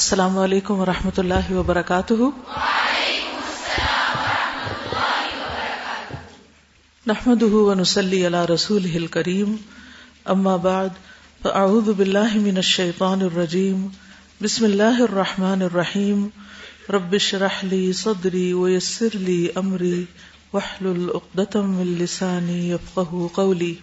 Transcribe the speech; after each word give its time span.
السلام 0.00 0.38
علیکم 0.38 0.74
و 0.74 0.86
رحمۃ 0.86 1.18
اللہ 1.18 1.52
وبرکاتہ۔ 1.52 2.14
نحمد 7.06 7.42
ونسلی 7.42 8.26
علی 8.26 8.54
رسول 8.54 9.06
کریم 9.06 9.56
اما 10.24 10.56
بعد، 10.56 10.88
فاعوذ 11.42 11.88
باللہ 11.88 12.34
من 12.34 12.56
الشیطان 12.56 13.22
الرجیم۔ 13.22 13.86
بسم 14.42 14.64
اللہ 14.64 15.02
الرحمن 15.02 15.62
الرحیم۔ 15.62 16.28
رب 16.88 17.12
اشرح 17.12 17.54
لی 17.62 17.92
صدری 17.92 18.52
ویسر 18.52 19.08
لی 19.14 19.48
امری۔ 19.54 20.04
واحلل 20.52 21.08
عقدۃ 21.14 21.56
من 21.56 21.86
لسانی 21.86 22.70
یفقهوا 22.70 23.28
قولی۔ 23.32 23.74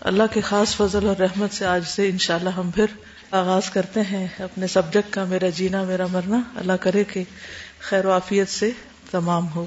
اللہ 0.00 0.22
کے 0.32 0.40
خاص 0.40 0.76
فضل 0.76 1.06
اور 1.06 1.16
رحمت 1.16 1.54
سے 1.54 1.66
آج 1.66 1.84
سے 1.86 2.08
انشاءاللہ 2.08 2.50
ہم 2.50 2.70
پھر 2.70 2.86
آغاز 3.30 3.70
کرتے 3.70 4.00
ہیں 4.00 4.26
اپنے 4.38 4.66
سبجیکٹ 4.66 5.12
کا، 5.12 5.24
میرا 5.24 5.48
جینا، 5.48 5.82
میرا 5.82 6.06
مرنا۔ 6.12 6.40
اللہ 6.56 6.72
کرے 6.80 7.04
کہ 7.04 7.24
خیر 7.80 8.06
و 8.06 8.12
عافیت 8.12 8.48
سے 8.48 8.70
تمام 9.10 9.48
ہو۔ 9.48 9.66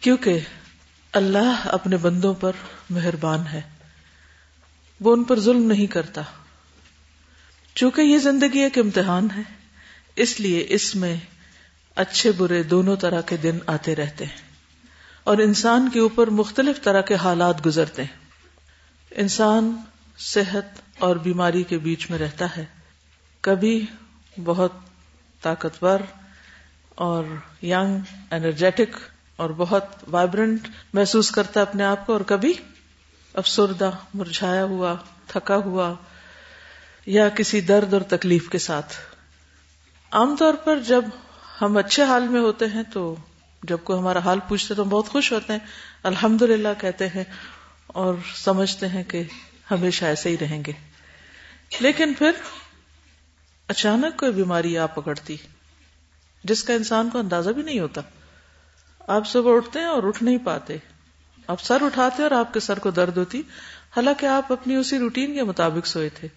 کیونکہ 0.00 0.38
اللہ 1.12 1.60
اپنے 1.64 1.96
بندوں 1.96 2.34
پر 2.34 2.52
مہربان 2.90 3.46
ہے۔ 3.46 3.62
وہ 5.00 5.12
ان 5.12 5.24
پر 5.24 5.40
ظلم 5.40 5.62
نہیں 5.62 5.86
کرتا۔ 5.86 6.22
چونکہ 7.74 8.00
یہ 8.00 8.18
زندگی 8.18 8.58
ایک 8.58 8.78
امتحان 8.78 9.28
ہے۔ 9.36 9.42
اس 10.16 10.40
لیے 10.40 10.66
اس 10.68 10.94
میں 10.94 11.16
اچھے 11.94 12.32
برے 12.32 12.62
دونوں 12.62 12.96
طرح 12.96 13.20
کے 13.20 13.36
دن 13.36 13.58
آتے 13.66 13.96
رہتے 13.96 14.24
ہیں۔ 14.24 14.51
اور 15.24 15.38
انسان 15.38 15.88
کے 15.88 16.00
اوپر 16.00 16.26
مختلف 16.26 16.82
طرح 16.82 17.00
کے 17.00 17.14
حالات 17.14 17.66
گزرتے 17.66 18.04
ہیں۔ 18.04 18.18
انسان 19.10 19.76
صحت 20.18 20.80
اور 20.98 21.16
بیماری 21.16 21.62
کے 21.62 21.78
بیچ 21.78 22.10
میں 22.10 22.18
رہتا 22.18 22.56
ہے۔ 22.56 22.64
کبھی 23.40 23.86
بہت 24.44 24.72
طاقتور 25.42 25.98
اور 26.88 27.24
یگ 27.62 28.12
انرجیٹک 28.30 28.96
اور 29.36 29.50
بہت 29.50 29.84
وائبرنٹ 30.10 30.68
محسوس 30.92 31.30
کرتا 31.30 31.60
ہے 31.60 31.62
اپنے 31.62 31.84
آپ 31.84 32.06
کو، 32.06 32.12
اور 32.12 32.20
کبھی 32.20 32.52
افسردہ، 33.34 33.90
مرجھایا 34.14 34.64
ہوا، 34.64 34.94
تھکا 35.26 35.56
ہوا 35.56 35.94
یا 37.06 37.28
کسی 37.28 37.60
درد 37.60 37.92
اور 37.92 38.02
تکلیف 38.02 38.48
کے 38.48 38.58
ساتھ۔ 38.58 38.94
عام 40.10 40.36
طور 40.38 40.54
پر 40.54 40.78
جب 40.80 41.04
ہم 41.62 41.76
اچھے 41.76 42.02
حال 42.02 42.28
میں 42.28 42.40
ہوتے 42.40 42.66
ہیں 42.66 42.82
تو 42.92 43.16
جب 43.62 43.78
کوئی 43.84 43.98
ہمارا 43.98 44.18
حال 44.18 44.38
پوچھتے 44.48 44.74
تو 44.74 44.82
ہم 44.82 44.88
بہت 44.88 45.08
خوش 45.08 45.32
ہوتے 45.32 45.52
ہیں۔ 45.52 45.60
الحمد 46.02 46.42
للہ 46.42 46.68
کہتے 46.80 47.08
ہیں 47.08 47.24
اور 47.86 48.14
سمجھتے 48.34 48.88
ہیں 48.88 49.04
کہ 49.04 49.22
ہمیشہ 49.70 50.04
ایسے 50.04 50.28
ہی 50.28 50.36
رہیں 50.38 50.62
گے۔ 50.66 50.72
لیکن 51.80 52.14
پھر 52.14 52.30
اچانک 53.68 54.18
کوئی 54.18 54.32
بیماری 54.32 54.78
آ 54.78 54.86
پکڑتی، 54.86 55.36
جس 56.44 56.64
کا 56.64 56.74
انسان 56.74 57.10
کو 57.10 57.18
اندازہ 57.18 57.50
بھی 57.50 57.62
نہیں 57.62 57.80
ہوتا۔ 57.80 58.00
آپ 58.98 59.28
صبح 59.28 59.56
اٹھتے 59.56 59.78
ہیں 59.78 59.86
اور 59.86 60.02
اٹھ 60.02 60.22
نہیں 60.22 60.38
پاتے۔ 60.44 60.76
آپ 61.46 61.62
سر 61.62 61.82
اٹھاتے 61.82 62.22
اور 62.22 62.30
آپ 62.30 62.54
کے 62.54 62.60
سر 62.60 62.78
کو 62.78 62.90
درد 62.90 63.16
ہوتی، 63.16 63.38
حالانکہ 63.96 64.26
آپ 64.26 64.52
اپنی 64.52 64.74
اسی 64.74 64.98
روٹین 64.98 65.34
کے 65.34 65.42
مطابق 65.42 65.86
سوئے 65.86 66.08
تھے۔ 66.08 66.28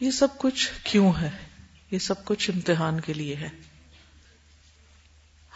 یہ 0.00 0.10
سب 0.10 0.28
کچھ 0.38 0.70
کیوں 0.84 1.12
ہے؟ 1.20 1.30
یہ 1.90 1.98
سب 1.98 2.24
کچھ 2.24 2.50
امتحان 2.50 3.00
کے 3.00 3.12
لیے 3.12 3.36
ہے۔ 3.36 3.48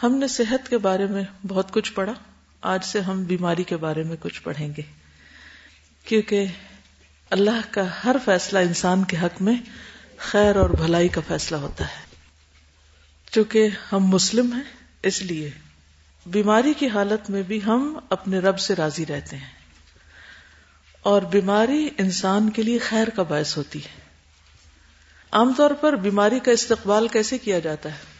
ہم 0.02 0.14
نے 0.14 0.28
صحت 0.28 0.68
کے 0.68 0.78
بارے 0.78 1.06
میں 1.06 1.22
بہت 1.48 1.72
کچھ 1.72 1.92
پڑھا، 1.92 2.12
آج 2.62 2.84
سے 2.84 3.00
ہم 3.00 3.24
بیماری 3.24 3.64
کے 3.64 3.76
بارے 3.76 4.02
میں 4.02 4.16
کچھ 4.20 4.42
پڑھیں 4.42 4.68
گے۔ 4.76 4.82
کیونکہ 6.04 6.44
اللہ 7.30 7.60
کا 7.70 7.82
ہر 8.04 8.16
فیصلہ 8.24 8.58
انسان 8.58 9.04
کے 9.04 9.16
حق 9.16 9.42
میں 9.42 9.54
خیر 10.16 10.56
اور 10.56 10.70
بھلائی 10.70 11.08
کا 11.08 11.20
فیصلہ 11.28 11.56
ہوتا 11.56 11.84
ہے۔ 11.84 12.16
چونکہ 13.30 13.68
ہم 13.92 13.98
مسلم 13.98 14.52
ہیں، 14.52 14.62
اس 15.02 15.22
لیے 15.22 15.50
بیماری 16.26 16.74
کی 16.78 16.88
حالت 16.88 17.30
میں 17.30 17.42
بھی 17.42 17.60
ہم 17.66 17.98
اپنے 18.10 18.38
رب 18.38 18.58
سے 18.58 18.74
راضی 18.74 19.06
رہتے 19.06 19.36
ہیں۔ 19.36 19.50
اور 21.02 21.22
بیماری 21.22 21.88
انسان 21.98 22.50
کے 22.50 22.62
لیے 22.62 22.78
خیر 22.78 23.08
کا 23.08 23.22
باعث 23.22 23.56
ہوتی 23.56 23.78
ہے۔ 23.78 24.00
عام 25.32 25.52
طور 25.56 25.70
پر 25.70 25.92
بیماری 25.92 26.38
کا 26.40 26.52
استقبال 26.52 27.08
کیسے 27.08 27.38
کیا 27.38 27.58
جاتا 27.58 27.88
ہے؟ 27.88 28.11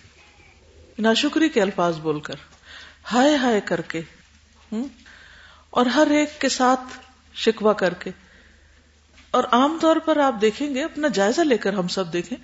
ناشکری 0.99 1.49
کے 1.49 1.63
الفاظ 1.63 1.99
بول 1.99 2.21
کر۔ 2.21 2.35
ہائے 3.13 3.37
ہائے 3.37 3.61
کر 3.61 3.81
کے۔ 3.81 4.01
اور 5.71 5.87
ہر 5.87 6.07
ایک 6.11 6.41
کے 6.41 6.49
ساتھ 6.49 6.99
شکوا 7.35 7.73
کر 7.73 7.95
کے۔ 7.95 8.11
اور 9.31 9.45
عام 9.45 9.79
طور 9.81 9.97
پر 9.97 10.17
آپ 10.17 10.35
دیکھیں 10.41 10.75
گے، 10.75 10.85
اپنا 10.85 11.09
جائزہ 11.09 11.41
لے 11.41 11.59
کر 11.59 11.73
ہم 11.73 11.89
سب 11.89 12.13
دیکھیں۔ 12.13 12.39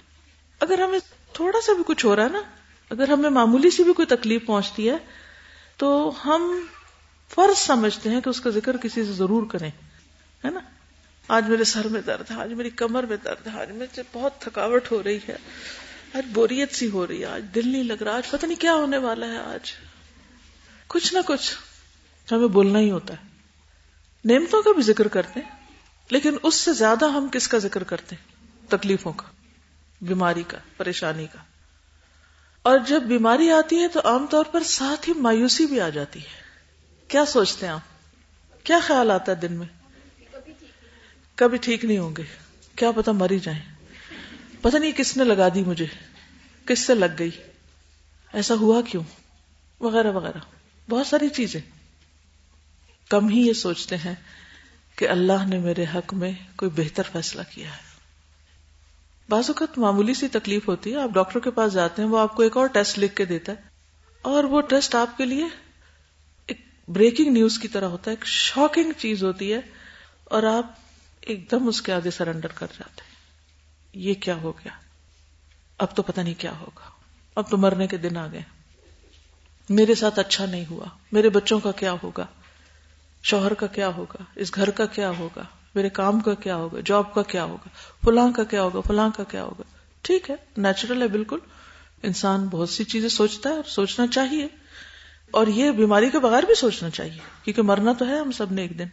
اگر 0.60 0.78
ہمیں 0.78 0.98
تھوڑا 1.32 1.60
سا 1.60 1.72
بھی 1.72 1.82
کچھ 1.86 2.06
ہو 2.06 2.16
رہا 2.16 2.22
ہے 2.22 2.28
نا، 2.28 2.42
اگر 2.91 3.09
ہمیں 3.09 3.31
معمولی 3.31 3.70
سی 3.70 3.82
بھی 3.82 3.92
کوئی 3.92 4.06
تکلیف 4.06 4.47
پہنچتی 4.47 4.91
ہے، 4.91 4.97
تو 5.76 6.12
ہم 6.25 6.66
فرض 7.28 7.59
سمجھتے 7.59 8.10
ہیں 8.10 8.20
کہ 8.20 8.28
اس 8.28 8.41
کا 8.41 8.50
ذکر 8.50 8.76
کسی 8.76 9.04
سے 9.04 9.12
ضرور 9.12 9.47
کریں۔ 9.50 9.70
ہے 10.44 10.50
نا؟ 10.50 10.60
آج 11.28 11.48
میرے 11.48 11.65
سر 11.65 11.88
میں 11.88 12.00
درد 12.00 12.30
ہے 12.30 12.36
آج 12.36 12.53
میری 12.53 12.70
کمر 12.70 13.03
میں 13.03 13.16
درد 13.16 13.47
ہے 13.47 13.60
آج 13.60 13.70
مجھے 13.70 14.03
بہت 14.12 14.38
تھکاوٹ 14.38 14.92
ہو 14.92 15.03
رہی 15.03 15.19
ہے۔ 15.28 15.36
آج 16.15 16.27
بوریت 16.33 16.75
سی 16.75 16.91
ہو 16.91 17.07
رہی 17.07 17.21
ہے، 17.21 17.27
آج 17.27 17.45
دل 17.55 17.69
نہیں 17.69 17.83
لگ 17.83 18.03
رہا، 18.03 18.17
آج 18.17 18.31
پتہ 18.31 18.47
نہیں 18.47 18.61
کیا 18.61 18.75
ہونے 18.75 18.99
والا 18.99 19.27
ہے 19.27 19.39
آج۔ 19.39 19.73
کچھ 20.87 21.15
نہ 21.15 21.19
کچھ 21.27 21.55
ہمیں 22.33 22.49
بولنا 22.49 22.79
ہی 22.79 22.91
ہوتا 22.91 23.15
ہے۔ 23.15 23.29
نعمتوں 24.25 24.63
کا 24.63 24.73
بھی 24.73 24.83
ذکر 24.83 25.09
کرتے 25.09 25.41
ہیں، 25.41 25.51
لیکن 26.11 26.37
اس 26.43 26.55
سے 26.55 26.73
زیادہ 26.73 27.11
ہم 27.11 27.29
کس 27.33 27.49
کا 27.49 27.59
ذکر 27.59 27.83
کرتے 27.83 28.17
ہیں؟ 28.17 28.37
تکلیفوں 28.69 29.13
کا، 29.13 29.27
بیماری 30.01 30.43
کا، 30.43 30.59
پریشانی 30.77 31.27
کا۔ 31.27 31.39
اور 32.63 32.79
جب 32.87 33.03
بیماری 33.03 33.51
آتی 33.51 33.79
ہے 33.79 33.89
تو 33.89 34.01
عام 34.05 34.27
طور 34.31 34.45
پر 34.45 34.63
ساتھ 34.63 35.09
ہی 35.09 35.15
مایوسی 35.15 35.67
بھی 35.67 35.81
آ 35.81 35.89
جاتی 35.89 36.21
ہے۔ 36.21 36.43
کیا 37.09 37.25
سوچتے 37.25 37.67
ہیں 37.67 37.73
آپ؟ 37.73 37.81
کیا 38.65 38.79
خیال 38.83 39.11
آتا 39.11 39.33
ہے 39.33 39.37
دن 39.37 39.53
میں؟ 39.53 39.67
کبھی 41.35 41.57
ٹھیک 41.57 41.85
نہیں 41.85 41.99
ہوں 41.99 42.17
گے۔ 42.17 42.23
کیا 42.77 42.91
پتا 42.91 43.13
مر 43.13 43.31
ہی 43.31 43.39
جائیں۔ 43.39 43.78
پتہ 44.63 44.77
نہیں 44.77 44.93
کس 44.93 45.17
نے 45.17 45.25
لگا 45.25 45.49
دی 45.55 45.65
مجھے، 45.65 45.87
کس 46.67 46.79
سے 46.79 46.95
لگ 46.95 47.07
گئی، 47.19 47.31
ایسا 48.33 48.55
ہوا 48.55 48.83
کیوں؟ 48.83 49.03
وغیرہ 49.81 50.13
وغیرہ۔ 50.13 50.39
بہت 50.91 51.07
ساری 51.07 51.29
چیزیں۔ 51.29 51.61
کم 53.09 53.29
ہی 53.29 53.47
یہ 53.47 53.53
سوچتے 53.53 53.97
ہیں 53.97 54.15
کہ 54.97 55.09
اللہ 55.09 55.47
نے 55.49 55.59
میرے 55.59 55.85
حق 55.95 56.15
میں 56.15 56.33
کوئی 56.57 56.71
بہتر 56.71 57.03
فیصلہ 57.13 57.43
کیا 57.55 57.71
ہے۔ 57.71 57.89
بعض 59.29 59.45
اوقات 59.49 59.79
معمولی 59.79 60.15
سی 60.15 60.29
تکلیف 60.29 60.69
ہوتی 60.69 60.93
ہے، 60.93 61.01
آپ 61.01 61.09
ڈاکٹر 61.09 61.41
کے 61.41 61.51
پاس 61.51 61.73
جاتے 61.73 62.03
ہیں، 62.03 62.09
وہ 62.09 62.19
آپ 62.19 62.37
کو 62.37 62.43
ایک 62.43 62.57
اور 62.57 62.67
ٹیسٹ 62.67 62.99
لکھ 62.99 63.17
کے 63.17 63.25
دیتا 63.25 63.53
ہے۔ 63.53 63.57
اور 64.23 64.45
وہ 64.45 64.61
ٹیسٹ 64.61 64.95
آپ 64.95 65.17
کے 65.17 65.25
لیے 65.25 65.45
ایک 66.47 66.61
بریکنگ 66.89 67.33
نیوز 67.33 67.59
کی 67.59 67.69
طرح 67.69 67.85
ہوتا 67.85 68.11
ہے، 68.11 68.17
ایک 68.17 68.27
شاکنگ 68.27 68.93
چیز 68.99 69.25
ہوتی 69.25 69.53
ہے 69.53 69.61
اور 70.25 70.43
آپ 70.43 70.72
ایک 71.21 71.51
دم 71.51 71.69
اس 71.69 71.83
کے 71.83 71.93
آگے 71.93 72.11
سرنڈر 72.11 72.49
کر 72.49 72.66
جاتے 72.72 73.01
ہیں۔ 73.01 73.08
یہ 73.98 74.15
کیا 74.15 74.34
ہو 74.34 74.53
گیا؟ 74.53 74.72
اب 75.78 75.97
تو 75.97 76.03
پتہ 76.03 76.21
نہیں 76.21 76.34
کیا 76.39 76.53
ہوگا۔ 76.60 76.91
اب 77.34 77.50
تو 77.50 77.56
مرنے 77.56 77.86
کے 77.86 77.97
دن 77.97 78.16
آ 78.16 78.27
گئے۔ 78.33 78.42
میرے 79.68 79.95
ساتھ 79.95 80.18
اچھا 80.18 80.47
نہیں 80.47 80.65
ہوا۔ 80.71 80.84
میرے 81.12 81.28
بچوں 81.28 81.60
کا 81.60 81.72
کیا 81.72 81.95
ہوگا؟ 82.03 82.27
شوہر 83.22 83.54
کا 83.54 83.66
کیا 83.66 83.89
ہوگا؟ 83.89 84.22
اس 84.36 84.54
گھر 84.54 84.71
کا 84.71 84.86
کیا 84.86 85.10
ہوگا؟ 85.10 85.42
میرے 85.74 85.89
کام 85.89 86.21
کا 86.21 86.34
کیا 86.34 86.56
ہوگا؟ 86.56 86.78
جاب 86.84 87.15
کا 87.15 87.22
کیا 87.22 87.45
ہوگا؟ 87.45 87.68
فلاں 88.04 88.33
کا 88.33 88.45
کیا 88.45 88.62
ہوگا؟ 88.62 88.80
فلاں 88.80 89.10
کا 89.16 89.24
کیا 89.24 89.45
ہوگا؟ 89.45 89.62
ٹھیک 90.03 90.30
ہے، 90.30 90.34
نیچرل 90.56 91.03
ہے 91.03 91.09
بالکل۔ 91.09 91.39
انسان 92.03 92.48
بہت 92.48 92.71
سی 92.71 92.84
چیزیں 92.84 93.09
سوچتا 93.09 93.51
ہے 93.51 93.54
اور 93.54 93.65
سوچنا 93.65 94.06
چاہیے۔ 94.06 94.47
اور 95.30 95.47
یہ 95.47 95.71
بیماری 95.71 96.10
کے 96.10 96.18
بغیر 96.18 96.42
بھی 96.42 96.54
سوچنا 96.54 96.91
چاہیے، 96.91 97.18
کیونکہ 97.44 97.62
مرنا 97.62 97.92
تو 97.92 98.09
ہے 98.09 98.18
ہم 98.18 98.33
سب 98.33 98.53
نے 98.53 98.62
ایک 98.62 98.78
دن۔ 98.78 98.86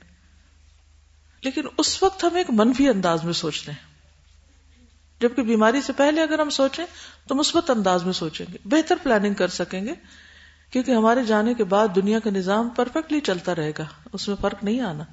لیکن 1.41 1.61
اس 1.77 2.03
وقت 2.03 2.23
ہم 2.23 2.35
ایک 2.35 2.49
منفی 2.49 2.89
انداز 2.89 3.23
میں 3.23 3.33
سوچتے 3.33 3.71
ہیں۔ 3.71 3.94
جبکہ 5.21 5.43
بیماری 5.43 5.81
سے 5.81 5.93
پہلے 5.93 6.21
اگر 6.21 6.39
ہم 6.39 6.49
سوچیں 6.49 6.85
تو 7.27 7.35
مثبت 7.35 7.69
انداز 7.69 8.03
میں 8.03 8.13
سوچیں 8.13 8.45
گے، 8.53 8.57
بہتر 8.65 8.95
پلاننگ 9.03 9.33
کر 9.33 9.47
سکیں 9.47 9.85
گے، 9.85 9.93
کیونکہ 10.69 10.91
ہمارے 10.91 11.23
جانے 11.23 11.53
کے 11.53 11.63
بعد 11.63 11.87
دنیا 11.95 12.19
کا 12.19 12.29
نظام 12.29 12.69
پرفیکٹلی 12.69 13.19
چلتا 13.19 13.55
رہے 13.55 13.71
گا، 13.77 13.85
اس 14.13 14.27
میں 14.27 14.35
فرق 14.41 14.63
نہیں 14.63 14.81
آنا، 14.81 15.03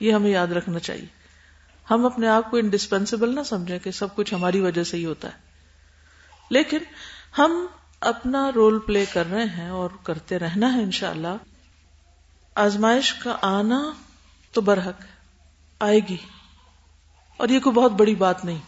یہ 0.00 0.12
ہمیں 0.12 0.30
یاد 0.30 0.46
رکھنا 0.46 0.78
چاہیے۔ 0.78 1.06
ہم 1.90 2.06
اپنے 2.06 2.28
آپ 2.28 2.50
کو 2.50 2.56
انڈسپینسیبل 2.56 3.34
نہ 3.34 3.40
سمجھیں 3.42 3.78
کہ 3.78 3.90
سب 3.90 4.16
کچھ 4.16 4.34
ہماری 4.34 4.60
وجہ 4.60 4.84
سے 4.84 4.96
ہی 4.96 5.04
ہوتا 5.04 5.28
ہے۔ 5.28 5.38
لیکن 6.50 6.78
ہم 7.38 7.66
اپنا 8.00 8.50
رول 8.54 8.78
پلے 8.78 9.04
کر 9.12 9.30
رہے 9.30 9.44
ہیں 9.44 9.70
اور 9.70 9.90
کرتے 10.02 10.38
رہنا 10.38 10.72
ہے 10.72 10.82
انشاءاللہ، 10.82 11.36
آزمائش 12.54 13.14
کا 13.14 13.36
آنا 13.42 13.90
تو 14.52 14.60
برحق 14.60 15.02
آئے 15.80 16.00
گی۔ 16.08 16.16
اور 17.36 17.48
یہ 17.48 17.60
کوئی 17.60 17.74
بہت 17.74 17.92
بڑی 17.92 18.14
بات 18.14 18.44
نہیں۔ 18.44 18.58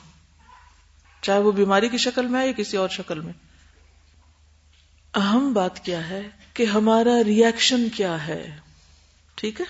چاہے 1.22 1.38
وہ 1.38 1.52
بیماری 1.52 1.88
کی 1.88 1.98
شکل 1.98 2.26
میں 2.26 2.38
آئے 2.38 2.48
یا 2.48 2.52
کسی 2.52 2.76
اور 2.76 2.88
شکل 2.88 3.20
میں۔ 3.20 3.32
اہم 5.14 5.52
بات 5.52 5.84
کیا 5.84 6.08
ہے 6.08 6.28
کہ 6.54 6.64
ہمارا 6.64 7.24
ریئیکشن 7.24 7.88
کیا 7.88 8.26
ہے؟ 8.26 8.56
ٹھیک 9.34 9.60
ہے؟ 9.60 9.66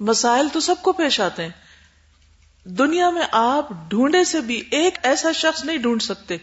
مسائل 0.00 0.48
تو 0.52 0.60
سب 0.60 0.74
کو 0.82 0.92
پیش 0.92 1.20
آتے 1.20 1.42
ہیں۔ 1.42 1.50
دنیا 2.64 3.10
میں 3.10 3.22
آپ 3.32 3.68
ڈھونڈے 3.88 4.24
سے 4.24 4.40
بھی 4.40 4.62
ایک 4.70 4.98
ایسا 5.02 5.32
شخص 5.32 5.64
نہیں 5.64 5.78
ڈھونڈ 5.78 6.02
سکتے 6.02 6.36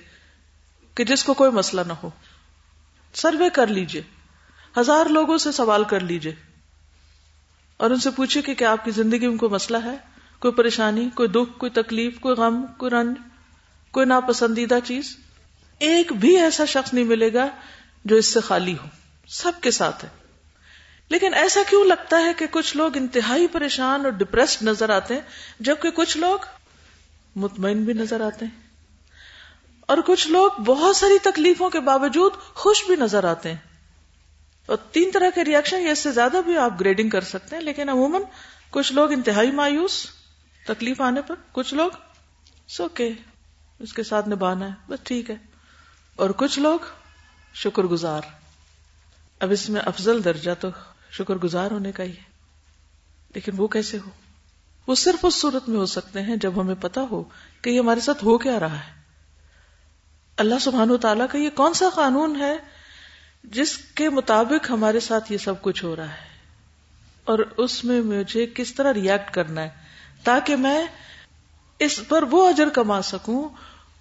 کہ 0.95 1.03
جس 1.03 1.23
کو 1.23 1.33
کوئی 1.33 1.51
مسئلہ 1.51 1.81
نہ 1.87 1.93
ہو۔ 1.93 2.09
سروے 3.13 3.49
کر 3.49 3.67
لیجیے۔ 3.67 4.01
ہزار 4.77 5.05
لوگوں 5.05 5.37
سے 5.37 5.51
سوال 5.51 5.83
کر 5.83 5.99
لیجیے۔ 5.99 6.35
اور 7.77 7.89
ان 7.89 7.97
سے 7.97 8.11
پوچھے 8.11 8.41
کہ 8.41 8.53
کیا 8.53 8.71
آپ 8.71 8.85
کی 8.85 8.91
زندگی 8.91 9.27
میں 9.27 9.37
کوئی 9.37 9.51
مسئلہ 9.51 9.77
ہے؟ 9.85 9.97
کوئی 10.39 10.53
پریشانی، 10.53 11.09
کوئی 11.15 11.29
دکھ، 11.29 11.59
کوئی 11.59 11.69
تکلیف، 11.69 12.19
کوئی 12.19 12.35
غم، 12.35 12.65
کوئی 12.77 12.91
رنج؟ 12.91 13.17
کوئی 13.91 14.05
ناپسندیدہ 14.05 14.79
چیز، 14.83 15.17
ایک 15.79 16.13
بھی 16.13 16.37
ایسا 16.37 16.65
شخص 16.65 16.93
نہیں 16.93 17.05
ملے 17.05 17.33
گا 17.33 17.47
جو 18.05 18.15
اس 18.15 18.33
سے 18.33 18.39
خالی 18.39 18.73
ہو۔ 18.73 18.87
سب 19.27 19.51
کے 19.61 19.71
ساتھ 19.71 20.05
ہے۔ 20.05 20.09
لیکن 21.09 21.33
ایسا 21.33 21.59
کیوں 21.69 21.85
لگتا 21.85 22.19
ہے 22.19 22.33
کہ 22.37 22.45
کچھ 22.51 22.77
لوگ 22.77 22.97
انتہائی 22.97 23.47
پریشان 23.47 24.01
اور 24.03 24.11
ڈپریسڈ 24.11 24.63
نظر 24.63 24.89
آتے 24.89 25.13
ہیں، 25.13 25.21
جبکہ 25.59 25.89
کچھ 25.89 26.17
لوگ 26.17 26.39
مطمئن 27.35 27.83
بھی 27.83 27.93
نظر 27.93 28.21
آتے 28.21 28.45
ہیں۔ 28.45 28.61
اور 29.81 29.97
کچھ 30.05 30.27
لوگ 30.27 30.61
بہت 30.61 30.95
ساری 30.95 31.17
تکلیفوں 31.19 31.69
کے 31.69 31.79
باوجود 31.79 32.33
خوش 32.33 32.85
بھی 32.87 32.95
نظر 32.95 33.23
آتے 33.23 33.49
ہیں۔ 33.49 33.57
اور 34.65 34.77
تین 34.77 35.09
طرح 35.13 35.29
کے 35.35 35.45
ریئیکشن 35.45 35.87
اس 35.87 35.99
سے 35.99 36.11
زیادہ 36.11 36.37
بھی 36.45 36.57
آپ 36.57 36.79
گریڈنگ 36.79 37.09
کر 37.09 37.21
سکتے 37.21 37.55
ہیں، 37.55 37.63
لیکن 37.63 37.89
عموماً 37.89 38.21
کچھ 38.69 38.93
لوگ 38.93 39.11
انتہائی 39.11 39.51
مایوس، 39.51 40.05
تکلیف 40.67 41.01
آنے 41.01 41.21
پر، 41.21 41.35
کچھ 41.51 41.73
لوگ 41.73 41.91
سوکے 42.67 43.11
اس 43.79 43.93
کے 43.93 44.03
ساتھ 44.03 44.29
نبھانا 44.29 44.65
ہے، 44.65 44.71
بس 44.87 44.99
ٹھیک 45.03 45.29
ہے۔ 45.29 45.35
اور 46.15 46.29
کچھ 46.29 46.59
لوگ 46.59 46.79
شکر 47.53 47.83
گزار۔ 47.83 48.21
اب 49.39 49.51
اس 49.51 49.69
میں 49.69 49.81
افضل 49.85 50.23
درجہ 50.23 50.51
تو 50.59 50.67
شکر 51.11 51.35
گزار 51.35 51.71
ہونے 51.71 51.91
کا 51.91 52.03
ہی 52.03 52.11
ہے۔ 52.11 52.29
لیکن 53.35 53.51
وہ 53.57 53.67
کیسے 53.67 53.97
ہو؟ 53.97 54.09
وہ 54.87 54.95
صرف 54.95 55.25
اس 55.25 55.35
صورت 55.41 55.69
میں 55.69 55.77
ہو 55.77 55.85
سکتے 55.85 56.21
ہیں 56.21 56.35
جب 56.35 56.61
ہمیں 56.61 56.75
پتا 56.81 57.01
ہو 57.11 57.23
کہ 57.61 57.69
یہ 57.69 57.79
ہمارے 57.79 57.99
ساتھ 57.99 58.23
ہو 58.23 58.37
کیا 58.37 58.59
رہا 58.59 58.79
ہے۔ 58.79 59.01
اللہ 60.37 60.59
سبحانہ 60.61 60.91
و 60.91 60.97
تعالیٰ 60.97 61.25
کا 61.31 61.37
یہ 61.37 61.49
کون 61.49 61.73
سا 61.73 61.85
قانون 61.95 62.35
ہے 62.35 62.57
جس 63.43 63.77
کے 63.77 64.09
مطابق 64.09 64.69
ہمارے 64.69 64.99
ساتھ 64.99 65.31
یہ 65.31 65.37
سب 65.37 65.61
کچھ 65.61 65.83
ہو 65.83 65.95
رہا 65.95 66.09
ہے؟ 66.09 66.29
اور 67.23 67.39
اس 67.57 67.83
میں 67.83 68.01
مجھے 68.01 68.47
کس 68.55 68.73
طرح 68.73 68.93
ریئیکٹ 68.93 69.31
کرنا 69.31 69.61
ہے؟ 69.61 69.69
تاکہ 70.23 70.55
میں 70.55 70.85
اس 71.79 72.01
پر 72.07 72.23
وہ 72.23 72.49
اجر 72.49 72.69
کما 72.69 73.01
سکوں، 73.01 73.49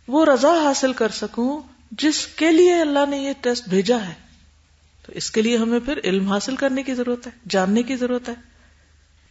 وہ 0.08 0.26
رضا 0.26 0.52
حاصل 0.64 0.92
کر 0.92 1.08
سکوں 1.08 1.60
جس 1.90 2.26
کے 2.26 2.52
لیے 2.52 2.74
اللہ 2.74 3.06
نے 3.08 3.16
یہ 3.16 3.32
ٹیسٹ 3.40 3.68
بھیجا 3.68 3.96
ہے۔ 4.08 4.14
تو 5.06 5.12
اس 5.12 5.30
کے 5.30 5.42
لیے 5.42 5.56
ہمیں 5.56 5.80
پھر 5.80 6.00
علم 6.04 6.32
حاصل 6.32 6.56
کرنے 6.56 6.82
کی 6.82 6.94
ضرورت 6.94 7.26
ہے، 7.26 7.32
جاننے 7.48 7.82
کی 7.82 7.96
ضرورت 7.96 8.28
ہے۔ 8.28 8.34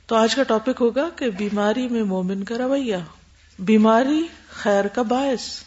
تو 0.05 0.15
آج 0.15 0.35
کا 0.35 0.43
ٹاپک 0.43 0.81
ہوگا 0.81 1.09
کہ 1.15 1.29
بیماری 1.29 1.87
میں 1.87 2.03
مومن 2.03 2.43
کا 2.43 2.57
رویہ۔ 2.57 2.95
بیماری 3.59 4.27
خیر 4.49 4.87
کا 4.87 5.01
باعث۔ 5.01 5.63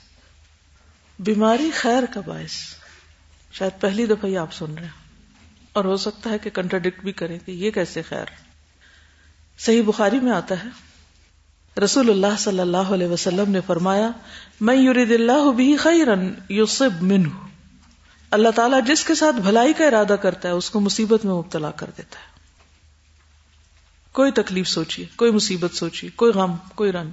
بیماری 1.18 1.70
خیر 1.70 2.02
کا 2.14 2.20
باعث۔ 2.20 2.52
شاید 3.52 3.80
پہلی 3.80 4.06
دفعہ 4.06 4.30
ہی 4.30 4.36
آپ 4.36 4.52
سن 4.52 4.74
رہے 4.74 4.84
ہیں 4.84 5.24
اور 5.72 5.84
ہو 5.84 5.96
سکتا 5.96 6.30
ہے 6.30 6.38
کہ 6.38 6.50
کنٹراڈکٹ 6.50 7.00
بھی 7.00 7.12
کریں 7.12 7.38
کہ 7.46 7.50
یہ 7.50 7.70
کیسے 7.70 8.02
خیر۔ 8.02 8.24
صحیح 9.58 9.82
بخاری 9.82 10.20
میں 10.20 10.32
آتا 10.32 10.54
ہے۔ 10.64 10.89
رسول 11.84 12.10
اللہ 12.10 12.36
صلی 12.38 12.60
اللہ 12.60 12.76
علیہ 12.76 13.06
وسلم 13.06 13.50
نے 13.50 13.60
فرمایا 13.66 14.10
میں 14.60 14.76
یورید 14.76 15.12
اللہ 15.12 15.52
بھی 15.52 15.76
خیرن 15.76 16.32
یوسب 16.48 17.02
منہ. 17.02 17.28
اللہ 18.30 18.48
تعالیٰ 18.48 18.84
جس 18.86 19.04
کے 19.04 19.14
ساتھ 19.14 19.36
بھلائی 19.36 19.72
کا 19.72 19.86
ارادہ 19.86 20.12
کرتا 20.12 20.48
ہے، 20.48 20.54
اس 20.54 20.70
کو 20.70 20.80
مصیبت 20.80 21.24
میں 21.24 21.34
مبتلا 21.34 21.70
کر 21.70 21.90
دیتا 21.96 22.18
ہے۔ 22.18 22.30
کوئی 24.12 24.32
تکلیف 24.32 24.68
سوچیے 24.68 25.06
کوئی 25.16 25.32
مصیبت 25.32 25.74
سوچیے 25.74 26.10
کوئی 26.10 26.32
غم، 26.32 26.56
کوئی 26.74 26.92
رنگ۔ 26.92 27.10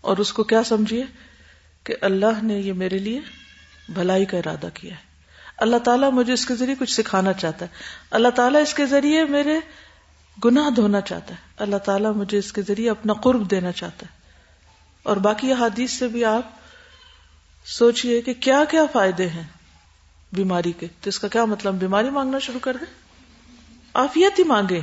اور 0.00 0.16
اس 0.16 0.32
کو 0.32 0.44
کیا 0.44 0.64
سمجھیے 0.64 1.04
کہ 1.84 1.94
اللہ 2.00 2.42
نے 2.42 2.58
یہ 2.58 2.72
میرے 2.72 2.98
لیے 2.98 3.20
بھلائی 3.88 4.24
کا 4.24 4.38
ارادہ 4.38 4.68
کیا 4.74 4.90
ہے۔ 4.90 5.10
اللہ 5.56 5.76
تعالیٰ 5.76 6.12
مجھے 6.12 6.32
اس 6.32 6.46
کے 6.46 6.54
ذریعے 6.54 6.74
کچھ 6.78 6.92
سکھانا 6.92 7.32
چاہتا 7.32 7.64
ہے۔ 7.64 7.70
اللہ 8.10 8.28
تعالیٰ 8.28 8.62
اس 8.62 8.74
کے 8.74 8.86
ذریعے 8.86 9.24
میرے 9.24 9.60
گناہ 10.44 10.70
دھونا 10.70 11.00
چاہتا 11.00 11.34
ہے۔ 11.34 11.40
اللہ 11.56 11.76
تعالیٰ 11.76 12.14
مجھے 12.14 12.38
اس 12.38 12.52
کے 12.52 12.62
ذریعے 12.62 12.90
اپنا 12.90 13.12
قرب 13.12 13.50
دینا 13.50 13.72
چاہتا 13.72 14.06
ہے۔ 14.06 14.20
اور 15.02 15.16
باقی 15.16 15.52
حادیث 15.52 15.90
سے 15.90 16.08
بھی 16.08 16.24
آپ 16.24 16.42
سوچئے 17.64 18.20
کہ 18.20 18.34
کیا 18.34 18.64
کیا 18.64 18.82
فائدے 18.92 19.28
ہیں 19.28 19.42
بیماری 20.32 20.72
کے۔ 20.72 20.86
تو 21.00 21.08
اس 21.08 21.18
کا 21.18 21.28
کیا 21.28 21.44
مطلب؟ 21.44 21.74
بیماری 21.74 22.10
مانگنا 22.10 22.38
شروع 22.38 22.60
کر 22.60 22.76
دیں۔ 22.76 22.94
آفیت 23.94 24.38
ہی 24.38 24.44
مانگے 24.44 24.80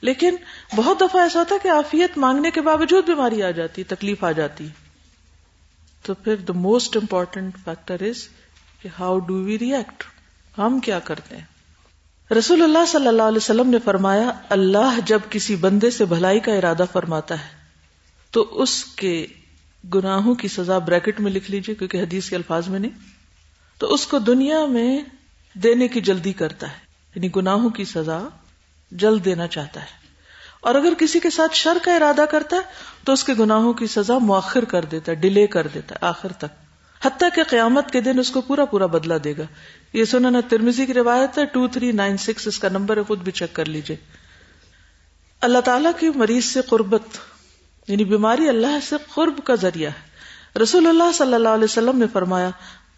لیکن 0.00 0.36
بہت 0.76 1.00
دفعہ 1.00 1.22
ایسا 1.22 1.38
ہوتا 1.38 1.54
ہے 1.54 1.60
کہ 1.62 1.68
آفیت 1.68 2.18
مانگنے 2.18 2.50
کے 2.50 2.60
باوجود 2.60 3.06
بیماری 3.06 3.42
آ 3.42 3.50
جاتی، 3.50 3.84
تکلیف 3.84 4.24
آ 4.24 4.32
جاتی۔ 4.32 4.68
تو 6.02 6.14
پھر 6.14 6.36
the 6.36 6.52
most 6.52 6.96
important 6.96 7.56
factor 7.64 7.96
is 8.00 8.28
کہ 8.82 8.88
ہاؤ 8.98 9.18
ڈو 9.18 9.34
وی 9.34 9.58
ریئیکٹ 9.58 10.04
ہم 10.58 10.80
کیا 10.80 10.98
کرتے 10.98 11.36
ہیں؟ 11.36 11.57
رسول 12.30 12.62
اللہ 12.62 12.86
صلی 12.88 13.08
اللہ 13.08 13.22
علیہ 13.22 13.36
وسلم 13.36 13.70
نے 13.70 13.78
فرمایا، 13.84 14.32
اللہ 14.48 15.00
جب 15.06 15.18
کسی 15.30 15.56
بندے 15.56 15.90
سے 15.90 16.04
بھلائی 16.04 16.40
کا 16.40 16.52
ارادہ 16.52 16.84
فرماتا 16.92 17.34
ہے، 17.34 17.48
تو 18.30 18.48
اس 18.50 18.84
کے 18.84 19.26
گناہوں 19.94 20.34
کی 20.34 20.48
سزا 20.48 20.78
بریکٹ 20.78 21.20
میں 21.20 21.32
لکھ 21.32 21.50
لیجیے 21.50 21.74
کیونکہ 21.74 21.96
حدیث 22.02 22.30
کے 22.30 22.36
الفاظ 22.36 22.68
میں 22.68 22.78
نہیں۔ 22.78 22.90
تو 23.78 23.94
اس 23.94 24.06
کو 24.06 24.18
دنیا 24.18 24.66
میں 24.66 25.00
دینے 25.54 25.88
کی 25.88 26.00
جلدی 26.00 26.32
کرتا 26.32 26.68
ہے 26.68 26.76
یعنی 27.14 27.28
گناہوں 27.36 27.70
کی 27.70 27.84
سزا 27.84 28.28
جلد 28.92 29.24
دینا 29.24 29.46
چاہتا 29.46 29.80
ہے۔ 29.80 30.08
اور 30.60 30.74
اگر 30.74 30.92
کسی 30.98 31.20
کے 31.20 31.30
ساتھ 31.30 31.54
شر 31.54 31.78
کا 31.82 31.96
ارادہ 31.96 32.24
کرتا 32.30 32.56
ہے، 32.56 32.60
تو 33.04 33.12
اس 33.12 33.24
کے 33.24 33.34
گناہوں 33.38 33.72
کی 33.72 33.86
سزا 33.86 34.18
مؤخر 34.18 34.64
کر 34.64 34.84
دیتا 34.84 35.12
ہے، 35.12 35.16
ڈیلے 35.16 35.46
کر 35.46 35.66
دیتا 35.66 35.94
ہے، 35.94 36.06
آخر 36.06 36.32
تک۔ 36.32 36.67
حتیٰ 37.04 37.28
کہ 37.34 37.42
قیامت 37.42 37.90
کے 37.90 38.00
دن 38.00 38.18
اس 38.18 38.30
کو 38.30 38.40
پورا 38.40 38.64
پورا 38.64 38.86
بدلا 38.86 39.16
دے 39.24 39.34
گا۔ 39.38 39.42
یہ 39.92 40.04
سننا 40.04 40.40
ترمیزی 40.48 40.86
کی 40.86 40.94
روایت 40.94 41.38
ہے 41.38 41.44
ٹو 41.44 41.68
تھری 41.68 41.92
نائن 41.92 42.16
سکس 42.16 42.46
اس 42.46 42.58
کا 42.58 42.68
نمبر 42.68 42.96
ہے 42.96 43.02
خود 43.02 43.18
بھی 43.18 43.32
چیک 43.32 43.54
کر 43.54 43.64
لیجیے 43.64 43.96
اللہ 45.40 45.58
تعالیٰ 45.58 45.90
کی 45.98 46.10
مریض 46.14 46.44
سے 46.44 46.60
قربت 46.68 47.06
یعنی 47.88 48.04
بیماری 48.04 48.48
اللہ 48.48 48.78
سے 48.88 48.96
قرب 49.14 49.40
کا 49.44 49.54
ذریعہ 49.54 49.90
ہے۔ 49.90 50.08
رسول 50.58 50.86
اللہ 50.86 51.12
صلی 51.14 51.34
اللہ 51.34 51.48
علیہ 51.48 51.64
وسلم 51.64 51.98
نے 51.98 52.06
فرمایا، 52.12 52.50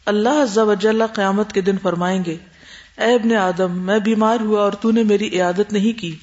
اللہ 0.07 0.29
عز 0.29 0.59
و 0.59 0.75
جل 0.75 1.07
قیامت 1.07 1.53
کے 1.53 1.61
دن 1.61 1.79
فرمائیں 1.83 2.25
گے، 2.25 2.37
اے 2.97 3.15
ابن 3.15 3.33
آدم، 3.33 3.79
میں 3.79 3.99
بیمار 3.99 4.41
ہوا 4.41 4.63
اور 4.63 4.73
تو 4.73 4.91
نے 4.91 5.03
میری 5.03 5.29
عیادت 5.29 5.73
نہیں 5.73 6.01
کی۔ 6.01 6.17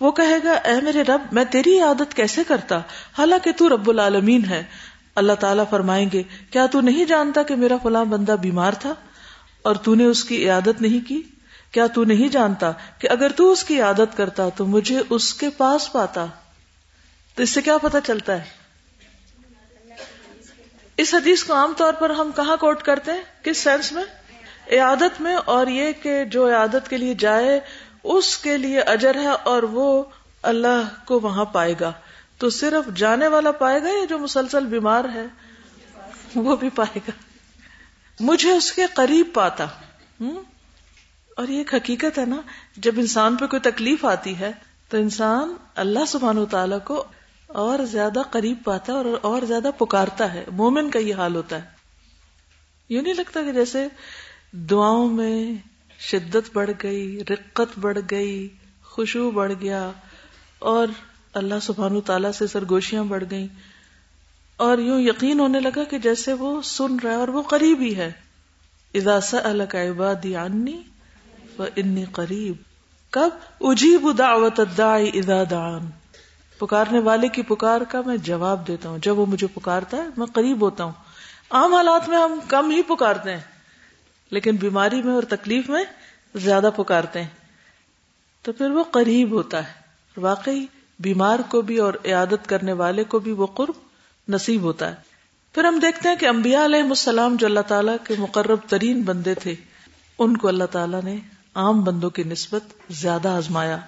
وہ 0.00 0.10
کہے 0.10 0.38
گا، 0.44 0.52
اے 0.52 0.80
میرے 0.82 1.02
رب، 1.02 1.20
میں 1.32 1.44
تیری 1.44 1.80
عادت 1.80 2.14
کیسے 2.14 2.44
کرتا؟ 2.48 2.78
حالانکہ 3.18 3.52
تو 3.52 3.68
رب 3.68 3.90
العالمین 3.90 4.44
ہے۔ 4.44 4.62
اللہ 5.16 5.32
تعالیٰ 5.32 5.64
فرمائیں 5.70 6.08
گے، 6.12 6.22
کیا 6.50 6.66
تو 6.66 6.80
نہیں 6.80 7.04
جانتا 7.04 7.42
کہ 7.42 7.56
میرا 7.56 7.76
فلاں 7.82 8.04
بندہ 8.04 8.36
بیمار 8.40 8.72
تھا؟ 8.72 8.94
اور 9.62 9.74
تو 9.74 9.94
نے 9.94 10.04
اس 10.04 10.24
کی 10.24 10.44
عیادت 10.44 10.80
نہیں 10.80 11.08
کی؟ 11.08 11.22
کیا 11.72 11.86
تو 11.86 12.04
نہیں 12.04 12.28
جانتا 12.28 12.72
کہ 12.98 13.08
اگر 13.10 13.32
تو 13.32 13.52
اس 13.52 13.64
کی 13.64 13.80
عادت 13.80 14.16
کرتا 14.16 14.48
تو 14.48 14.66
مجھے 14.66 15.02
اس 15.10 15.34
کے 15.34 15.50
پاس 15.50 15.92
پاتا؟ 15.92 16.26
تو 17.34 17.42
اس 17.42 17.50
سے 17.50 17.62
کیا 17.62 17.78
پتا 17.78 18.00
چلتا 18.00 18.36
ہے؟ 18.36 18.44
اس 20.96 21.14
حدیث 21.14 21.44
کو 21.44 21.54
عام 21.54 21.72
طور 21.76 21.92
پر 21.92 22.10
ہم 22.10 22.30
کہاں 22.36 22.56
کوٹ 22.56 22.82
کرتے 22.82 23.12
ہیں؟ 23.12 23.22
کس 23.42 23.58
سینس 23.58 23.92
میں؟ 23.92 24.04
عیادت 24.72 25.20
میں، 25.20 25.34
اور 25.34 25.66
یہ 25.66 25.92
کہ 26.02 26.24
جو 26.24 26.48
عیادت 26.48 26.90
کے 26.90 26.96
لیے 26.96 27.14
جائے، 27.14 27.60
اس 28.04 28.36
کے 28.38 28.56
لیے 28.56 28.80
اجر 28.80 29.14
ہے 29.14 29.28
اور 29.28 29.62
وہ 29.62 30.02
اللہ 30.42 30.88
کو 31.04 31.20
وہاں 31.20 31.44
پائے 31.44 31.74
گا۔ 31.80 31.92
تو 32.38 32.50
صرف 32.50 32.96
جانے 32.96 33.28
والا 33.28 33.50
پائے 33.50 33.82
گا 33.82 33.88
یا 33.88 34.04
جو 34.08 34.18
مسلسل 34.18 34.66
بیمار 34.66 35.04
ہے 35.14 35.26
وہ 36.34 36.56
بھی 36.56 36.70
پائے 36.70 36.98
گا؟ 36.98 37.10
مجھے 38.20 38.52
اس 38.52 38.72
کے 38.72 38.82
قریب 38.94 39.26
پاتا۔ 39.34 39.64
ہوں 40.20 40.42
اور 41.36 41.48
یہ 41.48 41.58
ایک 41.58 41.74
حقیقت 41.74 42.18
ہے 42.18 42.24
نا، 42.24 42.36
جب 42.76 42.92
انسان 42.96 43.36
پہ 43.36 43.46
کوئی 43.46 43.60
تکلیف 43.60 44.04
آتی 44.04 44.38
ہے 44.38 44.52
تو 44.88 44.96
انسان 44.96 45.54
اللہ 45.74 46.04
سبحانہ 46.08 46.40
و 46.40 46.46
تعالیٰ 46.46 46.78
کو 46.84 47.04
اور 47.46 47.78
زیادہ 47.78 48.22
قریب 48.30 48.58
پاتا 48.64 48.92
ہے 48.92 48.96
اور 48.98 49.04
اور 49.22 49.42
زیادہ 49.42 49.70
پکارتا 49.78 50.34
ہے۔ 50.34 50.44
مومن 50.52 50.90
کا 50.90 50.98
یہ 50.98 51.14
حال 51.14 51.36
ہوتا 51.36 51.56
ہے۔ 51.56 51.68
یوں 52.88 53.02
نہیں 53.02 53.14
لگتا 53.14 53.42
کہ 53.42 53.52
جیسے 53.52 53.88
دعاؤں 54.52 55.08
میں 55.08 55.54
شدت 55.98 56.50
بڑھ 56.52 56.70
گئی، 56.82 57.20
رقت 57.30 57.78
بڑھ 57.78 57.98
گئی، 58.10 58.48
خوشبو 58.84 59.30
بڑھ 59.30 59.52
گیا 59.60 59.90
اور 60.58 60.86
اللہ 61.36 61.54
سبحان 61.62 62.00
تعالیٰ 62.00 62.32
سے 62.32 62.46
سرگوشیاں 62.46 63.04
بڑھ 63.04 63.24
گئیں 63.30 63.46
اور 64.56 64.78
یوں 64.78 65.00
یقین 65.00 65.40
ہونے 65.40 65.60
لگا 65.60 65.84
کہ 65.84 65.98
جیسے 65.98 66.32
وہ 66.32 66.62
سن 66.62 66.96
رہا 67.02 67.10
ہے 67.10 67.16
اور 67.16 67.28
وہ 67.28 67.42
قریب 67.42 67.80
ہی 67.80 67.96
ہے۔ 67.96 68.12
عبادی 69.74 70.36
عنی 70.36 70.82
و 71.58 71.62
انی 71.76 72.04
قریب۔ 72.12 72.54
کب؟ 73.10 73.28
اجیب 73.60 74.18
دعوت 74.18 74.60
الداعی 74.60 75.10
اذا 75.14 75.42
دعان۔ 75.50 75.90
پکارنے 76.58 76.98
والے 76.98 77.28
کی 77.28 77.42
پکار 77.42 77.80
کا 77.80 78.00
میں 78.06 78.16
جواب 78.16 78.68
دیتا 78.68 78.88
ہوں۔ 78.88 78.98
جب 78.98 79.18
وہ 79.18 79.26
مجھے 79.26 79.46
پکارتا 79.46 79.96
ہے 79.96 80.02
میں 80.16 80.26
قریب 80.26 80.60
ہوتا 80.60 80.84
ہوں۔ 80.84 80.92
عام 81.50 81.74
حالات 81.74 82.08
میں 82.08 82.18
ہم 82.18 82.38
کم 82.48 82.70
ہی 82.70 82.82
پکارتے 82.82 83.32
ہیں، 83.32 83.40
لیکن 84.30 84.56
بیماری 84.56 85.02
میں 85.02 85.14
اور 85.14 85.22
تکلیف 85.22 85.68
میں 85.68 85.84
زیادہ 86.34 86.70
پکارتے 86.76 87.22
ہیں۔ 87.22 87.30
تو 88.42 88.52
پھر 88.52 88.70
وہ 88.70 88.84
قریب 88.90 89.30
ہوتا 89.30 89.68
ہے۔ 89.68 89.86
واقعی 90.16 90.66
بیمار 90.98 91.38
کو 91.48 91.60
بھی 91.60 91.78
اور 91.78 91.94
عیادت 92.04 92.48
کرنے 92.48 92.72
والے 92.72 93.04
کو 93.04 93.18
بھی 93.18 93.32
وہ 93.32 93.46
قرب 93.46 93.74
نصیب 94.28 94.62
ہوتا 94.62 94.90
ہے۔ 94.90 94.94
پھر 95.52 95.64
ہم 95.64 95.78
دیکھتے 95.78 96.08
ہیں 96.08 96.16
کہ 96.16 96.26
انبیاء 96.26 96.64
علیہ 96.64 96.82
السلام 96.82 97.36
جو 97.36 97.46
اللہ 97.46 97.60
تعالیٰ 97.60 97.96
کے 98.04 98.14
مقرب 98.18 98.58
ترین 98.68 99.02
بندے 99.02 99.34
تھے، 99.34 99.54
ان 100.18 100.36
کو 100.36 100.48
اللہ 100.48 100.64
تعالیٰ 100.64 101.02
نے 101.02 101.16
عام 101.54 101.84
بندوں 101.84 102.10
کی 102.10 102.22
نسبت 102.22 102.62
زیادہ 102.90 103.28
آزمایا۔ 103.28 103.78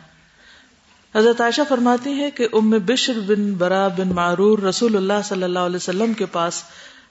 حضرت 1.14 1.40
عائشہ 1.40 1.60
فرماتی 1.68 2.20
ہے 2.20 2.30
کہ 2.30 2.48
ام 2.52 2.70
بشر 2.70 3.20
بن 3.26 3.52
برا 3.52 3.88
بن 3.88 4.08
معرور 4.08 4.58
رسول 4.58 4.96
اللہ 4.96 5.22
صلی 5.24 5.42
اللہ 5.42 5.58
علیہ 5.58 5.76
وسلم 5.76 6.12
کے 6.12 6.26
پاس 6.26 6.64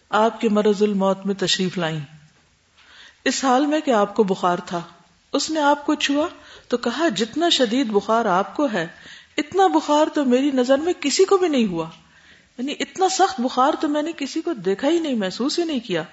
آپ 0.09 0.41
کے 0.41 0.49
مرض 0.49 0.83
الموت 0.83 1.25
میں 1.25 1.35
تشریف 1.35 1.77
لائیں۔ 1.77 1.99
اس 3.23 3.43
حال 3.43 3.65
میں 3.65 3.79
کہ 3.79 3.91
آپ 3.91 4.15
کو 4.15 4.23
بخار 4.23 4.57
تھا۔ 4.65 4.81
اس 5.33 5.49
نے 5.49 5.59
آپ 5.59 5.85
کو 5.85 5.95
چھوا 5.95 6.27
تو 6.67 6.77
کہا، 6.77 7.09
جتنا 7.09 7.49
شدید 7.49 7.87
بخار 7.87 8.25
آپ 8.25 8.55
کو 8.55 8.67
ہے 8.73 8.87
اتنا 9.37 9.67
بخار 9.67 10.07
تو 10.13 10.25
میری 10.25 10.51
نظر 10.51 10.77
میں 10.77 10.93
کسی 10.99 11.25
کو 11.25 11.37
بھی 11.37 11.47
نہیں 11.47 11.65
ہوا۔ 11.65 11.89
یعنی 12.57 12.73
اتنا 12.79 13.09
سخت 13.09 13.41
بخار 13.41 13.71
تو 13.81 13.87
میں 13.87 14.01
نے 14.01 14.11
کسی 14.17 14.41
کو 14.41 14.53
دیکھا 14.53 14.87
ہی 14.87 14.99
نہیں، 14.99 15.15
محسوس 15.15 15.59
ہی 15.59 15.63
نہیں 15.63 15.79
کیا۔ 15.79 16.03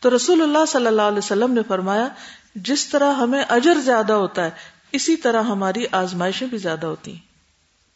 تو 0.00 0.16
رسول 0.16 0.42
اللہ 0.42 0.64
صلی 0.68 0.86
اللہ 0.86 1.02
علیہ 1.02 1.18
وسلم 1.18 1.52
نے 1.52 1.60
فرمایا، 1.68 2.08
جس 2.54 2.88
طرح 2.88 3.12
ہمیں 3.14 3.44
اجر 3.48 3.74
زیادہ 3.74 4.12
ہوتا 4.12 4.44
ہے، 4.44 4.50
اسی 4.92 5.16
طرح 5.16 5.42
ہماری 5.42 5.84
آزمائشیں 5.92 6.46
بھی 6.46 6.58
زیادہ 6.58 6.86
ہوتی 6.86 7.10
ہیں۔ 7.10 7.30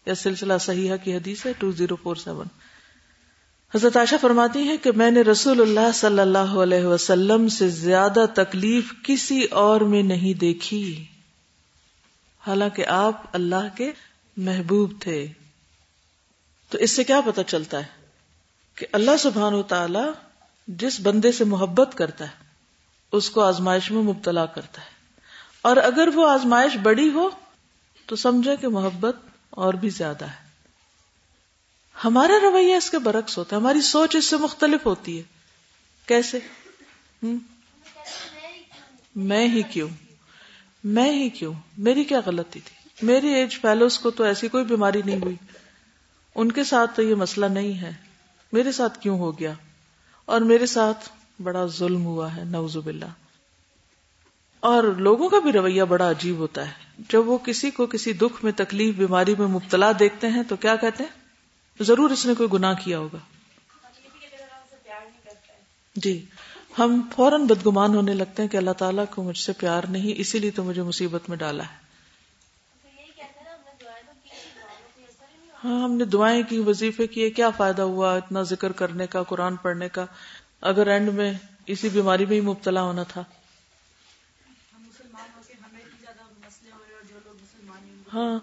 یا 0.06 0.14
سلسلہ 0.14 0.54
صحیحہ 0.60 0.96
کی 0.96 1.16
حدیث 1.16 1.46
ہے 1.46 1.52
ٹو 1.58 1.72
زیرو 1.72 1.96
فور 1.96 2.16
سیون 2.16 2.46
حضرت 3.74 3.96
عائشہ 3.96 4.14
فرماتی 4.20 4.68
ہے 4.68 4.76
کہ 4.76 4.92
میں 4.92 5.10
نے 5.10 5.20
رسول 5.20 5.60
اللہ 5.60 5.92
صلی 5.94 6.20
اللہ 6.20 6.38
علیہ 6.38 6.84
وسلم 6.84 7.48
سے 7.48 7.68
زیادہ 7.68 8.24
تکلیف 8.34 8.92
کسی 9.02 9.44
اور 9.44 9.80
میں 9.80 10.02
نہیں 10.02 10.38
دیکھی۔ 10.38 11.04
حالانکہ 12.46 12.86
آپ 12.86 13.22
اللہ 13.32 13.76
کے 13.76 13.92
محبوب 14.36 14.92
تھے۔ 15.00 15.26
تو 16.68 16.78
اس 16.78 16.90
سے 16.90 17.04
کیا 17.04 17.20
پتا 17.20 17.44
چلتا 17.44 17.78
ہے 17.78 18.06
کہ 18.74 18.86
اللہ 18.92 19.16
سبحان 19.18 19.54
و 19.54 19.62
تعالی 19.62 20.12
جس 20.68 21.00
بندے 21.00 21.32
سے 21.32 21.44
محبت 21.44 21.94
کرتا 21.94 22.24
ہے، 22.24 22.44
اس 23.12 23.30
کو 23.30 23.42
آزمائش 23.42 23.90
میں 23.90 24.02
مبتلا 24.02 24.46
کرتا 24.46 24.82
ہے۔ 24.82 25.20
اور 25.62 25.76
اگر 25.76 26.08
وہ 26.14 26.28
آزمائش 26.28 26.76
بڑی 26.76 27.10
ہو، 27.10 27.30
تو 28.06 28.16
سمجھے 28.16 28.56
کہ 28.56 28.68
محبت 28.68 29.16
اور 29.50 29.74
بھی 29.74 29.88
زیادہ 29.88 30.24
ہے۔ 30.24 30.44
ہمارا 32.04 32.32
رویہ 32.42 32.74
اس 32.74 32.90
کے 32.90 32.98
برعکس 32.98 33.38
ہوتا 33.38 33.56
ہے۔ 33.56 33.60
ہماری 33.60 33.80
سوچ 33.80 34.16
اس 34.16 34.24
سے 34.24 34.36
مختلف 34.36 34.86
ہوتی 34.86 35.18
ہے۔ 35.18 35.22
کیسے؟ 36.06 36.38
میں 39.14 39.48
ہی 39.48 39.62
کیوں؟ 39.62 39.88
میں 40.84 41.12
ہی 41.12 41.30
کیوں؟ 41.30 41.54
میری 41.78 42.04
کیا 42.04 42.20
غلطی 42.26 42.60
تھی؟ 42.60 42.83
میری 43.04 43.28
ایج 43.28 43.60
فیلوز 43.60 43.98
کو 43.98 44.10
تو 44.10 44.24
ایسی 44.24 44.48
کوئی 44.48 44.64
بیماری 44.64 45.02
نہیں 45.04 45.20
ہوئی۔ 45.22 45.36
ان 46.34 46.52
کے 46.52 46.64
ساتھ 46.64 46.96
تو 46.96 47.02
یہ 47.02 47.14
مسئلہ 47.14 47.46
نہیں 47.46 47.82
ہے۔ 47.82 47.92
میرے 48.52 48.72
ساتھ 48.72 48.98
کیوں 49.00 49.18
ہو 49.18 49.38
گیا؟ 49.38 49.52
اور 50.24 50.40
میرے 50.40 50.66
ساتھ 50.66 51.08
بڑا 51.42 51.66
ظلم 51.66 52.04
ہوا 52.04 52.36
ہے 52.36 52.44
نوز 52.44 52.76
باللہ۔ 52.76 53.04
اور 54.60 54.82
لوگوں 54.82 55.28
کا 55.28 55.38
بھی 55.38 55.52
رویہ 55.52 55.82
بڑا 55.82 56.10
عجیب 56.10 56.36
ہوتا 56.36 56.66
ہے۔ 56.66 56.72
جب 57.12 57.28
وہ 57.28 57.38
کسی 57.38 57.70
کو 57.70 57.86
کسی 57.86 58.12
دکھ 58.12 58.44
میں، 58.44 58.52
تکلیف، 58.56 58.94
بیماری 58.94 59.34
میں 59.38 59.46
مبتلا 59.46 59.92
دیکھتے 59.98 60.28
ہیں 60.28 60.42
تو 60.42 60.56
کیا 60.56 60.76
کہتے 60.76 61.04
ہیں؟ 61.04 61.24
ضرور 61.82 62.10
اس 62.10 62.26
نے 62.26 62.34
کوئی 62.34 62.48
گناہ 62.52 62.74
کیا 62.84 62.98
ہوگا۔ 62.98 63.18
جی 65.96 66.24
ہم 66.78 67.02
فوراً 67.16 67.46
بدگمان 67.46 67.94
ہونے 67.94 68.12
لگتے 68.12 68.42
ہیں 68.42 68.48
کہ 68.48 68.56
اللہ 68.56 68.70
تعالیٰ 68.70 69.04
کو 69.10 69.22
مجھ 69.22 69.38
سے 69.38 69.52
پیار 69.52 69.82
نہیں، 69.88 70.20
اسی 70.20 70.38
لیے 70.38 70.50
تو 70.50 70.64
مجھے 70.64 70.82
مصیبت 70.82 71.28
میں 71.28 71.36
ڈالا 71.36 71.64
ہے۔ 71.64 71.83
ہاں 75.64 75.84
ہم 75.84 75.92
نے 75.92 76.04
دعائیں 76.04 76.42
کی، 76.48 76.58
وظیفے 76.58 77.06
کیے، 77.06 77.30
کیا 77.30 77.50
فائدہ 77.50 77.82
ہوا 77.82 78.16
اتنا 78.16 78.42
ذکر 78.42 78.72
کرنے 78.72 79.06
کا، 79.06 79.22
قرآن 79.22 79.56
پڑھنے 79.56 79.88
کا؟ 79.88 80.06
اگر 80.60 80.86
اینڈ 80.86 81.08
میں 81.08 81.32
اسی 81.66 81.88
بیماری 81.88 82.26
میں 82.26 82.36
ہی 82.36 82.40
مبتلا 82.40 82.82
ہونا 82.82 83.02
تھا۔ 83.02 83.24
ہاں 88.14 88.38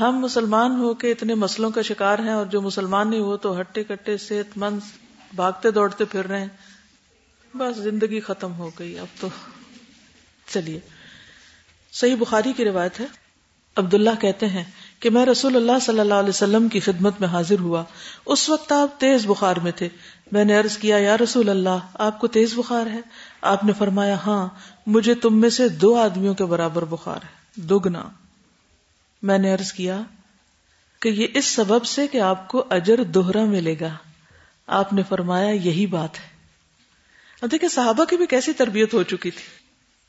ہم 0.00 0.18
مسلمان 0.18 0.70
ہو 0.70 0.94
کے 0.94 1.10
اتنے 1.10 1.34
مسلوں 1.34 1.70
کا 1.70 1.82
شکار 1.82 2.18
ہیں 2.18 2.30
اور 2.30 2.46
جو 2.46 2.60
مسلمان 2.62 3.10
نہیں 3.10 3.20
ہو 3.20 3.36
تو 3.36 3.60
ہٹے 3.60 3.84
کٹے، 3.84 4.16
صحت 4.16 4.58
مند، 4.58 4.80
بھاگتے 5.34 5.70
دوڑتے 5.70 6.04
پھر 6.04 6.26
رہے 6.26 6.40
ہیں۔ 6.40 6.48
بس 7.54 7.76
زندگی 7.76 8.20
ختم 8.20 8.52
ہو 8.52 8.70
گئی۔ 8.78 8.98
اب 8.98 9.06
تو 9.20 9.28
چلیے۔ 10.46 10.80
صحیح 11.92 12.16
بخاری 12.16 12.52
کی 12.52 12.64
روایت 12.64 13.00
ہے۔ 13.00 13.06
عبداللہ 13.76 14.10
کہتے 14.20 14.46
ہیں 14.46 14.64
کہ 15.00 15.10
میں 15.10 15.26
رسول 15.26 15.56
اللہ 15.56 15.78
صلی 15.82 16.00
اللہ 16.00 16.14
علیہ 16.14 16.28
وسلم 16.28 16.68
کی 16.68 16.80
خدمت 16.80 17.20
میں 17.20 17.28
حاضر 17.28 17.58
ہوا۔ 17.60 17.84
اس 18.26 18.48
وقت 18.48 18.72
آپ 18.72 19.00
تیز 19.00 19.26
بخار 19.26 19.56
میں 19.56 19.72
تھے۔ 19.72 19.88
میں 20.32 20.44
نے 20.44 20.56
عرض 20.58 20.78
کیا، 20.78 20.98
یا 20.98 21.16
رسول 21.16 21.48
اللہ، 21.48 21.78
آپ 21.94 22.20
کو 22.20 22.26
تیز 22.26 22.54
بخار 22.54 22.86
ہے؟ 22.86 23.00
آپ 23.42 23.64
نے 23.64 23.72
فرمایا 23.72 24.16
ہاں 24.26 24.48
مجھے 24.86 25.14
تم 25.14 25.40
میں 25.40 25.50
سے 25.50 25.68
دو 25.68 25.96
آدمیوں 25.96 26.34
کے 26.34 26.44
برابر 26.44 26.84
بخار 26.84 27.16
ہے۔ 27.16 27.60
دگنا 27.60 28.08
میں 29.22 29.38
نے 29.38 29.54
عرض 29.54 29.72
کیا 29.72 30.00
کہ 31.00 31.08
یہ 31.08 31.26
اس 31.34 31.44
سبب 31.44 31.84
سے 31.84 32.06
کہ 32.06 32.20
آپ 32.20 32.48
کو 32.48 32.64
اجر 32.70 33.04
دوہرا 33.04 33.44
ملے 33.44 33.76
گا۔ 33.80 33.88
آپ 34.66 34.92
نے 34.92 35.02
فرمایا، 35.08 35.50
یہی 35.50 35.86
بات 35.86 36.20
ہے۔ 36.20 36.38
دیکھیں، 37.46 37.68
صحابہ 37.68 38.04
کی 38.04 38.16
بھی 38.16 38.26
کیسی 38.26 38.52
تربیت 38.52 38.94
ہو 38.94 39.02
چکی 39.02 39.30
تھی۔ 39.30 39.42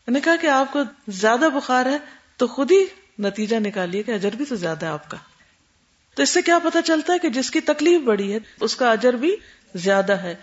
میں 0.07 0.13
نے 0.13 0.19
کہا 0.21 0.35
کہ 0.35 0.47
آپ 0.47 0.73
کو 0.73 0.79
زیادہ 1.07 1.45
بخار 1.55 1.85
ہے 1.85 1.97
تو 2.37 2.47
خود 2.47 2.71
ہی 2.71 2.85
نتیجہ 3.19 3.55
نکالیے 3.55 4.03
کہ 4.03 4.11
اجر 4.11 4.29
بھی 4.35 4.45
تو 4.45 4.55
زیادہ 4.55 4.85
ہے 4.85 4.91
آپ 4.91 5.09
کا۔ 5.11 5.17
تو 6.15 6.23
اس 6.23 6.29
سے 6.29 6.41
کیا 6.41 6.59
پتا 6.59 6.81
چلتا 6.81 7.13
ہے 7.13 7.19
کہ 7.19 7.29
جس 7.29 7.51
کی 7.51 7.59
تکلیف 7.59 8.01
بڑی 8.01 8.33
ہے، 8.33 8.39
اس 8.59 8.75
کا 8.75 8.91
اجر 8.91 9.13
بھی 9.13 9.35
زیادہ 9.75 10.13
ہے۔ 10.13 10.35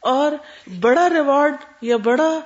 اور 0.00 0.32
بڑا 0.80 1.08
ریوارڈ 1.10 1.54
یا 1.80 1.96
بڑا 1.96 2.40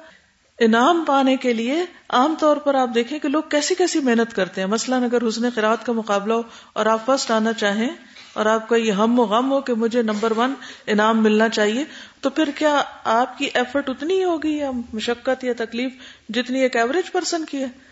انعام 0.59 1.05
پانے 1.07 1.37
کے 1.37 1.53
لیے 1.53 1.85
عام 2.09 2.35
طور 2.39 2.57
پر 2.57 2.75
آپ 2.75 2.89
دیکھیں 2.95 3.19
کہ 3.19 3.29
لوگ 3.29 3.43
کیسی 3.51 3.75
کیسی 3.75 3.99
محنت 3.99 4.37
کرتے 4.37 4.61
ہیں۔ 4.61 4.69
مثلاً 4.69 5.05
اگر 5.05 5.29
حسن 5.29 5.51
خیرات 5.55 5.87
کا 5.87 5.93
مقابلہ 5.93 6.33
ہو 6.33 6.43
اور 6.73 6.87
آپ 6.87 7.07
فرسٹ 7.07 7.31
آنا 7.31 7.53
چاہیں 7.53 7.89
اور 8.33 8.47
آپ 8.47 8.69
کا 8.69 8.77
یہ 8.77 8.93
ہم 8.93 9.19
و 9.19 9.23
غم 9.23 9.53
ہو 9.53 9.61
کہ 9.61 9.75
مجھے 9.75 10.03
نمبر 10.03 10.33
ون 10.37 10.55
انعام 10.87 11.23
ملنا 11.23 11.49
چاہیے، 11.49 11.85
تو 12.21 12.31
پھر 12.31 12.51
کیا 12.55 12.83
آپ 13.05 13.39
کی 13.39 13.49
ایفرٹ 13.55 13.89
اتنی 13.89 14.25
ہوگی 14.25 14.59
یا 14.59 14.71
مشقت 14.93 15.45
یا 15.45 15.53
تکلیف 15.57 15.93
جتنی 16.29 16.61
ایک 16.61 16.77
ایوریج 16.77 17.13
پرسن 17.13 17.45
کی 17.45 17.59
ہے؟ 17.59 17.89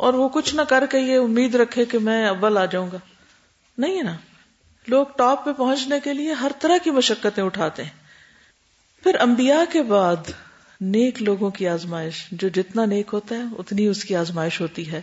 اور 0.00 0.14
وہ 0.14 0.28
کچھ 0.28 0.54
نہ 0.54 0.62
کر 0.62 0.86
کے 0.90 0.98
یہ 0.98 1.18
امید 1.18 1.54
رکھے 1.54 1.84
کہ 1.84 1.98
میں 1.98 2.28
اول 2.28 2.58
آ 2.58 2.64
جاؤں 2.64 2.88
گا۔ 2.92 2.98
نہیں 3.78 3.98
ہے 3.98 4.02
نا؟ 4.02 4.16
لوگ 4.86 5.06
ٹاپ 5.16 5.44
پہ 5.44 5.52
پہنچنے 5.52 6.00
کے 6.04 6.14
لیے 6.14 6.32
ہر 6.32 6.50
طرح 6.58 6.76
کی 6.84 6.90
مشقتیں 6.90 7.44
اٹھاتے 7.44 7.82
ہیں۔ 7.82 7.90
پھر 9.02 9.20
انبیاء 9.20 9.72
کے 9.72 9.82
بعد 9.82 10.16
نیک 10.80 11.22
لوگوں 11.22 11.50
کی 11.50 11.68
آزمائش، 11.68 12.26
جو 12.32 12.48
جتنا 12.48 12.84
نیک 12.84 13.10
ہوتا 13.12 13.34
ہے، 13.34 13.42
اتنی 13.58 13.86
اس 13.86 14.04
کی 14.04 14.16
آزمائش 14.16 14.60
ہوتی 14.60 14.92
ہے۔ 14.92 15.00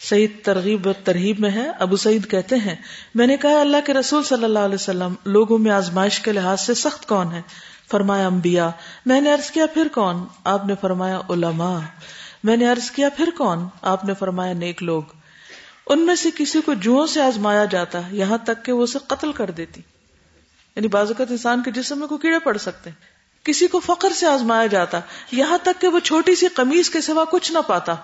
سعید 0.00 0.30
ترغیب 0.42 0.88
ترہیب 1.04 1.40
میں 1.40 1.50
ہے۔ 1.50 1.70
ابو 1.78 1.96
سعید 1.96 2.30
کہتے 2.30 2.56
ہیں، 2.56 2.76
میں 3.14 3.26
نے 3.26 3.36
کہا، 3.36 3.60
اللہ 3.60 3.76
کے 3.86 3.94
رسول 3.94 4.22
صلی 4.22 4.44
اللہ 4.44 4.58
علیہ 4.58 4.74
وسلم، 4.74 5.14
لوگوں 5.24 5.58
میں 5.58 5.70
آزمائش 5.70 6.20
کے 6.20 6.32
لحاظ 6.32 6.60
سے 6.60 6.74
سخت 6.74 7.06
کون 7.06 7.32
ہے؟ 7.32 7.42
فرمایا، 7.90 8.26
انبیاء۔ 8.26 8.68
میں 9.06 9.20
نے 9.20 9.32
عرض 9.32 9.50
کیا، 9.50 9.66
پھر 9.66 9.88
کون؟ 9.94 10.24
آپ 10.44 10.66
نے 10.66 10.74
فرمایا، 10.80 11.20
علماء۔ 11.30 11.80
میں 12.44 12.56
نے 12.56 12.66
عرض 12.66 12.90
کیا، 12.90 13.08
پھر 13.16 13.28
کون؟ 13.38 13.68
آپ 13.82 14.04
نے 14.04 14.14
فرمایا، 14.14 14.52
نیک 14.52 14.82
لوگ۔ 14.82 15.02
ان 15.86 16.00
میں 16.00 16.14
سے 16.14 16.30
کسی 16.36 16.60
کو 16.60 16.74
جو 16.74 17.06
سے 17.06 17.22
آزمایا 17.22 17.64
جاتا، 17.64 18.00
یہاں 18.10 18.38
تک 18.38 18.64
کہ 18.64 18.72
وہ 18.72 18.82
اسے 18.82 18.98
قتل 19.06 19.32
کر 19.32 19.50
دیتی۔ 19.50 19.80
یعنی 20.76 20.88
بازوقت 20.88 21.30
انسان 21.30 21.62
کے 21.62 21.70
جسم 21.70 21.98
میں 21.98 22.06
کوئی 22.08 22.20
کیڑے 22.20 22.38
پڑ 22.38 22.56
سکتے 22.56 22.90
ہیں۔ 22.90 22.96
کسی 23.44 23.66
کو 23.66 23.80
فقر 23.80 24.10
سے 24.10 24.26
آزمایا 24.26 24.66
جاتا، 24.66 25.00
یہاں 25.32 25.58
تک 25.62 25.80
کہ 25.80 25.88
وہ 25.88 25.98
چھوٹی 25.98 26.34
سی 26.34 26.46
قمیض 26.46 26.90
کے 26.90 27.00
سوا 27.00 27.24
کچھ 27.24 27.52
نہ 27.52 27.58
پاتا۔ 27.66 27.94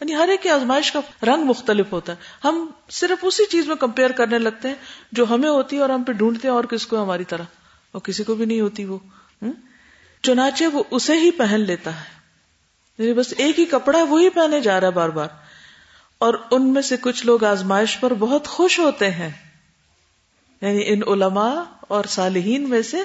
یعنی 0.00 0.14
ہر 0.14 0.28
ایک 0.28 0.42
کی 0.42 0.48
آزمائش 0.48 0.92
کا 0.92 1.00
رنگ 1.22 1.44
مختلف 1.44 1.92
ہوتا 1.92 2.12
ہے۔ 2.12 2.16
ہم 2.44 2.66
صرف 2.90 3.18
اسی 3.22 3.44
چیز 3.46 3.66
میں 3.66 3.76
کمپیئر 3.76 4.10
کرنے 4.10 4.38
لگتے 4.38 4.68
ہیں 4.68 4.74
جو 5.12 5.24
ہمیں 5.30 5.50
ہوتی 5.50 5.76
ہے 5.76 5.80
اور 5.80 5.90
ہم 5.90 6.02
پہ 6.02 6.12
ڈھونڈتے 6.12 6.48
ہیں 6.48 6.54
اور 6.54 6.64
کس 6.64 6.86
کو 6.86 7.02
ہماری 7.02 7.24
طرح۔ 7.24 7.42
اور 7.92 8.00
کسی 8.00 8.24
کو 8.24 8.34
بھی 8.34 8.44
نہیں 8.44 8.60
ہوتی 8.60 8.84
وہ۔ 8.84 8.98
چنانچہ 10.22 10.64
وہ 10.64 10.84
اسے 10.90 11.12
ہی 11.12 11.30
پہن 11.30 11.60
لیتا 11.60 12.00
ہے۔ 12.00 12.15
یعنی 12.98 13.12
بس 13.12 13.34
ایک 13.36 13.58
ہی 13.58 13.64
کپڑا 13.64 14.02
وہی 14.02 14.28
پہنے 14.28 14.60
جا 14.60 14.80
رہا 14.80 14.86
ہے 14.86 14.92
بار 14.92 15.08
بار۔ 15.08 15.28
اور 16.18 16.34
ان 16.50 16.72
میں 16.72 16.82
سے 16.82 16.96
کچھ 16.96 17.26
لوگ 17.26 17.44
آزمائش 17.44 18.00
پر 18.00 18.14
بہت 18.14 18.46
خوش 18.46 18.78
ہوتے 18.78 19.10
ہیں۔ 19.10 19.30
یعنی 20.60 20.82
ان 20.86 21.00
علماء 21.06 21.62
اور 21.80 22.04
صالحین 22.08 22.70
میں 22.70 22.82
سے 22.82 22.96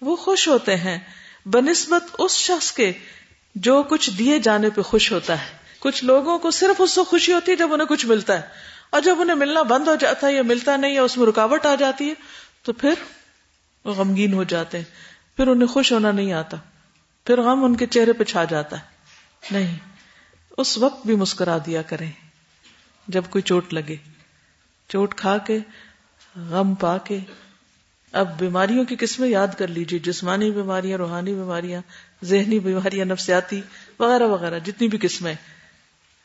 وہ 0.00 0.16
خوش 0.16 0.48
ہوتے 0.48 0.76
ہیں۔ 0.76 0.98
بنسبت 1.46 2.16
اس 2.18 2.32
شخص 2.32 2.72
کے 2.72 2.92
جو 3.54 3.82
کچھ 3.82 4.10
دیے 4.10 4.38
جانے 4.38 4.70
پہ 4.70 4.82
خوش 4.82 5.12
ہوتا 5.12 5.42
ہے۔ 5.42 5.46
کچھ 5.78 6.04
لوگوں 6.04 6.38
کو 6.38 6.50
صرف 6.50 6.76
اس 6.78 6.90
سے 6.90 7.00
خوشی 7.04 7.32
ہوتی 7.32 7.52
ہے 7.52 7.56
جب 7.56 7.72
انہیں 7.72 7.88
کچھ 7.88 8.06
ملتا 8.06 8.40
ہے۔ 8.40 8.48
اور 8.90 9.00
جب 9.00 9.16
انہیں 9.20 9.36
ملنا 9.36 9.62
بند 9.62 9.88
ہو 9.88 9.94
جاتا 9.94 10.26
ہے 10.26 10.32
یا 10.32 10.42
ملتا 10.42 10.76
نہیں 10.76 10.94
یا 10.94 11.02
اس 11.02 11.16
میں 11.16 11.26
رکاوٹ 11.26 11.66
آ 11.66 11.74
جاتی 11.74 12.08
ہے، 12.08 12.14
تو 12.62 12.72
پھر 12.72 12.94
وہ 13.84 13.92
غمگین 13.92 14.32
ہو 14.32 14.44
جاتے 14.44 14.78
ہیں۔ 14.78 14.84
پھر 15.36 15.46
انہیں 15.46 15.68
خوش 15.68 15.92
ہونا 15.92 16.12
نہیں 16.12 16.32
آتا۔ 16.32 16.56
پھر 17.26 17.40
غم 17.40 17.64
ان 17.64 17.76
کے 17.76 17.86
چہرے 17.86 18.12
پہ 18.12 18.24
چھا 18.24 18.44
جاتا 18.44 18.78
ہے۔ 18.78 18.95
نہیں، 19.50 19.78
اس 20.58 20.78
وقت 20.78 21.06
بھی 21.06 21.16
مسکرا 21.16 21.58
دیا 21.66 21.82
کریں۔ 21.82 22.10
جب 23.08 23.22
کوئی 23.30 23.42
چوٹ 23.42 23.72
لگے، 23.72 23.96
چوٹ 24.88 25.14
کھا 25.14 25.38
کے، 25.38 25.58
غم 26.36 26.74
پا 26.74 26.98
کے۔ 26.98 27.18
اب 28.12 28.38
بیماریوں 28.38 28.84
کی 28.84 28.96
قسمیں 28.98 29.28
یاد 29.28 29.48
کر 29.58 29.68
لیجیے 29.68 29.98
جسمانی 29.98 30.50
بیماریاں، 30.50 30.98
روحانی 30.98 31.34
بیماریاں، 31.34 31.82
ذہنی 32.24 32.58
بیماریاں، 32.58 33.04
نفسیاتی، 33.04 33.60
وغیرہ 33.98 34.22
وغیرہ، 34.22 34.58
جتنی 34.58 34.88
بھی 34.88 34.98
قسمیں۔ 35.02 35.34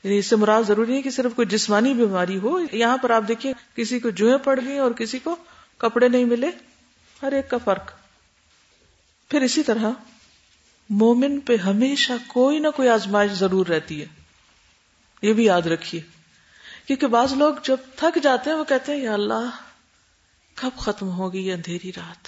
یعنی 0.04 0.18
اس 0.18 0.26
سے 0.26 0.36
مراد 0.36 0.64
ضروری 0.68 0.94
ہے 0.94 1.02
کہ 1.02 1.10
صرف 1.10 1.32
کوئی 1.36 1.48
جسمانی 1.48 1.94
بیماری 1.94 2.38
ہو، 2.38 2.60
یہاں 2.72 2.98
پر 2.98 3.10
آپ 3.10 3.24
دیکھیے، 3.28 3.54
کسی 3.76 4.00
کو 4.00 4.10
جوئیں 4.10 4.38
پڑ 4.38 4.60
گئی 4.66 4.78
اور 4.78 4.92
کسی 4.92 5.20
کو 5.20 5.36
کپڑے 5.78 6.08
نہیں 6.08 6.26
ملے۔ 6.26 6.48
ہر 7.22 7.32
ایک 7.32 7.50
کا 7.50 7.58
فرق۔ 7.58 7.92
پھر 9.30 9.42
اسی 9.42 9.64
طرح 9.64 9.90
مومن 10.94 11.40
پہ 11.40 11.56
ہمیشہ 11.56 12.14
کوئی 12.28 12.60
نہ 12.60 12.68
کوئی 12.76 12.90
آزمائش 12.90 13.32
ضرور 13.32 13.66
رہتی 13.66 14.02
ہے۔ 14.02 14.06
یہ 15.22 15.34
بھی 15.34 15.46
یاد 15.46 15.62
رکھیے۔ 15.62 16.02
کیونکہ 16.88 17.08
بعض 17.08 17.34
لوگ 17.34 17.54
جب 17.64 17.78
تھک 17.96 18.20
جاتے 18.24 18.50
ہیں، 18.50 18.58
وہ 18.58 18.64
کہتے 18.64 18.92
ہیں، 18.92 19.00
یا 19.00 19.14
اللہ، 19.14 19.50
کب 20.56 20.70
ختم 20.78 21.10
ہوگی 21.10 21.40
یہ 21.40 21.54
اندھیری 21.54 21.92
رات؟ 21.98 22.28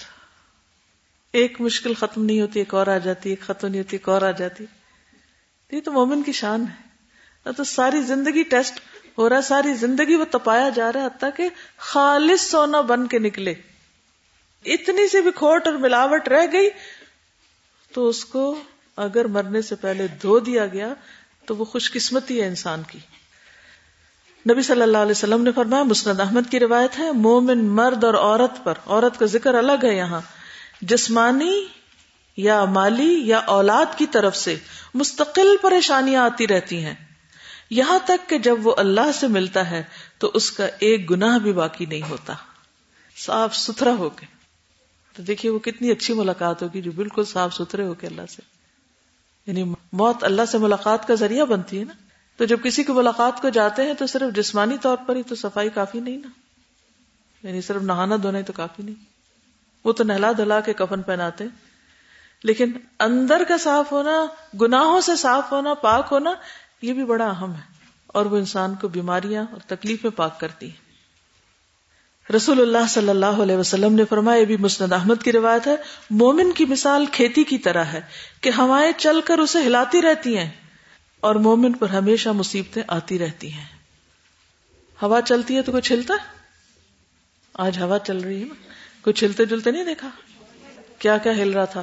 ایک 1.32 1.60
مشکل 1.60 1.94
ختم 1.94 2.24
نہیں 2.24 2.40
ہوتی، 2.40 2.58
ایک 2.58 2.74
اور 2.74 2.86
آ 2.86 2.98
جاتی، 2.98 3.30
ایک 3.30 3.40
ختم 3.40 3.68
نہیں 3.68 3.82
ہوتی، 3.82 3.96
ایک 3.96 4.08
اور 4.08 4.22
آ 4.22 4.30
جاتی۔ 4.30 4.64
یہ 5.72 5.80
تو 5.80 5.92
مومن 5.92 6.22
کی 6.22 6.32
شان 6.32 6.64
ہے۔ 6.68 6.94
تو 7.56 7.64
ساری 7.64 8.02
زندگی 8.02 8.42
ٹیسٹ 8.42 8.80
ہو 9.18 9.28
رہا 9.28 9.40
ساری 9.40 9.74
زندگی 9.74 10.14
وہ 10.14 10.24
تپایا 10.24 10.68
جا 10.68 10.92
رہا 10.92 11.00
ہے، 11.00 11.06
حتیٰ 11.06 11.30
کہ 11.36 11.48
خالص 11.76 12.40
سونا 12.40 12.80
بن 12.80 13.06
کے 13.06 13.18
نکلے۔ 13.18 13.54
اتنی 14.64 15.08
سی 15.08 15.20
بھی 15.20 15.30
کھوٹ 15.30 15.66
اور 15.66 15.74
ملاوٹ 15.74 16.28
رہ 16.28 16.46
گئی 16.52 16.70
تو 17.94 18.08
اس 18.08 18.24
کو 18.24 18.62
اگر 18.96 19.24
مرنے 19.24 19.62
سے 19.62 19.74
پہلے 19.74 20.06
دھو 20.06 20.38
دیا 20.38 20.66
گیا 20.66 20.94
تو 21.46 21.56
وہ 21.56 21.64
خوش 21.64 21.92
قسمتی 21.92 22.40
ہے 22.40 22.46
انسان 22.46 22.82
کی۔ 22.88 22.98
نبی 24.50 24.62
صلی 24.62 24.82
اللہ 24.82 24.98
علیہ 24.98 25.10
وسلم 25.10 25.42
نے 25.42 25.52
فرمایا، 25.52 25.82
مسند 25.82 26.20
احمد 26.20 26.50
کی 26.50 26.60
روایت 26.60 26.98
ہے، 26.98 27.12
مومن 27.12 27.64
مرد 27.64 28.04
اور 28.04 28.14
عورت 28.14 28.64
پر، 28.64 28.74
عورت 28.86 29.18
کا 29.18 29.26
ذکر 29.26 29.54
الگ 29.54 29.84
ہے 29.84 29.96
یہاں۔ 29.96 30.20
جسمانی 30.80 31.66
یا 32.36 32.64
مالی 32.64 33.22
یا 33.24 33.38
اولاد 33.38 33.98
کی 33.98 34.06
طرف 34.06 34.36
سے 34.36 34.56
مستقل 34.94 35.56
پریشانیاں 35.62 36.22
آتی 36.22 36.48
رہتی 36.48 36.84
ہیں۔ 36.84 36.94
یہاں 37.70 37.98
تک 38.04 38.28
کہ 38.28 38.38
جب 38.38 38.66
وہ 38.66 38.74
اللہ 38.76 39.12
سے 39.14 39.28
ملتا 39.28 39.70
ہے 39.70 39.82
تو 40.18 40.30
اس 40.34 40.50
کا 40.50 40.66
ایک 40.78 41.10
گناہ 41.10 41.38
بھی 41.38 41.52
باقی 41.52 41.86
نہیں 41.86 42.10
ہوتا۔ 42.10 42.34
صاف 43.16 43.56
ستھرا 43.56 43.92
ہو 43.92 44.10
کے۔ 44.10 44.33
تو 45.16 45.22
دیکھیے 45.22 45.52
وہ 45.52 45.58
کتنی 45.58 45.90
اچھی 45.90 46.14
ملاقات 46.14 46.62
ہوگی 46.62 46.82
جو 46.82 46.92
بالکل 46.92 47.24
صاف 47.24 47.54
ستھرے 47.54 47.84
ہو 47.84 47.94
کے 47.94 48.06
اللہ 48.06 48.22
سے۔ 48.28 48.42
یعنی 49.46 49.74
موت 49.92 50.24
اللہ 50.24 50.42
سے 50.44 50.58
ملاقات 50.58 51.08
کا 51.08 51.14
ذریعہ 51.14 51.44
بنتی 51.44 51.78
ہے 51.78 51.84
نا۔ 51.84 51.92
تو 52.36 52.44
جب 52.44 52.62
کسی 52.64 52.84
کی 52.84 52.92
ملاقات 52.92 53.42
کو 53.42 53.48
جاتے 53.48 53.82
ہیں 53.82 53.94
تو 53.94 54.06
صرف 54.06 54.36
جسمانی 54.36 54.78
طور 54.78 54.96
پر 55.06 55.16
ہی 55.16 55.22
تو 55.22 55.34
صفائی 55.34 55.70
کافی 55.70 56.00
نہیں 56.00 56.16
نا۔ 56.16 56.28
یعنی 57.46 57.60
صرف 57.60 57.82
نہانا 57.82 58.16
دھونا 58.22 58.40
تو 58.40 58.52
کافی 58.52 58.82
نہیں۔ 58.82 58.94
وہ 59.84 59.92
تو 59.92 60.04
نہلا 60.04 60.32
دھلا 60.32 60.60
کے 60.60 60.72
کفن 60.72 61.02
پہناتے 61.02 61.44
لیکن 62.42 62.72
اندر 63.00 63.42
کا 63.48 63.58
صاف 63.58 63.92
ہونا، 63.92 64.26
گناہوں 64.60 65.00
سے 65.00 65.16
صاف 65.16 65.52
ہونا، 65.52 65.74
پاک 65.74 66.08
ہونا، 66.10 66.34
یہ 66.82 66.92
بھی 66.92 67.04
بڑا 67.04 67.28
اہم 67.30 67.52
ہے۔ 67.52 67.74
اور 68.06 68.26
وہ 68.26 68.36
انسان 68.36 68.74
کو 68.74 68.88
بیماریاں 68.88 69.44
اور 69.50 69.60
تکلیفیں 69.66 70.10
پاک 70.10 70.40
کرتی 70.40 70.66
ہیں۔ 70.66 70.83
رسول 72.36 72.60
اللہ 72.60 72.86
صلی 72.88 73.08
اللہ 73.08 73.26
علیہ 73.26 73.56
وسلم 73.56 73.94
نے 73.94 74.04
فرمایا 74.04 74.44
بھی 74.44 74.56
مسند 74.56 74.92
احمد 74.92 75.22
کی 75.24 75.32
روایت 75.32 75.66
ہے۔ 75.66 75.76
مومن 76.10 76.52
کی 76.52 76.64
مثال 76.64 77.06
کھیتی 77.06 77.44
کی 77.44 77.58
طرح 77.58 77.84
ہے 77.84 78.00
کہ 78.40 78.50
ہوائیں 78.58 78.92
چل 78.96 79.20
کر 79.20 79.38
اسے 79.38 79.58
ہلاتی 79.58 80.02
رہتی 80.02 80.38
ہیں 80.38 80.50
اور 81.20 81.34
مومن 81.34 81.72
پر 81.72 81.88
ہمیشہ 81.88 82.28
مصیبتیں 82.28 82.82
آتی 82.88 83.18
رہتی 83.18 83.52
ہیں۔ 83.52 83.64
ہوا 85.02 85.20
چلتی 85.22 85.56
ہے 85.56 85.62
تو 85.62 85.72
کوئی 85.72 85.82
چھلتا؟ 85.82 86.14
ہے 86.14 86.28
آج 87.54 87.82
ہوا 87.82 87.98
چل 87.98 88.18
رہی 88.18 88.40
ہے۔ 88.40 88.44
نا 88.44 88.54
کوئی 89.02 89.14
چھلتے 89.14 89.44
جلتے 89.44 89.70
نہیں 89.70 89.84
دیکھا؟ 89.84 90.08
کیا 90.98 91.18
کیا 91.18 91.32
ہل 91.32 91.50
رہا 91.50 91.64
تھا؟ 91.64 91.82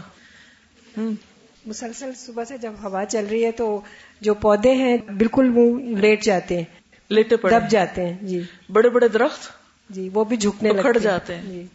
مسلسل 1.65 2.12
صبح 2.17 2.43
سے 2.43 2.58
جب 2.58 2.73
ہوا 2.84 3.06
چل 3.06 3.25
رہی 3.25 3.45
ہے 3.45 3.51
تو 3.51 3.82
جو 4.21 4.34
پودے 4.34 4.73
ہیں 4.73 4.97
بالکل 4.97 5.51
وہ 5.56 5.80
لیٹ 5.80 6.23
جاتے 6.23 6.58
ہیں 6.58 6.63
لیٹے 7.10 7.36
پڑے۔ 7.36 7.60
دب 7.60 7.69
جاتے 7.69 8.06
ہیں۔ 8.06 8.17
جی۔ 8.21 8.41
بڑے 8.69 8.89
بڑے 8.89 9.08
درخت؟ 9.08 9.61
جی 9.93 10.10
وہ 10.13 10.23
بھی 10.23 10.38
جھکنے 10.38 10.73
کھڑ 10.82 10.97
جاتے 10.97 11.36
ہیں۔ 11.36 11.43
جی۔ 11.43 11.65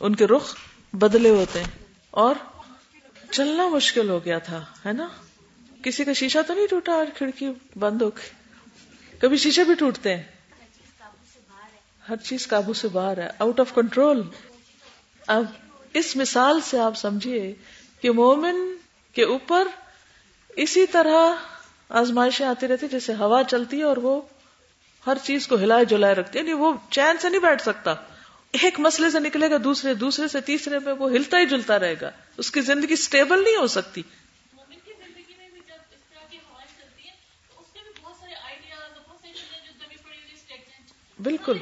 ان 0.00 0.14
کے 0.14 0.26
رخ 0.26 0.54
بدلے 0.92 1.30
ہوتے 1.30 1.62
ہیں۔ 1.62 1.70
اور 2.10 2.34
چلنا 3.30 3.68
مشکل 3.68 4.10
ہو 4.10 4.24
گیا 4.24 4.38
تھا 4.38 4.64
ہے 4.86 4.92
نا؟ 4.92 5.08
کسی 5.82 6.04
کا 6.04 6.12
شیشہ 6.12 6.38
تو 6.46 6.54
نہیں 6.54 6.66
ٹوٹا 6.66 6.92
اور 6.92 7.06
کھڑکی 7.14 7.50
بند 7.78 8.02
ہو 8.02 8.08
گئی۔ 8.08 8.30
کبھی 9.18 9.36
شیشے 9.36 9.64
بھی 9.64 9.74
ٹوٹتے 9.74 10.16
ہیں۔ 10.16 10.22
ہر 12.08 12.16
چیز 12.16 12.48
قابو 12.48 12.72
سے 12.72 12.88
باہر 12.88 13.18
ہے 13.18 13.28
آؤٹ 13.38 13.60
آف 13.60 13.74
کنٹرول 13.74 14.22
اب 15.26 15.44
اس 15.92 16.16
مثال 16.16 16.60
سے 16.60 16.78
آپ 16.78 16.96
سمجھیے 16.96 17.54
کہ 18.00 18.10
مومن 18.10 18.56
کے 19.12 19.24
اوپر 19.24 19.68
اسی 20.48 20.86
طرح 20.86 21.34
آزمائشیں 21.88 22.46
آتی 22.46 22.68
رہتی 22.68 22.88
جیسے 22.88 23.14
ہوا 23.14 23.42
چلتی 23.44 23.78
ہے 23.78 23.82
اور 23.82 23.96
وہ 23.96 24.20
ہر 25.06 25.16
چیز 25.22 25.46
کو 25.46 25.56
ہلائے 25.56 25.84
جلائے 25.84 26.14
رکھتی 26.14 26.38
یعنی 26.38 26.52
وہ 26.52 26.72
چین 26.90 27.18
سے 27.18 27.28
نہیں 27.28 27.40
بیٹھ 27.40 27.62
سکتا۔ 27.62 27.94
ایک 28.52 28.80
مسئلے 28.80 29.10
سے 29.10 29.20
نکلے 29.20 29.50
گا 29.50 29.56
دوسرے 29.64 29.94
دوسرے 29.94 30.28
سے 30.28 30.40
تیسرے 30.40 30.78
میں 30.78 30.92
وہ 30.92 31.10
ہلتا 31.10 31.38
ہی 31.38 31.46
جلتا 31.46 31.78
رہے 31.78 31.94
گا۔ 32.00 32.10
اس 32.36 32.50
کی 32.50 32.60
زندگی 32.60 32.96
سٹیبل 32.96 33.44
نہیں 33.44 33.56
ہو 33.56 33.66
سکتی۔ 33.66 34.02
بالکل۔ 41.22 41.58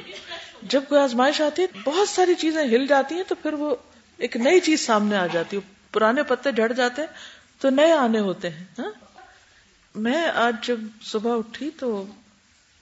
جب 0.61 0.83
کوئی 0.89 1.01
آزمائش 1.01 1.41
آتی 1.41 1.61
ہے 1.61 1.67
بہت 1.83 2.09
ساری 2.09 2.35
چیزیں 2.35 2.63
ہل 2.63 2.85
جاتی 2.85 3.15
ہیں 3.15 3.23
تو 3.27 3.35
پھر 3.35 3.53
وہ 3.53 3.75
ایک 4.17 4.37
نئی 4.37 4.59
چیز 4.59 4.85
سامنے 4.85 5.15
آ 5.15 5.27
جاتی 5.27 5.57
ہے۔ 5.57 5.61
پرانے 5.91 6.23
پتے 6.23 6.51
جھڑ 6.51 6.71
جاتے 6.71 7.01
ہیں 7.01 7.07
تو 7.59 7.69
نئے 7.69 7.91
آنے 7.91 8.19
ہوتے 8.19 8.49
ہیں۔ 8.49 8.65
ہاں؟ 8.79 8.91
میں 9.95 10.27
آج 10.27 10.55
جب 10.67 10.79
صبح 11.01 11.37
اٹھی 11.37 11.69
تو 11.69 12.05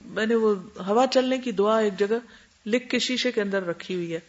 میں 0.04 0.26
نے 0.26 0.34
وہ 0.34 0.54
ہوا 0.86 1.06
چلنے 1.06 1.38
کی 1.38 1.52
دعا 1.52 1.78
ایک 1.78 1.98
جگہ 1.98 2.18
لکھ 2.66 2.88
کے 2.88 2.98
شیشے 2.98 3.32
کے 3.32 3.42
اندر 3.42 3.66
رکھی 3.66 3.94
ہوئی 3.94 4.14
ہے۔ 4.14 4.20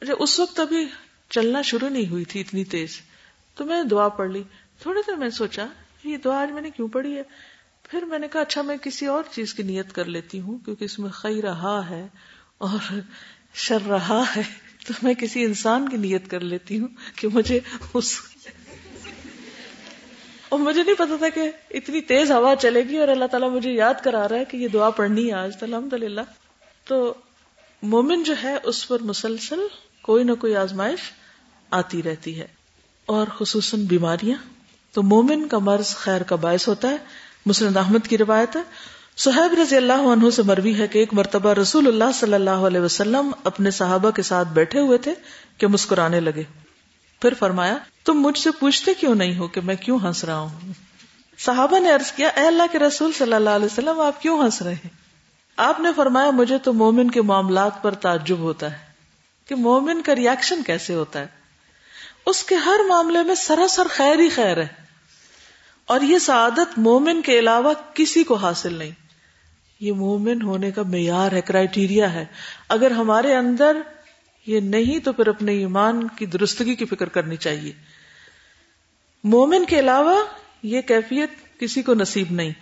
اچھا 0.00 0.14
اس 0.18 0.40
وقت 0.40 0.60
ابھی 0.60 0.86
چلنا 1.30 1.62
شروع 1.62 1.88
نہیں 1.88 2.08
ہوئی 2.08 2.24
تھی 2.24 2.40
اتنی 2.40 2.64
تیز۔ 2.64 3.00
تو 3.54 3.64
میں 3.64 3.82
دعا 3.82 4.08
پڑھ 4.08 4.30
لی۔ 4.30 4.42
تھوڑی 4.78 5.00
دیر 5.06 5.16
میں 5.16 5.30
سوچا، 5.30 5.66
یہ 6.04 6.16
دعا 6.16 6.42
آج 6.42 6.50
میں 6.50 6.62
نے 6.62 6.70
کیوں 6.70 6.88
پڑھی 6.88 7.16
ہے؟ 7.16 7.22
پھر 7.82 8.02
میں 8.02 8.18
نے 8.18 8.28
کہا 8.28 8.40
اچھا 8.40 8.62
میں 8.62 8.76
کسی 8.76 9.06
اور 9.06 9.22
چیز 9.30 9.54
کی 9.54 9.62
نیت 9.62 9.92
کر 9.92 10.04
لیتی 10.04 10.40
ہوں، 10.40 10.58
کیونکہ 10.58 10.84
اس 10.84 10.98
میں 10.98 11.10
خی 11.10 11.42
رہا 11.42 11.90
ہے 11.90 12.06
اور 12.58 12.94
شر 13.54 13.88
رہا 13.88 14.22
ہے۔ 14.36 14.42
تو 14.86 14.92
میں 15.02 15.14
کسی 15.14 15.44
انسان 15.44 15.88
کی 15.88 15.96
نیت 15.96 16.30
کر 16.30 16.40
لیتی 16.40 16.78
ہوں 16.78 16.88
کہ 17.16 17.28
مجھے 17.28 17.60
اس 17.94 18.20
اور 20.56 20.64
مجھے 20.64 20.82
نہیں 20.82 20.94
پتا 20.94 21.16
تھا 21.16 21.28
کہ 21.28 21.50
اتنی 21.70 22.00
تیز 22.00 22.30
ہوا 22.30 22.54
چلے 22.56 22.82
گی 22.88 22.98
اور 22.98 23.08
اللہ 23.08 23.24
تعالیٰ 23.24 23.50
مجھے 23.50 23.72
یاد 23.72 23.94
کرا 24.02 24.28
رہا 24.28 24.36
ہے 24.36 24.44
کہ 24.44 24.56
یہ 24.56 24.68
دعا 24.68 24.90
پڑھنی 24.90 25.28
ہے 25.28 25.32
آج 25.32 25.52
الحمد 25.60 25.92
للہ 25.92 26.20
تو 26.84 27.14
مومن 27.82 28.22
جو 28.22 28.34
ہے، 28.44 28.54
اس 28.62 28.88
پر 28.88 28.98
مسلسل 29.02 29.60
کوئی 30.02 30.24
نہ 30.24 30.32
کوئی 30.32 30.56
آزمائش 30.56 30.98
آتی 31.70 32.02
رہتی 32.02 32.40
ہے۔ 32.40 32.46
اور 33.06 33.26
خصوصاً 33.38 33.80
بیماریاں۔ 33.80 34.36
تو 34.92 35.02
مومن 35.02 35.48
کا 35.48 35.58
مرض 35.58 35.94
خیر 35.94 36.22
کا 36.22 36.36
باعث 36.36 36.68
ہوتا 36.68 36.88
ہے۔ 36.88 36.96
مسلم 37.46 37.78
احمد 37.78 38.06
کی 38.08 38.18
روایت 38.18 38.56
ہے۔ 38.56 38.62
صحیب 39.16 39.58
رضی 39.60 39.76
اللہ 39.76 39.92
عنہ 39.92 40.30
سے 40.30 40.42
مروی 40.42 40.78
ہے 40.78 40.86
کہ 40.86 40.98
ایک 40.98 41.14
مرتبہ 41.14 41.52
رسول 41.52 41.86
اللہ 41.86 42.12
صلی 42.14 42.34
اللہ 42.34 42.50
علیہ 42.50 42.80
وسلم 42.80 43.30
اپنے 43.44 43.70
صحابہ 43.70 44.10
کے 44.10 44.22
ساتھ 44.22 44.48
بیٹھے 44.48 44.80
ہوئے 44.80 44.98
تھے 44.98 45.14
کہ 45.58 45.66
مسکرانے 45.66 46.20
لگے۔ 46.20 46.65
پھر 47.22 47.34
فرمایا، 47.34 47.76
تم 48.04 48.14
مجھ 48.14 48.38
سے 48.38 48.50
پوچھتے 48.50 48.94
کیوں 48.94 49.14
نہیں 49.14 49.38
ہو 49.38 49.48
کہ 49.48 49.60
میں 49.60 49.74
کیوں 49.74 49.98
ہنس 50.02 50.24
رہا 50.24 50.38
ہوں؟ 50.38 50.72
صحابہ 51.38 51.78
نے 51.78 51.92
عرض 51.92 52.12
کیا، 52.12 52.28
اے 52.28 52.46
اللہ 52.46 52.62
کے 52.72 52.78
رسول 52.78 53.12
صلی 53.12 53.32
اللہ 53.32 53.50
علیہ 53.50 53.66
وسلم، 53.66 54.00
آپ 54.00 54.22
کیوں 54.22 54.44
ہنس 54.44 54.62
رہے 54.62 54.74
ہیں؟ 54.74 54.88
آپ 55.56 55.80
نے 55.80 55.88
فرمایا، 55.96 56.30
مجھے 56.30 56.58
تو 56.58 56.72
مومن 56.72 57.10
کے 57.10 57.22
معاملات 57.22 57.82
پر 57.82 57.94
تعجب 57.94 58.38
ہوتا 58.38 58.72
ہے۔ 58.72 58.86
کہ 59.46 59.54
مومن 59.54 60.02
کا 60.02 60.14
ریئیکشن 60.14 60.62
کیسے 60.62 60.94
ہوتا 60.94 61.20
ہے؟ 61.20 61.26
اس 62.26 62.44
کے 62.44 62.54
ہر 62.54 62.80
معاملے 62.88 63.22
میں 63.22 63.34
سراسر 63.34 63.86
خیر 63.90 64.18
ہی 64.18 64.28
خیر 64.28 64.56
ہے۔ 64.56 64.66
اور 65.86 66.00
یہ 66.00 66.18
سعادت 66.18 66.78
مومن 66.78 67.22
کے 67.22 67.38
علاوہ 67.38 67.72
کسی 67.94 68.24
کو 68.24 68.34
حاصل 68.34 68.74
نہیں۔ 68.74 68.90
یہ 69.80 69.92
مومن 69.92 70.42
ہونے 70.42 70.70
کا 70.70 70.82
معیار 70.82 71.32
ہے 71.32 71.40
کرائٹیریا 71.40 72.12
ہے۔ 72.12 72.24
اگر 72.68 72.90
ہمارے 72.90 73.36
اندر 73.36 73.76
یہ 74.46 74.60
نہیں 74.60 74.98
تو 74.98 75.12
پھر 75.12 75.26
اپنے 75.26 75.52
ایمان 75.52 76.08
کی 76.08 76.26
درستگی 76.26 76.74
کی 76.74 76.84
فکر 76.84 77.08
کرنی 77.08 77.36
چاہیے۔ 77.36 77.72
مومن 79.24 79.64
کے 79.64 79.78
علاوہ 79.78 80.24
یہ 80.62 80.80
کیفیت 80.80 81.60
کسی 81.60 81.82
کو 81.82 81.94
نصیب 81.94 82.26
نہیں 82.30 82.52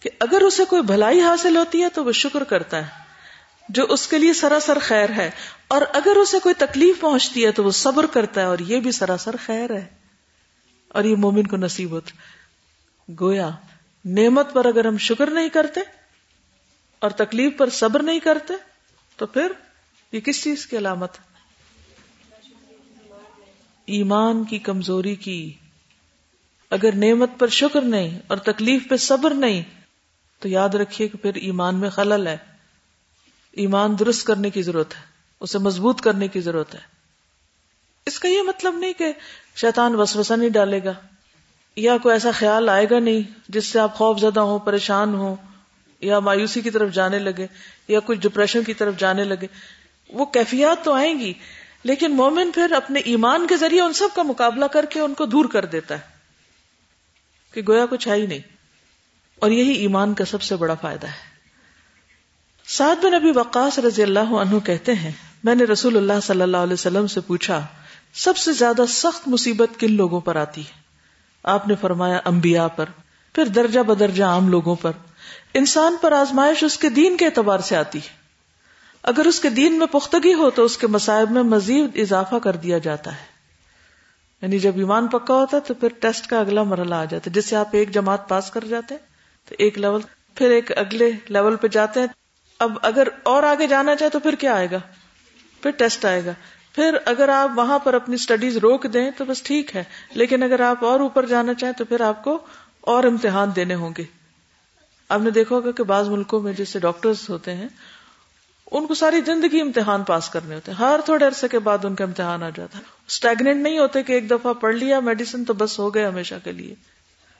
کہ 0.00 0.10
اگر 0.20 0.40
اسے 0.40 0.64
کوئی 0.64 0.82
بھلائی 0.82 1.20
حاصل 1.20 1.56
ہوتی 1.56 1.82
ہے 1.82 1.88
تو 1.88 2.04
وہ 2.04 2.12
شکر 2.12 2.44
کرتا 2.44 2.76
ہے، 2.76 3.04
جو 3.68 3.86
اس 3.88 4.06
کے 4.06 4.18
لیے 4.18 4.32
سراسر 4.32 4.78
خیر 4.82 5.10
ہے۔ 5.10 5.30
اور 5.68 5.82
اگر 5.92 6.16
اسے 6.16 6.38
کوئی 6.38 6.54
تکلیف 6.54 7.00
پہنچتی 7.00 7.46
ہے 7.46 7.52
تو 7.52 7.64
وہ 7.64 7.70
صبر 7.70 8.06
کرتا 8.06 8.40
ہے 8.40 8.46
اور 8.46 8.58
یہ 8.58 8.80
بھی 8.80 8.92
سراسر 8.92 9.34
خیر 9.44 9.70
ہے۔ 9.70 9.86
اور 10.88 11.04
یہ 11.04 11.16
مومن 11.16 11.46
کو 11.46 11.56
نصیب 11.56 11.90
ہوتا 11.90 12.10
گویا، 13.20 13.50
نعمت 14.04 14.52
پر 14.52 14.64
اگر 14.64 14.84
ہم 14.84 14.98
شکر 14.98 15.30
نہیں 15.30 15.48
کرتے 15.48 15.80
اور 16.98 17.10
تکلیف 17.10 17.52
پر 17.56 17.70
صبر 17.70 18.02
نہیں 18.02 18.20
کرتے 18.20 18.54
تو 19.16 19.26
پھر 19.26 19.52
یہ 20.12 20.20
کس 20.20 20.42
چیز 20.44 20.66
کی 20.66 20.78
علامت 20.78 21.10
ایمان 23.86 24.44
کی 24.44 24.58
کمزوری 24.58 25.14
کی۔ 25.14 25.52
اگر 26.70 26.94
نعمت 26.94 27.30
پر 27.38 27.48
شکر 27.48 27.80
نہیں 27.80 28.18
اور 28.26 28.36
تکلیف 28.36 28.88
پہ 28.88 28.96
صبر 28.96 29.34
نہیں، 29.34 29.62
تو 30.38 30.48
یاد 30.48 30.68
رکھیے 30.68 31.08
کہ 31.08 31.18
پھر 31.18 31.34
ایمان 31.34 31.74
میں 31.74 31.90
خلل 31.90 32.26
ہے۔ 32.26 32.36
ایمان 33.52 33.98
درست 33.98 34.26
کرنے 34.26 34.50
کی 34.50 34.62
ضرورت 34.62 34.94
ہے، 34.94 35.00
اسے 35.40 35.58
مضبوط 35.58 36.00
کرنے 36.00 36.28
کی 36.28 36.40
ضرورت 36.40 36.74
ہے۔ 36.74 36.80
اس 38.06 38.18
کا 38.18 38.28
یہ 38.28 38.42
مطلب 38.42 38.74
نہیں 38.74 38.92
کہ 38.92 39.12
شیطان 39.56 39.94
وسوسہ 39.94 40.34
نہیں 40.34 40.48
ڈالے 40.48 40.80
گا، 40.84 40.92
یا 41.76 41.96
کوئی 41.98 42.12
ایسا 42.12 42.30
خیال 42.30 42.68
آئے 42.68 42.86
گا 42.90 42.98
نہیں 42.98 43.22
جس 43.48 43.66
سے 43.66 43.78
آپ 43.78 43.94
خوف 43.94 44.20
زدہ 44.20 44.40
ہوں، 44.40 44.58
پریشان 44.58 45.14
ہوں، 45.14 45.36
یا 46.00 46.18
مایوسی 46.18 46.60
کی 46.60 46.70
طرف 46.70 46.92
جانے 46.92 47.18
لگے، 47.18 47.46
یا 47.88 48.00
کچھ 48.04 48.18
ڈپریشن 48.18 48.64
کی 48.64 48.74
طرف 48.74 48.96
جانے 48.98 49.24
لگے۔ 49.24 49.46
وہ 50.08 50.24
کیفیات 50.24 50.84
تو 50.84 50.92
آئیں 50.92 51.18
گی 51.18 51.32
لیکن 51.84 52.16
مومن 52.16 52.50
پھر 52.52 52.72
اپنے 52.72 53.00
ایمان 53.00 53.46
کے 53.46 53.56
ذریعے 53.56 53.80
ان 53.80 53.92
سب 53.92 54.08
کا 54.14 54.22
مقابلہ 54.22 54.64
کر 54.64 54.84
کے 54.84 55.00
ان 55.00 55.14
کو 55.14 55.26
دور 55.26 55.44
کر 55.44 55.64
دیتا 55.64 55.94
ہے 55.94 56.00
کہ 57.52 57.62
گویا 57.68 57.86
کچھ 57.86 58.08
ہے 58.08 58.14
ہی 58.14 58.26
نہیں۔ 58.26 58.38
اور 59.40 59.50
یہی 59.50 59.72
ایمان 59.72 60.14
کا 60.14 60.24
سب 60.24 60.42
سے 60.42 60.56
بڑا 60.56 60.74
فائدہ 60.74 61.06
ہے۔ 61.06 61.34
سعد 62.66 63.04
بن 63.04 63.12
نبی 63.12 63.32
وقاص 63.34 63.78
رضی 63.78 64.02
اللہ 64.02 64.18
عنہ 64.18 64.58
کہتے 64.58 64.94
ہیں، 64.94 65.10
میں 65.44 65.54
نے 65.54 65.64
رسول 65.64 65.96
اللہ 65.96 66.12
صلی 66.22 66.42
اللہ 66.42 66.56
علیہ 66.56 66.72
وسلم 66.72 67.06
سے 67.06 67.20
پوچھا، 67.20 67.66
سب 68.14 68.36
سے 68.36 68.52
زیادہ 68.52 68.82
سخت 68.88 69.28
مصیبت 69.28 69.80
کن 69.80 69.92
لوگوں 69.92 70.20
پر 70.20 70.36
آتی 70.36 70.60
ہے؟ 70.60 70.80
آپ 71.42 71.68
نے 71.68 71.74
فرمایا، 71.80 72.20
انبیاء 72.24 72.66
پر، 72.66 72.84
پھر 73.34 73.44
درجہ 73.44 73.80
بدرجہ 73.80 74.24
عام 74.24 74.48
لوگوں 74.48 74.76
پر۔ 74.76 74.92
انسان 75.54 75.96
پر 76.00 76.12
آزمائش 76.12 76.64
اس 76.64 76.78
کے 76.78 76.88
دین 76.88 77.16
کے 77.16 77.24
اعتبار 77.24 77.58
سے 77.58 77.76
آتی 77.76 77.98
ہے۔ 77.98 78.23
اگر 79.04 79.26
اس 79.26 79.40
کے 79.40 79.50
دین 79.50 79.78
میں 79.78 79.86
پختگی 79.86 80.34
ہو 80.34 80.50
تو 80.50 80.64
اس 80.64 80.78
کے 80.78 80.86
مسائب 80.86 81.30
میں 81.30 81.42
مزید 81.42 81.98
اضافہ 81.98 82.36
کر 82.36 82.56
دیا 82.56 82.78
جاتا 82.78 83.12
ہے۔ 83.12 83.26
یعنی 84.42 84.58
جب 84.58 84.72
ایمان 84.76 85.06
پکا 85.06 85.34
ہوتا 85.34 85.56
ہے 85.56 85.62
تو 85.66 85.74
پھر 85.74 85.88
ٹیسٹ 85.88 86.26
کا 86.26 86.40
اگلا 86.40 86.62
مرحلہ 86.62 86.94
آ 86.94 87.04
جاتا 87.04 87.30
ہے۔ 87.30 87.34
جس 87.34 87.46
سے 87.46 87.56
آپ 87.56 87.68
ایک 87.70 87.90
جماعت 87.90 88.28
پاس 88.28 88.50
کر 88.50 88.64
جاتے 88.64 88.94
ہیں 88.94 89.06
تو 89.48 89.54
ایک 89.58 89.78
لیول، 89.78 90.00
پھر 90.34 90.50
ایک 90.50 90.78
اگلے 90.78 91.10
لیول 91.28 91.56
پہ 91.56 91.68
جاتے 91.68 92.00
ہیں۔ 92.00 92.06
اب 92.58 92.78
اگر 92.82 93.08
اور 93.22 93.42
آگے 93.42 93.66
جانا 93.66 93.96
چاہے 93.96 94.10
تو 94.10 94.18
پھر 94.18 94.34
کیا 94.34 94.54
آئے 94.54 94.68
گا؟ 94.70 94.78
پھر 95.62 95.70
ٹیسٹ 95.70 96.04
آئے 96.04 96.24
گا۔ 96.24 96.32
پھر 96.74 96.96
اگر 97.04 97.28
آپ 97.28 97.50
وہاں 97.56 97.78
پر 97.78 97.94
اپنی 97.94 98.14
اسٹڈیز 98.14 98.56
روک 98.56 98.86
دیں 98.92 99.10
تو 99.16 99.24
بس 99.24 99.42
ٹھیک 99.42 99.76
ہے۔ 99.76 99.84
لیکن 100.14 100.42
اگر 100.42 100.60
آپ 100.60 100.84
اور 100.84 101.00
اوپر 101.00 101.26
جانا 101.26 101.54
چاہیں 101.54 101.74
تو 101.74 101.84
پھر 101.84 102.00
آپ 102.00 102.24
کو 102.24 102.38
اور 102.80 103.04
امتحان 103.04 103.50
دینے 103.56 103.74
ہوں 103.74 103.90
گے۔ 103.98 104.04
آپ 105.08 105.20
نے 105.20 105.30
دیکھا 105.30 105.56
ہوگا 105.56 105.70
کہ 105.70 105.82
بعض 105.82 106.08
ملکوں 106.08 106.40
میں 106.40 106.52
جیسے 106.52 106.78
ڈاکٹرز 106.78 107.30
ہوتے 107.30 107.54
ہیں 107.54 107.68
ان 108.74 108.86
کو 108.86 108.94
ساری 108.94 109.20
زندگی 109.20 109.60
امتحان 109.60 110.02
پاس 110.02 110.28
کرنے 110.28 110.54
ہوتے 110.54 110.72
ہیں۔ 110.72 110.78
ہر 110.78 111.00
تھوڑے 111.04 111.26
عرصے 111.26 111.48
کے 111.48 111.58
بعد 111.58 111.84
ان 111.84 111.94
کا 111.94 112.04
امتحان 112.04 112.42
آ 112.42 112.50
جاتا 112.54 112.78
ہے۔ 112.78 112.82
اسٹیگنٹ 113.06 113.56
نہیں 113.56 113.78
ہوتے 113.78 114.02
کہ 114.02 114.12
ایک 114.12 114.30
دفعہ 114.30 114.52
پڑھ 114.52 114.74
لیا 114.74 115.00
میڈیسن 115.00 115.44
تو 115.44 115.54
بس 115.54 115.78
ہو 115.78 115.94
گئے 115.94 116.06
ہمیشہ 116.06 116.34
کے 116.44 116.52
لیے۔ 116.52 116.74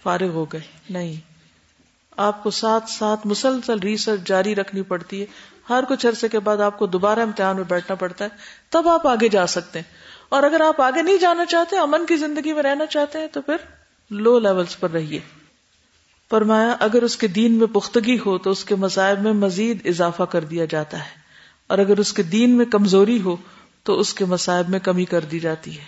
فارغ 0.02 0.28
ہو 0.28 0.44
گئے۔ 0.44 0.60
نہیں۔ 0.90 1.14
آپ 2.16 2.42
کو 2.42 2.50
ساتھ 2.50 2.90
ساتھ 2.90 3.26
مسلسل 3.26 3.78
ریسرچ 3.78 4.20
جاری 4.24 4.54
رکھنی 4.54 4.82
پڑتی 4.82 5.20
ہے۔ 5.20 5.26
ہر 5.70 5.84
کچھ 5.88 6.06
عرصے 6.06 6.28
کے 6.28 6.38
بعد 6.38 6.56
آپ 6.56 6.78
کو 6.78 6.86
دوبارہ 6.86 7.20
امتحان 7.20 7.56
میں 7.56 7.64
بیٹھنا 7.64 7.94
پڑتا 7.94 8.24
ہے۔ 8.24 8.30
تب 8.70 8.88
آپ 8.88 9.06
آگے 9.06 9.28
جا 9.28 9.46
سکتے 9.46 9.78
ہیں۔ 9.78 9.96
اور 10.28 10.42
اگر 10.42 10.60
آپ 10.60 10.80
آگے 10.80 11.02
نہیں 11.02 11.18
جانا 11.18 11.44
چاہتے، 11.44 11.78
امن 11.78 12.06
کی 12.06 12.16
زندگی 12.16 12.52
میں 12.52 12.62
رہنا 12.62 12.86
چاہتے 12.86 13.18
ہیں، 13.18 13.28
تو 13.32 13.42
پھر 13.42 13.56
لو 14.10 14.38
لیولز 14.38 14.78
پر 14.78 14.90
رہیے۔ 14.90 15.20
فرمایا، 16.30 16.76
اگر 16.80 17.02
اس 17.02 17.16
کے 17.16 17.26
دین 17.26 17.52
میں 17.52 17.66
پختگی 17.66 18.18
ہو 18.26 18.38
تو 18.38 18.50
اس 18.50 18.64
کے 18.64 18.74
مذاہب 18.74 19.22
میں 19.22 19.32
مزید 19.32 19.86
اضافہ 19.86 20.22
کر 20.22 20.44
دیا 20.44 20.64
جاتا 20.64 20.98
ہے۔ 20.98 21.23
اور 21.66 21.78
اگر 21.78 21.98
اس 21.98 22.12
کے 22.12 22.22
دین 22.22 22.50
میں 22.50 22.64
کمزوری 22.64 23.20
ہو 23.20 23.36
تو 23.82 24.00
اس 24.00 24.14
کے 24.14 24.24
مسائب 24.24 24.68
میں 24.68 24.78
کمی 24.78 25.04
کر 25.04 25.20
دی 25.20 25.38
جاتی 25.38 25.78
ہے۔ 25.78 25.84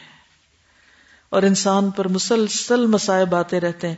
اور 1.28 1.42
انسان 1.42 1.90
پر 1.90 2.08
مسلسل 2.08 2.86
مسائب 2.86 3.34
آتے 3.34 3.60
رہتے 3.60 3.88
ہیں۔ 3.88 3.96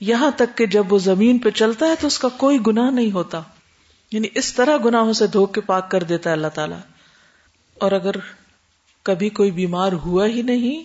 یہاں 0.00 0.30
تک 0.36 0.58
کہ 0.58 0.66
جب 0.66 0.92
وہ 0.92 0.98
زمین 0.98 1.38
پہ 1.38 1.50
چلتا 1.50 1.86
ہے 1.86 1.94
تو 2.00 2.06
اس 2.06 2.18
کا 2.18 2.28
کوئی 2.28 2.58
گناہ 2.66 2.90
نہیں 2.90 3.12
ہوتا۔ 3.12 3.40
یعنی 4.12 4.28
اس 4.34 4.54
طرح 4.54 4.76
گناہوں 4.84 5.12
سے 5.12 5.26
دھوک 5.26 5.54
کے 5.54 5.60
پاک 5.60 5.90
کر 5.90 6.02
دیتا 6.02 6.30
ہے 6.30 6.34
اللہ 6.34 6.46
تعالی۔ 6.46 6.74
اور 7.74 7.92
اگر 7.92 8.12
کبھی 9.02 9.28
کوئی 9.28 9.50
بیمار 9.50 9.92
ہوا 9.92 10.26
ہی 10.26 10.42
نہیں 10.42 10.84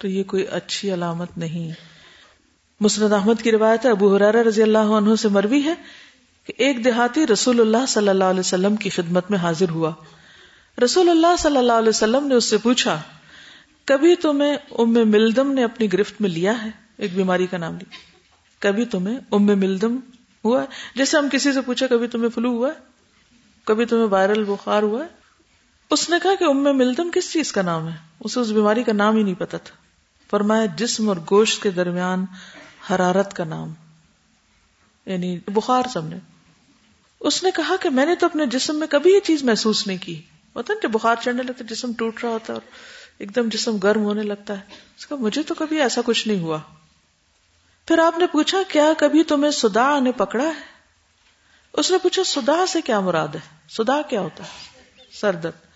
تو 0.00 0.08
یہ 0.08 0.22
کوئی 0.22 0.46
اچھی 0.46 0.94
علامت 0.94 1.38
نہیں۔ 1.38 1.70
مسند 2.80 3.12
احمد 3.12 3.42
کی 3.42 3.52
روایت 3.52 3.86
ہے، 3.86 3.90
ابو 3.90 4.16
حرارہ 4.16 4.36
رضی 4.36 4.62
اللہ 4.62 4.78
عنہ 4.78 5.14
سے 5.14 5.28
مروی 5.28 5.64
ہے۔ 5.64 5.74
کہ 6.46 6.52
ایک 6.58 6.84
دیہاتی 6.84 7.26
رسول 7.26 7.60
اللہ 7.60 7.86
صلی 7.88 8.08
اللہ 8.08 8.24
علیہ 8.24 8.40
وسلم 8.40 8.76
کی 8.76 8.90
خدمت 8.90 9.30
میں 9.30 9.38
حاضر 9.38 9.70
ہوا۔ 9.70 9.92
رسول 10.84 11.08
اللہ 11.08 11.36
صلی 11.38 11.56
اللہ 11.56 11.72
علیہ 11.72 11.88
وسلم 11.88 12.26
نے 12.26 12.34
اس 12.34 12.44
سے 12.44 12.58
پوچھا، 12.58 13.00
کبھی 13.84 14.14
تمہیں 14.16 14.56
ام 14.70 14.92
ملدم 14.92 15.52
نے 15.52 15.64
اپنی 15.64 15.92
گرفت 15.92 16.20
میں 16.20 16.30
لیا 16.30 16.62
ہے؟ 16.62 16.68
ایک 16.96 17.14
بیماری 17.14 17.46
کا 17.46 17.58
نام 17.58 17.74
لیا 17.74 17.96
کبھی 18.58 18.84
تمہیں 18.84 19.18
ام 19.32 19.46
ملدم 19.46 19.96
ہوا 20.44 20.60
ہے؟ 20.60 20.66
جیسے 20.94 21.16
ہم 21.16 21.28
کسی 21.32 21.52
سے 21.52 21.60
پوچھا، 21.60 21.86
کبھی 21.86 22.08
تمہیں 22.08 22.28
فلو 22.28 22.48
ہوا 22.48 22.68
ہے؟ 22.68 22.74
کبھی 23.64 23.86
تمہیں 23.86 24.04
وائرل 24.04 24.44
بخار 24.44 24.82
ہوا 24.82 25.02
ہے؟ 25.02 25.08
اس 25.90 26.10
نے 26.10 26.16
کہا 26.22 26.34
کہ 26.34 26.44
ام 26.44 26.78
ملدم 26.78 27.10
کس 27.10 27.32
چیز 27.32 27.52
کا 27.52 27.62
نام 27.62 27.88
ہے؟ 27.88 27.94
اسے 28.20 28.40
اس 28.40 28.48
بیماری 28.48 28.82
کا 28.82 28.92
نام 28.92 29.16
ہی 29.16 29.22
نہیں 29.22 29.34
پتا 29.34 29.58
تھا۔ 29.58 29.76
فرمایا، 30.30 30.66
جسم 30.66 31.08
اور 31.08 31.16
گوشت 31.30 31.62
کے 31.62 31.70
درمیان 31.70 32.24
حرارت 32.90 33.34
کا 33.34 33.44
نام۔ 33.44 33.72
یعنی 35.06 35.38
بخار 35.46 35.82
سمجھے 35.92 36.33
اس 37.24 37.42
نے 37.42 37.50
کہا 37.50 37.76
کہ 37.76 37.90
میں 37.90 38.06
نے 38.06 38.14
تو 38.14 38.26
اپنے 38.26 38.46
جسم 38.46 38.78
میں 38.78 38.86
کبھی 38.86 39.14
یہ 39.14 39.20
چیز 39.20 39.44
محسوس 39.44 39.86
نہیں 39.86 39.98
کی۔ 39.98 40.22
پتا 40.52 40.74
جب 40.82 40.90
بخار 40.90 41.16
چڑھنے 41.20 41.42
لگتا 41.42 41.64
جسم 41.64 41.92
ٹوٹ 41.92 42.24
رہا 42.24 42.30
ہوتا 42.30 42.52
ہے 42.52 42.54
اور 42.54 42.70
ایک 43.18 43.36
دم 43.36 43.48
جسم 43.48 43.76
گرم 43.76 44.04
ہونے 44.04 44.22
لگتا 44.22 44.60
ہے۔ 44.60 44.60
اس 44.98 45.06
کا 45.06 45.16
مجھے 45.16 45.42
تو 45.42 45.54
کبھی 45.54 45.80
ایسا 45.80 46.00
کچھ 46.04 46.28
نہیں 46.28 46.40
ہوا۔ 46.40 46.58
پھر 47.88 47.98
آپ 47.98 48.18
نے 48.18 48.26
پوچھا، 48.26 48.58
کیا 48.68 48.92
کبھی 48.98 49.24
تمہیں 49.24 49.50
سدا 49.50 49.98
نے 49.98 50.12
پکڑا 50.12 50.44
ہے؟ 50.44 50.60
اس 51.72 51.90
نے 51.90 51.98
پوچھا 51.98 52.24
سدا 52.24 52.66
سے 52.66 52.80
کیا 52.80 53.00
مراد 53.00 53.28
ہے؟ 53.28 53.40
سدا 53.68 54.02
کیا 54.02 54.20
ہوتا 54.20 54.44
ہے؟ 54.44 54.80
سر 55.12 55.34
درد۔ 55.34 55.66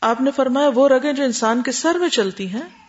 آپ 0.00 0.20
نے 0.20 0.30
فرمایا، 0.30 0.70
وہ 0.74 0.88
رگیں 0.88 1.12
جو 1.12 1.24
انسان 1.24 1.62
کے 1.62 1.72
سر 1.72 1.94
میں 1.94 2.08
چلتی 2.08 2.48
ہیں 2.48 2.86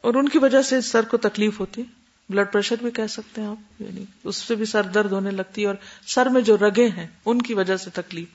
اور 0.00 0.14
ان 0.14 0.28
کی 0.28 0.38
وجہ 0.38 0.62
سے 0.62 0.80
سر 0.80 1.02
کو 1.02 1.16
تکلیف 1.16 1.60
ہوتی۔ 1.60 1.82
بلڈ 2.28 2.52
پریشر 2.52 2.74
بھی 2.82 2.90
کہہ 2.90 3.06
سکتے 3.06 3.40
ہیں 3.40 3.48
آپ 3.48 3.82
یعنی 3.82 4.04
اس 4.24 4.36
سے 4.36 4.54
بھی 4.54 4.64
سر 4.64 4.82
درد 4.82 5.12
ہونے 5.12 5.30
لگتی 5.30 5.62
ہے 5.62 5.66
اور 5.66 5.74
سر 6.06 6.26
میں 6.26 6.40
جو 6.40 6.56
رگیں 6.56 6.96
ہیں، 6.96 7.06
ان 7.26 7.42
کی 7.42 7.54
وجہ 7.54 7.76
سے 7.76 7.90
تکلیف۔ 7.90 8.28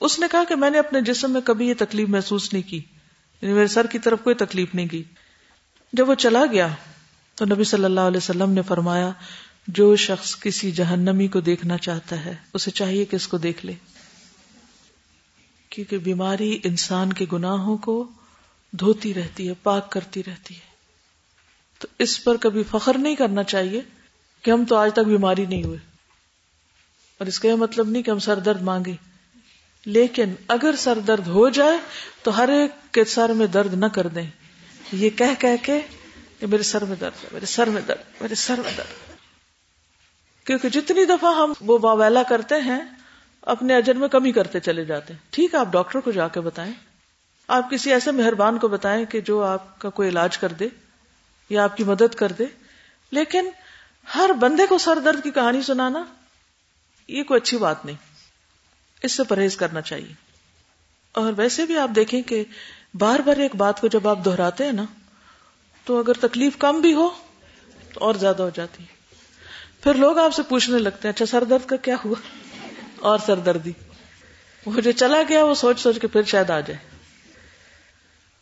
اس 0.00 0.18
نے 0.18 0.26
کہا 0.30 0.44
کہ 0.44 0.54
میں 0.54 0.70
نے 0.70 0.78
اپنے 0.78 1.00
جسم 1.00 1.30
میں 1.30 1.40
کبھی 1.40 1.68
یہ 1.68 1.74
تکلیف 1.78 2.08
محسوس 2.08 2.52
نہیں 2.52 2.70
کی 2.70 2.80
یعنی 3.42 3.54
میرے 3.54 3.66
سر 3.66 3.86
کی 3.86 3.98
طرف 3.98 4.18
کوئی 4.22 4.36
تکلیف 4.36 4.74
نہیں 4.74 4.86
کی۔ 4.86 5.02
جب 5.92 6.08
وہ 6.08 6.14
چلا 6.14 6.44
گیا 6.52 6.68
تو 7.34 7.44
نبی 7.44 7.64
صلی 7.64 7.84
اللہ 7.84 8.00
علیہ 8.00 8.16
وسلم 8.16 8.50
نے 8.50 8.62
فرمایا، 8.62 9.10
جو 9.68 9.96
شخص 9.96 10.40
کسی 10.40 10.70
جہنمی 10.70 11.28
کو 11.28 11.40
دیکھنا 11.40 11.76
چاہتا 11.76 12.24
ہے، 12.24 12.36
اسے 12.54 12.70
چاہیے 12.70 13.04
کہ 13.04 13.16
اس 13.16 13.28
کو 13.28 13.38
دیکھ 13.38 13.66
لے۔ 13.66 13.72
کیونکہ 15.68 15.98
بیماری 15.98 16.58
انسان 16.64 17.12
کے 17.12 17.26
گناہوں 17.32 17.76
کو 17.76 18.08
دھوتی 18.72 19.14
رہتی 19.14 19.48
ہے، 19.48 19.52
پاک 19.62 19.92
کرتی 19.92 20.22
رہتی 20.26 20.54
ہے۔ 20.54 20.65
تو 21.78 21.88
اس 21.98 22.24
پر 22.24 22.36
کبھی 22.36 22.62
فخر 22.70 22.98
نہیں 22.98 23.14
کرنا 23.14 23.42
چاہیے 23.42 23.80
کہ 24.42 24.50
ہم 24.50 24.64
تو 24.64 24.76
آج 24.76 24.92
تک 24.92 24.98
بیماری 24.98 25.46
نہیں 25.46 25.64
ہوئے۔ 25.64 25.78
اور 27.18 27.26
اس 27.26 27.40
کا 27.40 27.48
یہ 27.48 27.54
مطلب 27.54 27.88
نہیں 27.88 28.02
کہ 28.02 28.10
ہم 28.10 28.18
سر 28.18 28.38
درد 28.38 28.62
مانگے 28.62 28.96
لیکن 29.84 30.32
اگر 30.48 30.74
سر 30.78 30.98
درد 30.98 31.26
ہو 31.26 31.48
جائے 31.48 31.78
تو 32.22 32.36
ہر 32.36 32.48
ایک 32.48 32.94
کے 32.94 33.04
سر 33.04 33.28
میں 33.28 33.46
درد 33.46 33.74
نہ 33.74 33.86
کر 33.86 34.06
دیں۔ 34.06 34.26
یہ 34.92 35.10
کہہ 35.10 35.34
کہہ 35.38 35.56
کے 35.62 35.80
کہ 36.40 36.46
میرے 36.46 36.62
سر 36.62 36.84
میں 36.84 36.96
درد 36.96 37.24
ہے، 37.24 37.28
میرے 37.32 37.46
سر 37.46 37.66
میں 37.66 37.82
درد 37.82 38.22
میرے 38.22 38.34
سر 38.34 38.60
میں 38.64 38.72
درد 38.76 39.14
کیونکہ 40.46 40.68
جتنی 40.68 41.04
دفعہ 41.04 41.34
ہم 41.34 41.52
وہ 41.60 41.78
واویلا 41.82 42.22
کرتے 42.22 42.54
ہیں، 42.54 42.80
اپنے 43.42 43.76
اجر 43.76 43.94
میں 43.94 44.08
کمی 44.08 44.32
کرتے 44.32 44.60
چلے 44.60 44.84
جاتے 44.84 45.12
ہیں۔ 45.12 45.20
ٹھیک 45.30 45.54
ہے، 45.54 45.58
آپ 45.58 45.68
ڈاکٹر 45.72 46.00
کو 46.00 46.10
جا 46.10 46.28
کے 46.28 46.40
بتائیں۔ 46.40 46.72
آپ 47.48 47.70
کسی 47.70 47.92
ایسے 47.92 48.10
مہربان 48.10 48.58
کو 48.58 48.68
بتائیں 48.68 49.04
کہ 49.04 49.20
جو 49.20 49.42
آپ 49.42 49.78
کا 49.78 49.90
کوئی 49.90 50.08
علاج 50.08 50.38
کر 50.38 50.52
دے۔ 50.52 50.68
یا 51.48 51.64
آپ 51.64 51.76
کی 51.76 51.84
مدد 51.84 52.14
کر 52.14 52.32
دے۔ 52.32 52.44
لیکن 53.10 53.48
ہر 54.14 54.30
بندے 54.40 54.66
کو 54.66 54.78
سر 54.78 54.98
درد 54.98 55.22
کی 55.22 55.30
کہانی 55.30 55.62
سنانا 55.62 56.04
یہ 57.08 57.22
کوئی 57.22 57.40
اچھی 57.40 57.56
بات 57.56 57.84
نہیں۔ 57.84 57.96
اس 59.02 59.12
سے 59.12 59.24
پرہیز 59.24 59.56
کرنا 59.56 59.80
چاہیے۔ 59.80 60.12
اور 61.12 61.32
ویسے 61.36 61.66
بھی 61.66 61.78
آپ 61.78 61.90
دیکھیں 61.96 62.22
کہ 62.22 62.44
بار 62.94 63.18
بار 63.18 63.36
ایک 63.36 63.56
بات 63.56 63.80
کو 63.80 63.86
جب 63.86 64.08
آپ 64.08 64.18
دہراتے 64.24 64.64
ہیں 64.64 64.72
نا، 64.72 64.84
تو 65.84 65.98
اگر 65.98 66.12
تکلیف 66.12 66.56
کم 66.58 66.80
بھی 66.80 66.94
ہو 66.94 67.08
تو 67.94 68.00
اور 68.00 68.14
زیادہ 68.14 68.42
ہو 68.42 68.50
جاتی 68.54 68.84
پھر 69.80 69.94
لوگ 69.94 70.18
آپ 70.18 70.34
سے 70.34 70.42
پوچھنے 70.42 70.78
لگتے 70.78 71.08
ہیں 71.08 71.12
اچھا 71.14 71.26
سر 71.26 71.44
درد 71.44 71.66
کا 71.66 71.76
کیا 71.76 71.96
ہوا؟ 72.04 72.14
اور 72.98 73.18
سر 73.26 73.36
دردی 73.36 73.72
وہ 74.66 74.80
جو 74.80 74.92
چلا 74.92 75.22
گیا، 75.28 75.44
وہ 75.44 75.54
سوچ 75.54 75.80
سوچ 75.80 75.98
کے 76.00 76.06
پھر 76.06 76.22
شاید 76.22 76.50
آ 76.50 76.60
جائے۔ 76.60 76.95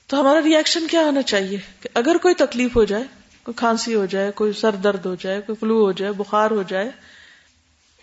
تو 0.07 0.21
ہمارا 0.21 0.40
ریئیکشن 0.45 0.87
کیا 0.90 1.01
ہونا 1.01 1.23
چاہیے؟ 1.23 1.59
کہ 1.81 1.88
اگر 1.95 2.17
کوئی 2.23 2.35
تکلیف 2.35 2.77
ہو 2.77 2.85
جائے، 2.85 3.05
کوئی 3.43 3.55
کھانسی 3.55 3.95
ہو 3.95 4.07
جائے، 4.07 4.31
کوئی 4.31 4.53
سر 4.53 4.71
درد 4.75 5.07
ہو 5.07 5.14
جائے، 5.14 5.40
کوئی 5.40 5.57
فلو 5.57 5.85
ہو 5.85 5.93
جائے، 5.93 6.12
بخار 6.12 6.51
ہو 6.51 6.62
جائے، 6.62 6.90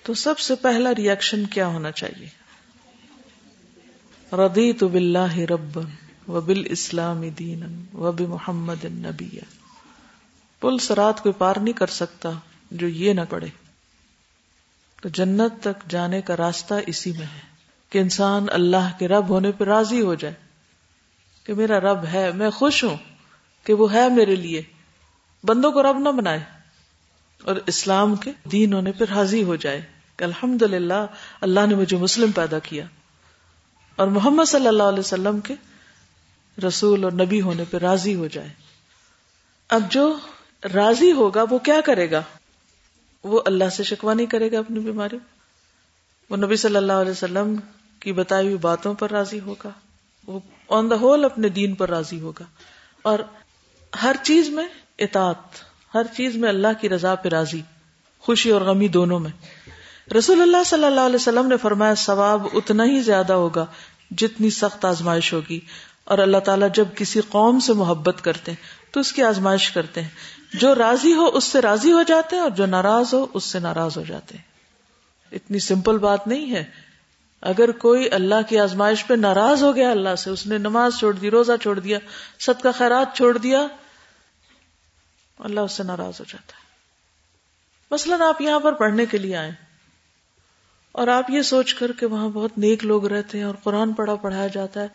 تو 0.03 0.13
سب 0.13 0.39
سے 0.39 0.55
پہلا 0.55 0.89
ریئیکشن 0.97 1.45
کیا 1.45 1.67
ہونا 1.67 1.91
چاہیے؟ 1.91 2.27
ردی 4.35 4.73
تو 4.73 4.87
بلّہ 4.87 5.37
رب 5.37 5.79
و 6.27 6.41
بال 6.41 6.63
اسلام 6.65 7.29
دین 7.29 7.85
و 7.93 8.11
ب 8.11 8.21
محمد 8.21 8.85
نبی 8.85 9.39
پل 10.59 10.77
سرات 10.77 11.23
کوئی 11.23 11.33
پار 11.33 11.55
نہیں 11.55 11.73
کر 11.73 11.87
سکتا 11.87 12.29
جو 12.71 12.87
یہ 12.87 13.13
نہ 13.13 13.21
پڑے 13.29 13.47
تو 15.01 15.09
جنت 15.09 15.63
تک 15.63 15.89
جانے 15.89 16.21
کا 16.21 16.37
راستہ 16.37 16.73
اسی 16.87 17.11
میں 17.11 17.25
ہے 17.25 17.39
کہ 17.89 17.99
انسان 17.99 18.45
اللہ 18.49 18.91
کے 18.99 19.07
رب 19.07 19.29
ہونے 19.29 19.51
پہ 19.51 19.63
راضی 19.63 20.01
ہو 20.01 20.15
جائے۔ 20.15 20.33
کہ 21.51 21.55
میرا 21.55 21.79
رب 21.79 22.05
ہے، 22.13 22.31
میں 22.31 22.49
خوش 22.49 22.83
ہوں 22.83 22.97
کہ 23.63 23.73
وہ 23.73 23.93
ہے 23.93 24.09
میرے 24.09 24.35
لیے۔ 24.35 24.61
بندوں 25.43 25.71
کو 25.71 25.83
رب 25.83 25.99
نہ 25.99 26.09
بنائے 26.09 26.39
اور 27.43 27.55
اسلام 27.67 28.15
کے 28.15 28.31
دین 28.51 28.73
ہونے 28.73 28.91
پہ 28.91 29.05
راضی 29.15 29.43
ہو 29.43 29.55
جائے 29.55 29.81
کہ 30.15 30.23
الحمد 30.23 30.61
للہ 30.61 31.05
اللہ 31.41 31.59
نے 31.67 31.75
مجھے 31.75 31.97
مسلم 31.97 32.31
پیدا 32.31 32.59
کیا۔ 32.59 32.85
اور 33.95 34.07
محمد 34.07 34.43
صلی 34.47 34.67
اللہ 34.67 34.83
علیہ 34.83 34.99
وسلم 34.99 35.39
کے 35.39 35.53
رسول 36.67 37.03
اور 37.03 37.11
نبی 37.11 37.41
ہونے 37.41 37.63
پہ 37.69 37.77
راضی 37.77 38.15
ہو 38.15 38.27
جائے۔ 38.27 38.49
اب 39.69 39.81
جو 39.91 40.17
راضی 40.73 41.11
ہوگا، 41.11 41.43
وہ 41.49 41.57
کیا 41.57 41.81
کرے 41.85 42.11
گا؟ 42.11 42.21
وہ 43.23 43.41
اللہ 43.45 43.69
سے 43.69 43.83
شکوا 43.83 44.13
نہیں 44.13 44.27
کرے 44.27 44.51
گا 44.51 44.59
اپنی 44.59 44.79
بیماری۔ 44.79 45.17
وہ 46.29 46.37
نبی 46.37 46.55
صلی 46.55 46.75
اللہ 46.75 46.93
علیہ 46.93 47.11
وسلم 47.11 47.55
کی 47.99 48.13
بتائی 48.13 48.45
ہوئی 48.45 48.57
باتوں 48.57 48.93
پر 48.93 49.11
راضی 49.11 49.39
ہوگا۔ 49.39 49.69
وہ 50.27 50.39
آن 50.71 50.91
دا 50.91 50.95
ہول 50.95 51.25
اپنے 51.25 51.49
دین 51.49 51.75
پر 51.75 51.89
راضی 51.89 52.21
ہوگا۔ 52.21 52.43
اور 53.01 53.19
ہر 54.03 54.15
چیز 54.23 54.49
میں 54.49 54.67
اطاعت، 54.99 55.35
ہر 55.93 56.03
چیز 56.17 56.35
میں 56.35 56.49
اللہ 56.49 56.67
کی 56.81 56.89
رضا 56.89 57.15
پہ 57.15 57.29
راضی، 57.29 57.61
خوشی 58.19 58.49
اور 58.49 58.61
غمی 58.61 58.87
دونوں 58.87 59.19
میں۔ 59.19 59.31
رسول 60.17 60.41
اللہ 60.41 60.63
صلی 60.65 60.85
اللہ 60.85 61.01
علیہ 61.01 61.15
وسلم 61.15 61.47
نے 61.47 61.57
فرمایا، 61.57 61.95
ثواب 61.95 62.47
اتنا 62.53 62.85
ہی 62.85 63.01
زیادہ 63.01 63.33
ہوگا 63.33 63.65
جتنی 64.11 64.49
سخت 64.49 64.85
آزمائش 64.85 65.33
ہوگی۔ 65.33 65.59
اور 66.03 66.17
اللہ 66.17 66.37
تعالیٰ 66.37 66.67
جب 66.73 66.85
کسی 66.95 67.21
قوم 67.29 67.59
سے 67.59 67.73
محبت 67.73 68.23
کرتے 68.23 68.51
ہیں، 68.51 68.93
تو 68.93 68.99
اس 68.99 69.13
کی 69.13 69.23
آزمائش 69.23 69.71
کرتے 69.71 70.01
ہیں۔ 70.01 70.09
جو 70.53 70.75
راضی 70.75 71.13
ہو، 71.13 71.25
اس 71.25 71.43
سے 71.43 71.61
راضی 71.61 71.91
ہو 71.91 72.03
جاتے 72.03 72.35
ہیں 72.35 72.43
اور 72.43 72.51
جو 72.51 72.65
ناراض 72.65 73.13
ہو، 73.13 73.25
اس 73.33 73.43
سے 73.43 73.59
ناراض 73.59 73.97
ہو 73.97 74.03
جاتے 74.07 74.37
ہیں۔ 74.37 74.43
اتنی 75.31 75.59
سمپل 75.59 75.97
بات 75.97 76.27
نہیں 76.27 76.51
ہے۔ 76.51 76.90
اگر 77.41 77.71
کوئی 77.71 78.07
اللہ 78.11 78.41
کی 78.49 78.59
آزمائش 78.59 79.07
پہ 79.07 79.13
ناراض 79.13 79.63
ہو 79.63 79.75
گیا 79.75 79.91
اللہ 79.91 80.15
سے، 80.15 80.29
اس 80.29 80.47
نے 80.47 80.57
نماز 80.57 80.99
چھوڑ 80.99 81.13
دی، 81.13 81.31
روزہ 81.31 81.51
چھوڑ 81.61 81.79
دیا 81.79 81.97
سب 82.39 82.61
کا 82.61 82.71
خیرات 82.71 83.15
چھوڑ 83.15 83.37
دیا، 83.37 83.67
اللہ 85.39 85.59
اس 85.59 85.71
سے 85.71 85.83
ناراض 85.83 86.19
ہو 86.19 86.25
جاتا 86.27 86.55
ہے۔ 86.55 86.61
مثلاً 87.91 88.21
آپ 88.21 88.41
یہاں 88.41 88.59
پر 88.59 88.73
پڑھنے 88.73 89.05
کے 89.05 89.17
لیے 89.17 89.35
آئے 89.35 89.51
اور 90.91 91.07
آپ 91.07 91.29
یہ 91.29 91.41
سوچ 91.41 91.73
کر 91.73 91.91
کہ 91.91 92.05
وہاں 92.05 92.29
بہت 92.29 92.57
نیک 92.57 92.85
لوگ 92.85 93.07
رہتے 93.07 93.37
ہیں 93.37 93.45
اور 93.45 93.55
قرآن 93.63 93.93
پڑھا 93.93 94.15
پڑھایا 94.15 94.47
جاتا 94.47 94.81
ہے، 94.81 94.87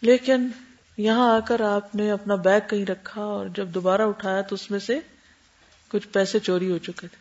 لیکن 0.00 0.48
یہاں 0.96 1.36
آ 1.36 1.40
کر 1.40 1.60
آپ 1.60 1.94
نے 1.94 2.10
اپنا 2.10 2.34
بیگ 2.34 2.60
کہیں 2.68 2.86
رکھا 2.86 3.22
اور 3.22 3.46
جب 3.46 3.68
دوبارہ 3.68 4.02
اٹھایا 4.02 4.40
تو 4.40 4.54
اس 4.54 4.70
میں 4.70 4.78
سے 4.78 5.00
کچھ 5.88 6.08
پیسے 6.08 6.38
چوری 6.38 6.70
ہو 6.70 6.78
چکے 6.78 7.06
تھے۔ 7.06 7.16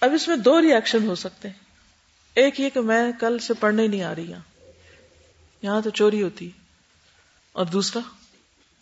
اب 0.00 0.12
اس 0.14 0.28
میں 0.28 0.36
دو 0.36 0.60
ریئیکشن 0.60 1.06
ہو 1.06 1.14
سکتے 1.14 1.48
ہیں۔ 1.48 1.69
ایک 2.40 2.60
یہ 2.60 2.68
کہ 2.68 2.80
میں 2.80 3.12
کل 3.20 3.38
سے 3.38 3.54
پڑھنے 3.54 3.86
نہیں 3.86 4.02
آ 4.02 4.14
رہی 4.14 4.32
ہاں۔ 4.32 4.60
یہاں 5.62 5.80
تو 5.80 5.90
چوری 5.90 6.22
ہوتی۔ 6.22 6.50
اور 7.52 7.66
دوسرا، 7.66 8.00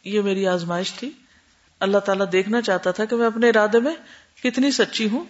یہ 0.04 0.20
میری 0.20 0.46
آزمائش 0.46 0.92
تھی۔ 0.92 1.10
اللہ 1.80 1.98
تعالیٰ 1.98 2.26
دیکھنا 2.32 2.60
چاہتا 2.60 2.90
تھا 2.90 3.04
کہ 3.04 3.16
میں 3.16 3.26
اپنے 3.26 3.48
ارادے 3.48 3.80
میں 3.80 3.94
کتنی 4.42 4.70
سچی 4.70 5.08
ہوں۔ 5.08 5.24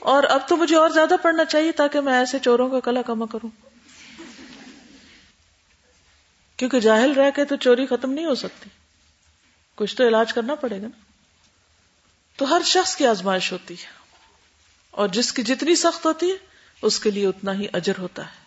اور 0.00 0.22
اب 0.22 0.48
تو 0.48 0.56
مجھے 0.56 0.76
اور 0.76 0.90
زیادہ 0.90 1.14
پڑھنا 1.22 1.44
چاہیے 1.44 1.72
تاکہ 1.72 2.00
میں 2.00 2.12
ایسے 2.12 2.38
چوروں 2.38 2.70
کا 2.70 2.80
کلا 2.80 3.02
کما 3.02 3.26
کروں۔ 3.26 3.50
کیونکہ 6.56 6.80
جاہل 6.80 7.12
رہ 7.12 7.30
کے 7.30 7.44
تو 7.44 7.56
چوری 7.56 7.86
ختم 7.86 8.12
نہیں 8.12 8.26
ہو 8.26 8.34
سکتی۔ 8.34 8.70
کچھ 9.74 9.96
تو 9.96 10.08
علاج 10.08 10.32
کرنا 10.32 10.54
پڑے 10.54 10.76
گا 10.76 10.86
نا۔ 10.86 11.00
تو 12.36 12.56
ہر 12.56 12.62
شخص 12.64 12.96
کی 12.96 13.06
آزمائش 13.06 13.52
ہوتی 13.52 13.74
ہے۔ 13.74 13.86
اور 14.90 15.08
جس 15.08 15.32
کی 15.32 15.42
جتنی 15.42 15.74
سخت 15.74 16.06
ہوتی 16.06 16.30
ہے 16.30 16.51
اس 16.82 17.00
کے 17.00 17.10
لیے 17.10 17.26
اتنا 17.26 17.54
ہی 17.54 17.66
اجر 17.72 17.92
ہوتا 17.98 18.26
ہے۔ 18.26 18.42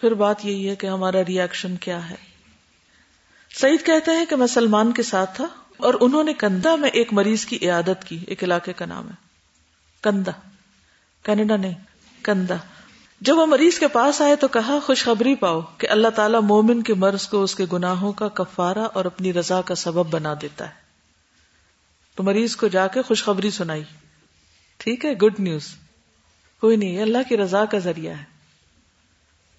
پھر 0.00 0.14
بات 0.14 0.44
یہی 0.44 0.68
ہے 0.68 0.76
کہ 0.76 0.86
ہمارا 0.86 1.24
ریئیکشن 1.28 1.76
کیا 1.76 2.10
ہے۔ 2.10 2.14
سعید 3.54 3.86
کہتے 3.86 4.10
ہیں 4.10 4.24
کہ 4.24 4.36
میں 4.36 4.46
سلمان 4.46 4.92
کے 4.92 5.02
ساتھ 5.02 5.36
تھا 5.36 5.46
اور 5.76 5.94
انہوں 6.00 6.24
نے 6.24 6.34
کندا 6.34 6.76
میں 6.76 6.90
ایک 6.90 7.12
مریض 7.12 7.44
کی 7.44 7.58
عیادت 7.62 8.04
کی، 8.04 8.24
ایک 8.26 8.44
علاقے 8.44 8.72
کا 8.72 8.86
نام 8.86 9.08
ہے۔ 9.08 9.14
کندا۔ 10.02 10.30
کینیڈا 11.22 11.56
نہیں، 11.56 11.74
کندا۔ 12.22 12.54
جب 13.20 13.38
وہ 13.38 13.46
مریض 13.46 13.78
کے 13.78 13.88
پاس 13.88 14.20
آئے 14.20 14.36
تو 14.36 14.48
کہا، 14.48 14.78
خوشخبری 14.84 15.34
پاؤ 15.34 15.60
کہ 15.78 15.88
اللہ 15.90 16.08
تعالیٰ 16.08 16.42
مومن 16.42 16.82
کے 16.82 16.94
مرض 16.94 17.28
کو 17.28 17.42
اس 17.42 17.54
کے 17.54 17.64
گناہوں 17.72 18.12
کا 18.12 18.28
کفارہ 18.28 18.78
اور 18.78 19.04
اپنی 19.04 19.32
رضا 19.32 19.60
کا 19.62 19.74
سبب 19.74 20.10
بنا 20.10 20.34
دیتا 20.42 20.68
ہے۔ 20.68 20.74
تو 22.14 22.22
مریض 22.22 22.56
کو 22.56 22.68
جا 22.68 22.86
کے 22.86 23.02
خوشخبری 23.02 23.50
سنائی۔ 23.50 23.84
ٹھیک 24.76 25.04
ہے 25.04 25.12
گڈ 25.12 25.40
نیوز 25.40 25.74
کوئی 26.64 26.76
نہیں، 26.76 27.02
اللہ 27.02 27.18
کی 27.28 27.36
رضا 27.36 27.64
کا 27.64 27.78
ذریعہ 27.78 28.14
ہے۔ 28.14 28.24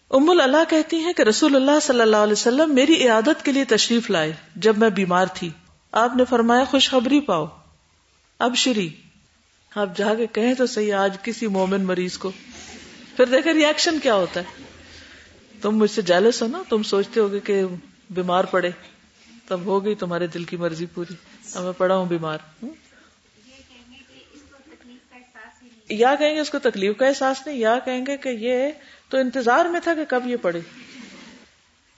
ام 0.09 0.29
اللہ 0.29 0.69
کہتی 0.69 0.97
ہیں 0.97 1.13
کہ 1.13 1.21
رسول 1.21 1.55
اللہ 1.55 1.79
صلی 1.81 2.01
اللہ 2.01 2.17
علیہ 2.17 2.31
وسلم 2.31 2.75
میری 2.75 3.03
عیادت 3.03 3.45
کے 3.45 3.51
لیے 3.51 3.63
تشریف 3.63 4.09
لائے 4.09 4.33
جب 4.55 4.77
میں 4.77 4.89
بیمار 4.89 5.25
تھی۔ 5.33 5.49
آپ 5.91 6.15
نے 6.15 6.23
فرمایا، 6.29 6.63
خوشخبری 6.63 7.19
پاؤ۔ 7.19 7.45
اب 8.39 8.55
شری۔ 8.55 8.89
آپ 9.75 9.97
جا 9.97 10.15
کے 10.15 10.27
کہیں 10.27 10.53
تو 10.53 10.65
صحیح، 10.65 10.93
آج 10.93 11.17
کسی 11.23 11.47
مومن 11.47 11.81
مریض 11.81 12.17
کو۔ 12.17 12.31
پھر 13.17 13.25
دیکھیں 13.25 13.53
ریئیکشن 13.53 13.99
کیا 13.99 14.15
ہوتا 14.15 14.39
ہے۔ 14.39 14.63
تم 15.61 15.77
مجھ 15.77 15.91
سے 15.91 16.01
جالس 16.01 16.41
ہو 16.41 16.47
نا، 16.47 16.63
تم 16.69 16.83
سوچتے 16.83 17.19
ہوگے 17.19 17.39
کہ 17.39 17.63
بیمار 18.09 18.43
پڑے۔ 18.43 18.71
تب 19.47 19.59
ہو 19.65 19.85
گئی 19.85 19.95
تمہارے 19.95 20.27
دل 20.27 20.43
کی 20.43 20.57
مرضی 20.57 20.85
پوری۔ 20.85 21.13
اب 21.53 21.63
میں 21.63 21.73
پڑا 21.77 21.97
ہوں 21.97 22.05
بیمار۔ 22.05 22.65
یا 25.89 26.15
کہیں 26.15 26.35
گے 26.35 26.39
اس 26.39 26.49
کو 26.49 26.59
تکلیف 26.59 26.97
کا 26.97 27.07
احساس 27.07 27.47
نہیں، 27.47 27.57
یا 27.57 27.79
کہیں 27.79 28.05
گے 28.05 28.17
کہ 28.17 28.29
یہ 28.29 28.69
تو 29.09 29.17
انتظار 29.17 29.65
میں 29.65 29.79
تھا 29.83 29.93
کہ 29.93 30.05
کب 30.07 30.27
یہ 30.27 30.35
پڑے۔ 30.41 30.59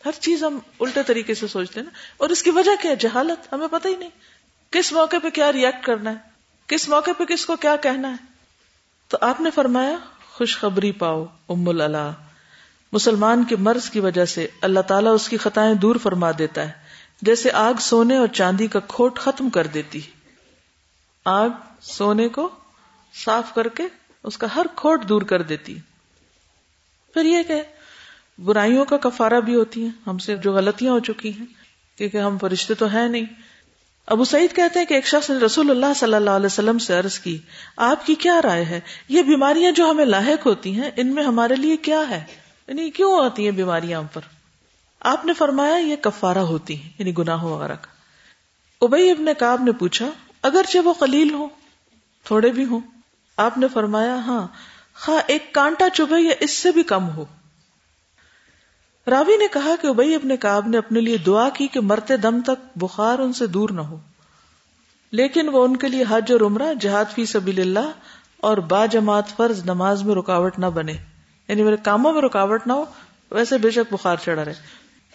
ہر 0.05 0.11
چیز 0.19 0.43
ہم 0.43 0.59
الٹے 0.79 1.03
طریقے 1.03 1.33
سے 1.33 1.47
سوچتے 1.47 1.79
ہیں 1.79 1.85
نا۔ 1.85 1.97
اور 2.17 2.29
اس 2.29 2.43
کی 2.43 2.49
وجہ 2.49 2.71
کیا 2.81 2.91
ہے؟ 2.91 2.95
جہالت، 2.95 3.53
ہمیں 3.53 3.67
پتہ 3.71 3.87
ہی 3.87 3.95
نہیں۔ 3.95 4.09
کس 4.71 4.93
موقع 4.93 5.15
پہ 5.23 5.29
کیا 5.29 5.53
ریئیکٹ 5.53 5.85
کرنا 5.85 6.09
ہے؟ 6.09 6.15
کس 6.67 6.89
موقع 6.89 7.11
پہ 7.17 7.25
کس 7.25 7.45
کو 7.45 7.55
کیا 7.55 7.75
کہنا 7.75 8.11
ہے؟ 8.11 8.25
تو 9.07 9.17
آپ 9.21 9.41
نے 9.41 9.49
فرمایا، 9.49 9.97
خوشخبری 10.31 10.91
پاؤ 10.91 11.25
ام 11.49 11.69
اللہ 11.69 12.13
مسلمان 12.91 13.43
کے 13.43 13.55
مرض 13.55 13.89
کی 13.89 13.99
وجہ 13.99 14.25
سے 14.25 14.47
اللہ 14.61 14.79
تعالیٰ 14.79 15.13
اس 15.13 15.29
کی 15.29 15.37
خطائیں 15.37 15.73
دور 15.73 15.95
فرما 15.95 16.31
دیتا 16.37 16.61
ہے۔ 16.61 16.71
جیسے 17.21 17.51
آگ 17.51 17.73
سونے 17.79 18.17
اور 18.17 18.27
چاندی 18.27 18.67
کا 18.67 18.79
کھوٹ 18.79 19.19
ختم 19.19 19.49
کر 19.49 19.67
دیتی 19.67 20.01
آگ 21.25 21.49
سونے 21.81 22.27
کو 22.27 22.49
صاف 23.13 23.53
کر 23.53 23.67
کے 23.67 23.83
اس 24.23 24.37
کا 24.37 24.47
ہر 24.55 24.65
کھوٹ 24.75 25.09
دور 25.09 25.21
کر 25.21 25.41
دیتی 25.41 25.77
پھر 27.13 27.25
یہ 27.25 27.43
کہ 27.47 27.61
برائیوں 28.39 28.85
کا 28.85 28.97
کفارہ 28.97 29.39
بھی 29.39 29.55
ہوتی 29.55 29.81
ہیں 29.81 29.89
ہم 30.07 30.17
سے 30.17 30.35
جو 30.35 30.53
غلطیاں 30.53 30.93
ہو 30.93 30.99
چکی 30.99 31.31
ہیں، 31.39 31.45
کیونکہ 31.97 32.17
ہم 32.17 32.37
فرشتے 32.37 32.73
تو 32.73 32.85
ہیں 32.85 33.09
نہیں۔ 33.09 33.25
ابو 34.05 34.25
سعید 34.25 34.55
کہتے 34.55 34.79
ہیں 34.79 34.85
کہ 34.85 34.93
ایک 34.93 35.07
شخص 35.07 35.29
نے 35.29 35.37
رسول 35.37 35.69
اللہ 35.69 35.93
صلی 35.95 36.13
اللہ 36.13 36.29
علیہ 36.29 36.45
وسلم 36.45 36.77
سے 36.77 36.93
عرض 36.93 37.19
کی، 37.19 37.37
آپ 37.77 38.05
کی 38.05 38.15
کیا 38.15 38.41
رائے 38.41 38.65
ہے؟ 38.65 38.79
یہ 39.09 39.21
بیماریاں 39.21 39.71
جو 39.71 39.89
ہمیں 39.89 40.05
لاحق 40.05 40.45
ہوتی 40.45 40.81
ہیں، 40.81 40.91
ان 40.95 41.07
میں 41.07 41.23
ہمارے 41.23 41.55
لیے 41.55 41.77
کیا 41.77 42.03
ہے؟ 42.09 42.23
یعنی 42.67 42.89
کیوں 42.89 43.25
آتی 43.25 43.43
ہیں 43.43 43.51
بیماریاں 43.51 43.99
ہم 43.99 44.05
پر؟ 44.13 44.21
آپ 44.99 45.25
نے 45.25 45.33
فرمایا، 45.33 45.77
یہ 45.77 45.95
کفارہ 45.95 46.37
ہوتی 46.37 46.83
ہیں 46.83 46.89
یعنی 46.99 47.13
گناہ 47.17 47.43
وغیرہ 47.43 47.75
کا۔ 47.75 47.87
ابئی 48.81 49.11
ابن 49.11 49.25
کاب 49.37 49.63
نے 49.63 49.71
پوچھا، 49.71 50.09
اگرچہ 50.41 50.77
وہ 50.77 50.93
قلیل 50.93 51.33
ہو 51.33 51.47
تھوڑے 52.23 52.49
بھی 52.49 52.65
ہوں 52.65 52.79
آپ 53.37 53.57
نے 53.57 53.67
فرمایا 53.73 54.15
ہاں 54.15 54.47
خواہ 55.01 55.19
ایک 55.27 55.53
کانٹا 55.53 55.89
چبھے 55.89 56.21
یا 56.21 56.33
اس 56.39 56.51
سے 56.51 56.71
بھی 56.71 56.83
کم 56.83 57.09
ہو۔ 57.09 57.25
راوی 59.07 59.37
نے 59.37 59.45
کہا 59.53 59.75
کہ 59.81 59.87
ابئی 59.87 60.15
ابن 60.15 60.37
کاب 60.37 60.67
نے 60.67 60.77
اپنے 60.77 60.99
لیے 60.99 61.17
دعا 61.17 61.49
کی 61.49 61.67
کہ 61.67 61.79
مرتے 61.79 62.17
دم 62.17 62.41
تک 62.41 62.77
بخار 62.77 63.19
ان 63.19 63.33
سے 63.33 63.47
دور 63.47 63.69
نہ 63.69 63.81
ہو۔ 63.81 63.97
لیکن 65.11 65.49
وہ 65.49 65.63
ان 65.63 65.77
کے 65.77 65.87
لیے 65.87 66.03
حج 66.09 66.31
اور 66.31 66.41
عمرہ، 66.41 66.73
جہاد 66.73 67.05
فی 67.15 67.25
سبیل 67.25 67.59
اللہ 67.59 67.91
اور 68.37 68.57
با 68.57 68.85
جماعت 68.85 69.27
فرض 69.37 69.65
نماز 69.65 70.03
میں 70.03 70.15
رکاوٹ 70.15 70.59
نہ 70.59 70.65
بنے۔ 70.65 70.93
یعنی 71.47 71.63
میرے 71.63 71.75
کاموں 71.83 72.13
میں 72.13 72.21
رکاوٹ 72.21 72.67
نہ 72.67 72.73
ہو، 72.73 72.85
ویسے 73.31 73.57
بے 73.57 73.71
شک 73.71 73.93
بخار 73.93 74.15
چڑھا 74.15 74.45
رہے۔ 74.45 74.53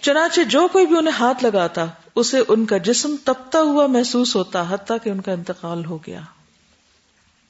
چنانچہ 0.01 0.41
جو 0.41 0.69
کوئی 0.73 0.87
بھی 0.87 0.99
انہیں 0.99 1.15
ہاتھ 1.21 1.45
لگاتا، 1.45 1.85
اسے 2.15 2.43
ان 2.49 2.67
کا 2.67 2.79
جسم 2.79 3.17
تپتا 3.25 3.61
ہوا 3.61 3.87
محسوس 3.87 4.37
ہوتا، 4.37 4.65
حتیٰ 4.71 4.97
کہ 5.03 5.11
ان 5.11 5.21
کا 5.21 5.33
انتقال 5.33 5.85
ہو 5.85 5.99
گیا۔ 6.07 6.21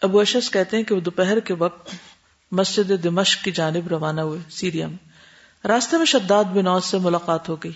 ابو 0.03 0.21
اشس 0.21 0.51
کہتے 0.51 0.77
ہیں 0.77 0.85
کہ 0.85 0.95
وہ 0.95 1.01
دوپہر 1.01 1.41
کے 1.41 1.55
وقت 1.55 1.95
مسجد 2.51 3.05
دمشق 3.05 3.45
کی 3.45 3.51
جانب 3.51 3.89
روانہ 3.89 4.21
ہوئے، 4.21 4.41
سیریا 4.51 4.87
میں۔ 4.87 5.09
راستے 5.67 5.97
میں 5.97 6.07
شداد 6.07 6.45
بنوز 6.45 6.85
سے 6.85 6.99
ملاقات 6.99 7.49
ہو 7.49 7.57
گئی 7.57 7.73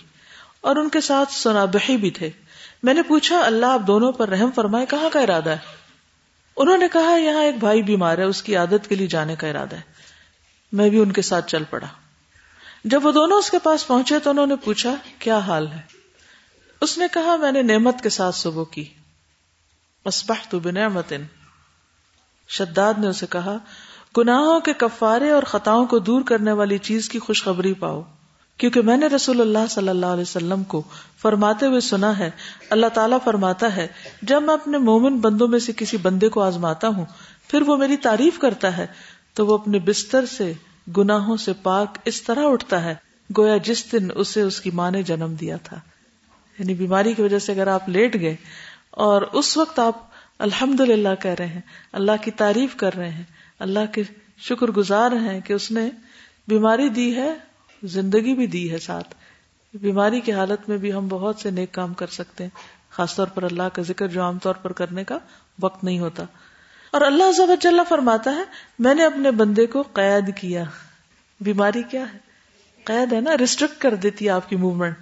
اور 0.61 0.75
ان 0.75 0.89
کے 0.89 1.01
ساتھ 1.01 1.33
سنابحی 1.33 1.97
بھی 1.97 2.11
تھے۔ 2.11 2.29
میں 2.83 2.93
نے 2.93 3.01
پوچھا، 3.01 3.39
اللہ 3.39 3.65
آپ 3.65 3.81
دونوں 3.87 4.11
پر 4.11 4.29
رحم 4.29 4.51
فرمائے، 4.55 4.85
کہاں 4.85 5.09
کا 5.13 5.19
ارادہ 5.19 5.49
ہے؟ 5.49 5.57
انہوں 6.57 6.77
نے 6.77 6.87
کہا، 6.93 7.17
یہاں 7.17 7.43
ایک 7.43 7.55
بھائی 7.55 7.83
بیمار 7.83 8.17
ہے، 8.17 8.23
اس 8.23 8.43
کی 8.43 8.55
عادت 8.55 8.89
کے 8.89 8.95
لیے 8.95 9.07
جانے 9.07 9.35
کا 9.35 9.47
ارادہ 9.47 9.75
ہے۔ 9.75 9.81
میں 10.71 10.89
بھی 10.89 10.99
ان 10.99 11.11
کے 11.11 11.21
ساتھ 11.21 11.47
چل 11.47 11.63
پڑا۔ 11.69 11.87
جب 12.83 13.05
وہ 13.05 13.11
دونوں 13.11 13.37
اس 13.37 13.49
کے 13.49 13.59
پاس 13.59 13.87
پہنچے 13.87 14.19
تو 14.19 14.29
انہوں 14.29 14.47
نے 14.47 14.55
پوچھا، 14.55 14.95
کیا 15.19 15.37
حال 15.37 15.67
ہے؟ 15.67 15.81
اس 16.81 16.97
نے 16.97 17.05
کہا، 17.13 17.35
میں 17.35 17.51
نے 17.51 17.61
نعمت 17.61 18.01
کے 18.01 18.09
ساتھ 18.09 18.35
صبح 18.35 18.63
کی۔ 18.71 18.85
تو 20.49 20.59
بنعمت 20.59 21.13
شداد 22.47 22.93
نے 22.97 23.07
اسے 23.07 23.25
کہا، 23.29 23.57
گناہوں 24.17 24.59
کے 24.59 24.73
کفارے 24.77 25.29
اور 25.29 25.43
خطاؤں 25.43 25.85
کو 25.85 25.99
دور 25.99 26.21
کرنے 26.21 26.51
والی 26.51 26.77
چیز 26.77 27.09
کی 27.09 27.19
خوشخبری 27.19 27.73
پاؤ۔ 27.73 28.01
کیونکہ 28.57 28.81
میں 28.81 28.97
نے 28.97 29.07
رسول 29.07 29.41
اللہ 29.41 29.67
صلی 29.69 29.89
اللہ 29.89 30.05
علیہ 30.05 30.21
وسلم 30.21 30.63
کو 30.63 30.81
فرماتے 31.21 31.65
ہوئے 31.65 31.79
سنا 31.79 32.17
ہے، 32.17 32.29
اللہ 32.69 32.87
تعالیٰ 32.93 33.17
فرماتا 33.23 33.75
ہے، 33.75 33.87
جب 34.21 34.43
میں 34.43 34.53
اپنے 34.53 34.77
مومن 34.77 35.17
بندوں 35.17 35.47
میں 35.47 35.59
سے 35.59 35.71
کسی 35.77 35.97
بندے 35.97 36.29
کو 36.29 36.41
آزماتا 36.41 36.87
ہوں، 36.87 37.05
پھر 37.47 37.61
وہ 37.61 37.77
میری 37.77 37.97
تعریف 37.97 38.39
کرتا 38.39 38.77
ہے، 38.77 38.87
تو 39.33 39.47
وہ 39.47 39.53
اپنے 39.53 39.79
بستر 39.79 40.25
سے، 40.25 40.53
گناہوں 40.97 41.37
سے 41.37 41.53
پاک 41.53 41.97
اس 42.05 42.21
طرح 42.21 42.45
اٹھتا 42.45 42.83
ہے، 42.83 42.95
گویا 43.37 43.57
جس 43.57 43.91
دن 43.91 44.07
اسے 44.15 44.41
اس 44.41 44.61
کی 44.61 44.71
ماں 44.71 44.91
نے 44.91 45.03
جنم 45.03 45.33
دیا 45.33 45.57
تھا۔ 45.57 45.79
یعنی 46.59 46.73
بیماری 46.73 47.13
کی 47.13 47.21
وجہ 47.21 47.39
سے 47.39 47.51
اگر 47.51 47.67
آپ 47.67 47.89
لیٹ 47.89 48.19
گئے، 48.19 48.35
اور 48.91 49.21
اس 49.21 49.57
وقت 49.57 49.79
آپ 49.79 50.16
الحمد 50.39 50.79
للہ 50.79 51.21
کہہ 51.21 51.31
رہے 51.31 51.47
ہیں، 51.47 51.61
اللہ 51.91 52.11
کی 52.21 52.31
تعریف 52.31 52.75
کر 52.75 52.93
رہے 52.93 53.09
ہیں، 53.09 53.23
اللہ 53.59 53.79
کے 53.91 54.03
شکر 54.37 54.67
گزار 54.67 55.11
ہیں 55.11 55.41
کہ 55.41 55.53
اس 55.53 55.71
نے 55.71 55.89
بیماری 56.47 56.89
دی 56.89 57.15
ہے، 57.15 57.33
زندگی 57.83 58.33
بھی 58.33 58.47
دی 58.47 58.71
ہے 58.71 58.77
ساتھ۔ 58.77 59.15
بیماری 59.73 60.21
کی 60.21 60.33
حالت 60.33 60.69
میں 60.69 60.77
بھی 60.77 60.93
ہم 60.93 61.07
بہت 61.07 61.35
سے 61.39 61.51
نیک 61.51 61.71
کام 61.71 61.93
کر 61.93 62.07
سکتے 62.07 62.43
ہیں، 62.43 62.51
خاص 62.89 63.15
طور 63.15 63.27
پر 63.27 63.43
اللہ 63.43 63.63
کا 63.73 63.81
ذکر 63.81 64.07
جو 64.07 64.21
عام 64.21 64.39
طور 64.39 64.55
پر 64.55 64.71
کرنے 64.71 65.03
کا 65.03 65.17
وقت 65.61 65.83
نہیں 65.83 65.99
ہوتا۔ 65.99 66.23
اور 66.91 67.01
اللہ 67.01 67.31
ضبط 67.31 67.67
فرماتا 67.89 68.35
ہے، 68.35 68.43
میں 68.79 68.95
نے 68.95 69.05
اپنے 69.05 69.31
بندے 69.31 69.65
کو 69.65 69.81
قید 69.81 70.37
کیا۔ 70.37 70.63
بیماری 71.41 71.83
کیا 71.83 72.13
ہے؟ 72.13 72.17
قید 72.83 73.13
ہے 73.13 73.21
نا 73.21 73.37
ریسٹرکٹ 73.39 73.81
کر 73.81 73.95
دیتی 73.95 74.25
ہے 74.25 74.29
آپ 74.29 74.49
کی 74.49 74.55
موومنٹ 74.55 74.95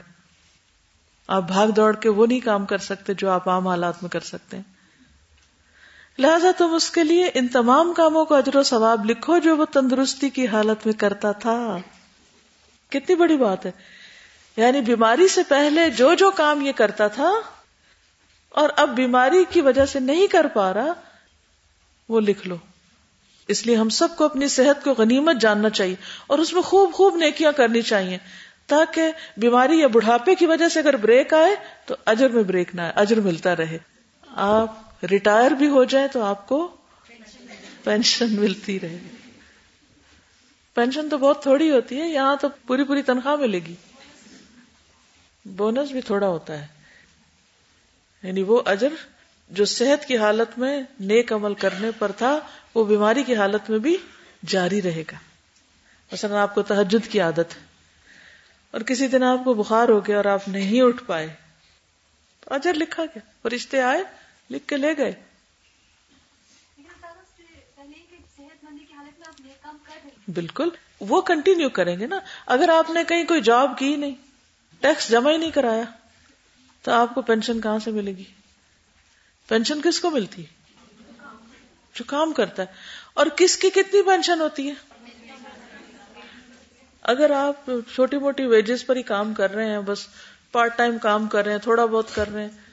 آپ 1.27 1.47
بھاگ 1.47 1.67
دوڑ 1.67 1.95
کے 1.95 2.09
وہ 2.09 2.27
نہیں 2.27 2.39
کام 2.39 2.65
کر 2.65 2.77
سکتے 2.77 3.13
جو 3.13 3.29
آپ 3.29 3.49
عام 3.49 3.67
حالات 3.67 4.03
میں 4.03 4.09
کر 4.09 4.19
سکتے 4.19 4.57
ہیں۔ 4.57 4.74
لہذا 6.19 6.47
تم 6.57 6.73
اس 6.73 6.91
کے 6.91 7.03
لیے 7.03 7.29
ان 7.33 7.47
تمام 7.47 7.93
کاموں 7.93 8.25
کو 8.25 8.35
اجر 8.35 8.55
و 8.55 8.63
ثواب 8.63 9.05
لکھو 9.05 9.37
جو 9.37 9.57
وہ 9.57 9.65
تندرستی 9.65 10.29
کی 10.29 10.47
حالت 10.47 10.85
میں 10.85 10.93
کرتا 10.93 11.31
تھا۔ 11.31 11.77
کتنی 12.89 13.15
بڑی 13.15 13.37
بات 13.37 13.65
ہے۔ 13.65 13.71
یعنی 14.57 14.81
بیماری 14.81 15.27
سے 15.27 15.43
پہلے 15.47 15.89
جو 15.89 16.13
جو 16.13 16.31
کام 16.31 16.61
یہ 16.61 16.71
کرتا 16.75 17.07
تھا 17.07 17.33
اور 18.49 18.69
اب 18.75 18.89
بیماری 18.89 19.43
کی 19.49 19.61
وجہ 19.61 19.85
سے 19.85 19.99
نہیں 19.99 20.27
کر 20.27 20.47
پا 20.47 20.73
رہا، 20.73 20.93
وہ 22.09 22.19
لکھ 22.19 22.47
لو۔ 22.47 22.55
اس 23.47 23.65
لیے 23.65 23.75
ہم 23.75 23.89
سب 23.89 24.07
کو 24.15 24.23
اپنی 24.23 24.47
صحت 24.47 24.83
کو 24.83 24.93
غنیمت 24.93 25.35
جاننا 25.41 25.69
چاہیے 25.69 25.95
اور 26.27 26.39
اس 26.39 26.53
میں 26.53 26.61
خوب 26.61 26.93
خوب 26.93 27.15
نیکیاں 27.15 27.51
کرنی 27.51 27.81
چاہیے، 27.81 28.17
تاکہ 28.67 29.11
بیماری 29.37 29.79
یا 29.79 29.87
بڑھاپے 29.87 30.35
کی 30.35 30.45
وجہ 30.45 30.69
سے 30.69 30.79
اگر 30.79 30.95
بریک 30.95 31.33
آئے 31.33 31.55
تو 31.85 31.95
اجر 32.05 32.29
میں 32.29 32.43
بریک 32.43 32.75
نہ 32.75 32.81
آئے، 32.81 32.91
اجر 32.95 33.19
ملتا 33.19 33.55
رہے۔ 33.55 33.77
آپ 34.27 34.84
ریٹائر 35.11 35.51
بھی 35.51 35.67
ہو 35.67 35.83
جائیں 35.83 36.07
تو 36.07 36.23
آپ 36.23 36.47
کو 36.47 36.75
پینشن 37.83 38.35
ملتی 38.35 38.79
رہے 38.79 38.97
گی۔ 39.03 39.15
پینشن 40.73 41.09
تو 41.09 41.17
بہت 41.17 41.43
تھوڑی 41.43 41.71
ہوتی 41.71 42.01
ہے، 42.01 42.09
یہاں 42.09 42.35
تو 42.41 42.47
پوری 42.67 42.83
پوری 42.83 43.01
تنخواہ 43.01 43.35
ملے 43.35 43.59
گی۔ 43.59 43.75
بونس 45.45 45.91
بھی 45.91 46.01
تھوڑا 46.01 46.27
ہوتا 46.27 46.61
ہے۔ 46.61 46.67
یعنی 48.23 48.43
وہ 48.43 48.61
اجر 48.65 48.87
جو 49.49 49.65
صحت 49.65 50.05
کی 50.05 50.17
حالت 50.17 50.59
میں 50.59 50.81
نیک 50.99 51.33
عمل 51.33 51.53
کرنے 51.53 51.91
پر 51.99 52.11
تھا، 52.11 52.39
وہ 52.75 52.83
بیماری 52.83 53.23
کی 53.23 53.35
حالت 53.35 53.69
میں 53.69 53.79
بھی 53.79 53.97
جاری 54.45 54.81
رہے 54.81 55.01
گا۔ 55.01 55.17
مثلا 56.11 56.41
آپ 56.41 56.55
کو 56.55 56.61
تحجد 56.61 57.11
کی 57.11 57.19
عادت 57.19 57.39
ہے۔ 57.39 57.65
اور 58.71 58.81
کسی 58.81 59.07
دن 59.07 59.23
آپ 59.23 59.43
کو 59.43 59.53
بخار 59.53 59.89
ہو 59.89 60.07
گیا 60.07 60.17
اور 60.17 60.25
آپ 60.25 60.47
نہیں 60.47 60.81
اٹھ 60.81 61.03
پائے۔ 61.03 61.33
تو 62.39 62.53
اجر 62.53 62.73
لکھا 62.73 63.05
گیا 63.05 63.29
اور 63.41 63.51
رشتے 63.51 63.81
آئے۔ 63.81 64.24
لکھ 64.49 64.67
کے 64.67 64.77
لے 64.77 64.97
گئے۔ 64.97 65.11
بالکل 70.33 70.69
وہ 70.99 71.21
کنٹینیو 71.21 71.69
کریں 71.69 71.99
گے 71.99 72.07
نا۔ 72.07 72.19
اگر 72.45 72.69
آپ 72.69 72.89
نے 72.89 73.03
کہیں 73.03 73.25
کوئی 73.25 73.41
جاب 73.41 73.77
کی 73.77 73.95
نہیں 73.95 74.15
ٹیکس 74.79 75.09
جمع 75.09 75.31
ہی 75.31 75.37
نہیں 75.37 75.51
کرایا 75.51 75.83
تو 76.81 76.91
آپ 76.91 77.15
کو 77.15 77.21
پینشن 77.21 77.61
کہاں 77.61 77.79
سے 77.79 77.91
ملے 77.91 78.11
گی؟ 78.11 78.23
پینشن 79.47 79.81
کس 79.81 79.99
کو 79.99 80.09
ملتی 80.09 80.45
جو 81.93 82.03
کام 82.07 82.33
کرتا 82.33 82.63
ہے۔ 82.63 82.67
اور 83.13 83.25
کس 83.35 83.57
کی 83.57 83.69
کتنی 83.69 84.01
پینشن 84.01 84.41
ہوتی 84.41 84.69
ہے؟ 84.69 84.73
اگر 87.01 87.31
آپ 87.31 87.69
چھوٹی 87.93 88.17
موٹی 88.17 88.45
ویجز 88.45 88.85
پر 88.85 88.95
ہی 88.95 89.01
کام 89.01 89.33
کر 89.33 89.51
رہے 89.51 89.69
ہیں 89.71 89.79
بس 89.79 90.07
پارٹ 90.51 90.77
ٹائم 90.77 90.97
کام 90.97 91.27
کر 91.27 91.43
رہے 91.43 91.51
ہیں 91.51 91.59
تھوڑا 91.59 91.85
بہت 91.85 92.15
کر 92.15 92.29
رہے 92.31 92.41
ہیں 92.41 92.64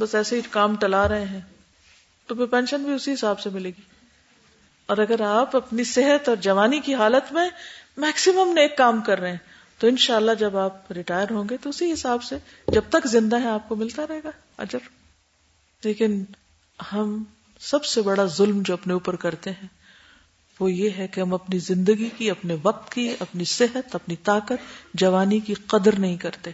بس 0.00 0.14
ایسے 0.14 0.36
ہی 0.36 0.40
کام 0.50 0.76
ٹلا 0.76 1.08
رہے 1.08 1.24
ہیں، 1.24 1.40
تو 2.26 2.34
پھر 2.34 2.46
پینشن 2.46 2.82
بھی 2.82 2.92
اسی 2.92 3.12
حساب 3.12 3.40
سے 3.40 3.50
ملے 3.50 3.68
گی۔ 3.68 3.82
اور 4.86 4.98
اگر 4.98 5.20
آپ 5.20 5.56
اپنی 5.56 5.84
صحت 5.84 6.28
اور 6.28 6.36
جوانی 6.36 6.80
کی 6.80 6.94
حالت 6.94 7.32
میں 7.32 7.48
میکسیمم 7.96 8.52
نیک 8.52 8.76
کام 8.76 9.00
کر 9.00 9.20
رہے 9.20 9.30
ہیں، 9.30 9.38
تو 9.78 9.86
انشاءاللہ 9.86 10.30
جب 10.38 10.56
آپ 10.56 10.92
ریٹائر 10.92 11.26
ہوں 11.30 11.44
گے 11.50 11.56
تو 11.56 11.70
اسی 11.70 11.92
حساب 11.92 12.22
سے 12.22 12.36
جب 12.68 12.82
تک 12.90 13.06
زندہ 13.06 13.40
ہے 13.40 13.48
آپ 13.48 13.68
کو 13.68 13.76
ملتا 13.76 14.06
رہے 14.08 14.20
گا 14.24 14.30
اجر۔ 14.58 14.78
لیکن 15.84 16.24
ہم 16.92 17.24
سب 17.60 17.84
سے 17.84 18.02
بڑا 18.02 18.24
ظلم 18.24 18.62
جو 18.64 18.74
اپنے 18.74 18.92
اوپر 18.92 19.16
کرتے 19.16 19.50
ہیں، 19.50 19.68
وہ 20.60 20.72
یہ 20.72 20.90
ہے 20.90 21.08
کہ 21.08 21.20
ہم 21.20 21.34
اپنی 21.34 21.58
زندگی 21.58 22.10
کی، 22.18 22.30
اپنے 22.30 22.56
وقت 22.62 22.92
کی، 22.92 23.14
اپنی 23.20 23.44
صحت، 23.44 23.94
اپنی 23.94 24.16
طاقت، 24.16 24.94
جوانی 24.94 25.40
کی 25.40 25.54
قدر 25.54 25.98
نہیں 25.98 26.16
کرتے۔ 26.16 26.50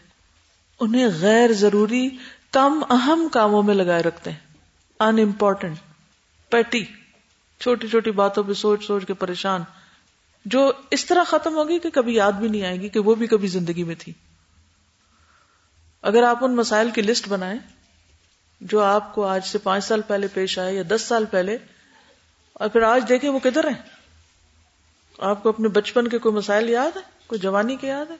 انہیں 0.81 1.09
غیر 1.21 1.53
ضروری 1.53 2.09
کم 2.51 2.85
اہم 2.91 3.29
کاموں 3.33 3.63
میں 3.63 3.75
لگائے 3.75 4.03
رکھتے 4.03 4.31
ہیں۔ 4.31 4.39
ان 5.01 5.19
امپورٹینٹ 5.19 5.77
پیٹی 6.51 6.85
چھوٹی 7.61 7.89
چھوٹی 7.89 8.11
باتوں 8.11 8.43
پہ 8.43 8.53
سوچ 8.53 8.87
سوچ 8.87 9.07
کے 9.07 9.15
پریشان۔ 9.15 9.63
جو 10.45 10.73
اس 10.91 11.07
طرح 11.07 11.25
ختم 11.25 11.57
ہوگی 11.57 11.79
کہ 11.79 11.91
کبھی 11.91 12.15
یاد 12.15 12.33
بھی 12.33 12.49
نہیں 12.49 12.63
آئے 12.63 12.81
گی 12.81 12.89
کہ 12.89 13.01
وہ 13.01 13.15
بھی 13.15 13.27
کبھی 13.27 13.49
زندگی 13.49 13.85
میں 13.85 13.95
تھی۔ 13.99 14.13
اگر 16.03 16.23
آپ 16.23 16.45
ان 16.45 16.57
مسائل 16.57 16.91
کی 16.91 17.03
لسٹ 17.03 17.29
بنائیں 17.29 17.59
جو 18.61 18.81
آپ 18.81 19.15
کو 19.15 19.27
آج 19.27 19.47
سے 19.47 19.59
پانچ 19.59 19.85
سال 19.85 20.03
پہلے 20.03 20.27
پیش 20.27 20.59
آئے 20.59 20.75
یا 20.75 20.83
دس 20.89 21.03
سال 21.03 21.25
پہلے 21.25 21.59
اور 22.53 22.69
پھر 22.69 22.83
آج 22.83 23.05
دیکھیں 23.09 23.31
وہ 23.31 23.39
کدھر 23.39 23.65
ہیں؟ 23.65 23.83
آپ 25.19 25.43
کو 25.43 25.49
اپنے 25.49 25.69
بچپن 25.69 26.09
کے 26.09 26.19
کوئی 26.19 26.35
مسائل 26.35 26.71
یاد 26.71 26.97
ہے 26.97 27.03
کوئی 27.27 27.39
جوانی 27.39 27.77
کے 27.77 27.87
یاد 27.87 28.11
ہے 28.11 28.17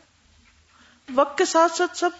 وقت 1.15 1.39
کے 1.39 1.45
ساتھ 1.45 1.73
ساتھ 1.73 1.99
سب 1.99 2.11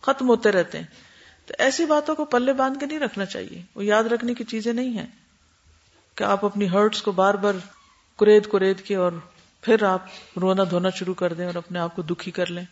ختم 0.00 0.28
ہوتے 0.28 0.52
رہتے 0.52 0.78
ہیں۔ 0.78 1.09
تو 1.50 1.54
ایسی 1.58 1.84
باتوں 1.84 2.14
کو 2.14 2.24
پلے 2.24 2.52
باندھ 2.52 2.78
کے 2.78 2.86
نہیں 2.86 2.98
رکھنا 2.98 3.24
چاہیے۔ 3.24 3.62
وہ 3.74 3.84
یاد 3.84 4.04
رکھنے 4.04 4.34
کی 4.34 4.44
چیزیں 4.44 4.72
نہیں 4.72 4.90
ہیں 4.90 5.06
کہ 6.14 6.24
آپ 6.24 6.44
اپنی 6.44 6.68
ہرٹس 6.68 7.02
کو 7.02 7.12
بار 7.12 7.34
بار 7.34 7.54
کرید 8.18 8.46
کرید 8.46 8.80
کے 8.80 8.96
اور 8.96 9.12
پھر 9.62 9.82
آپ 9.82 10.02
رونا 10.40 10.62
دھونا 10.70 10.90
شروع 10.90 11.14
کر 11.14 11.32
دیں 11.32 11.46
اور 11.46 11.54
اپنے 11.54 11.78
آپ 11.78 11.96
کو 11.96 12.02
دکھی 12.02 12.32
کر 12.32 12.46
لیں۔ 12.46 12.64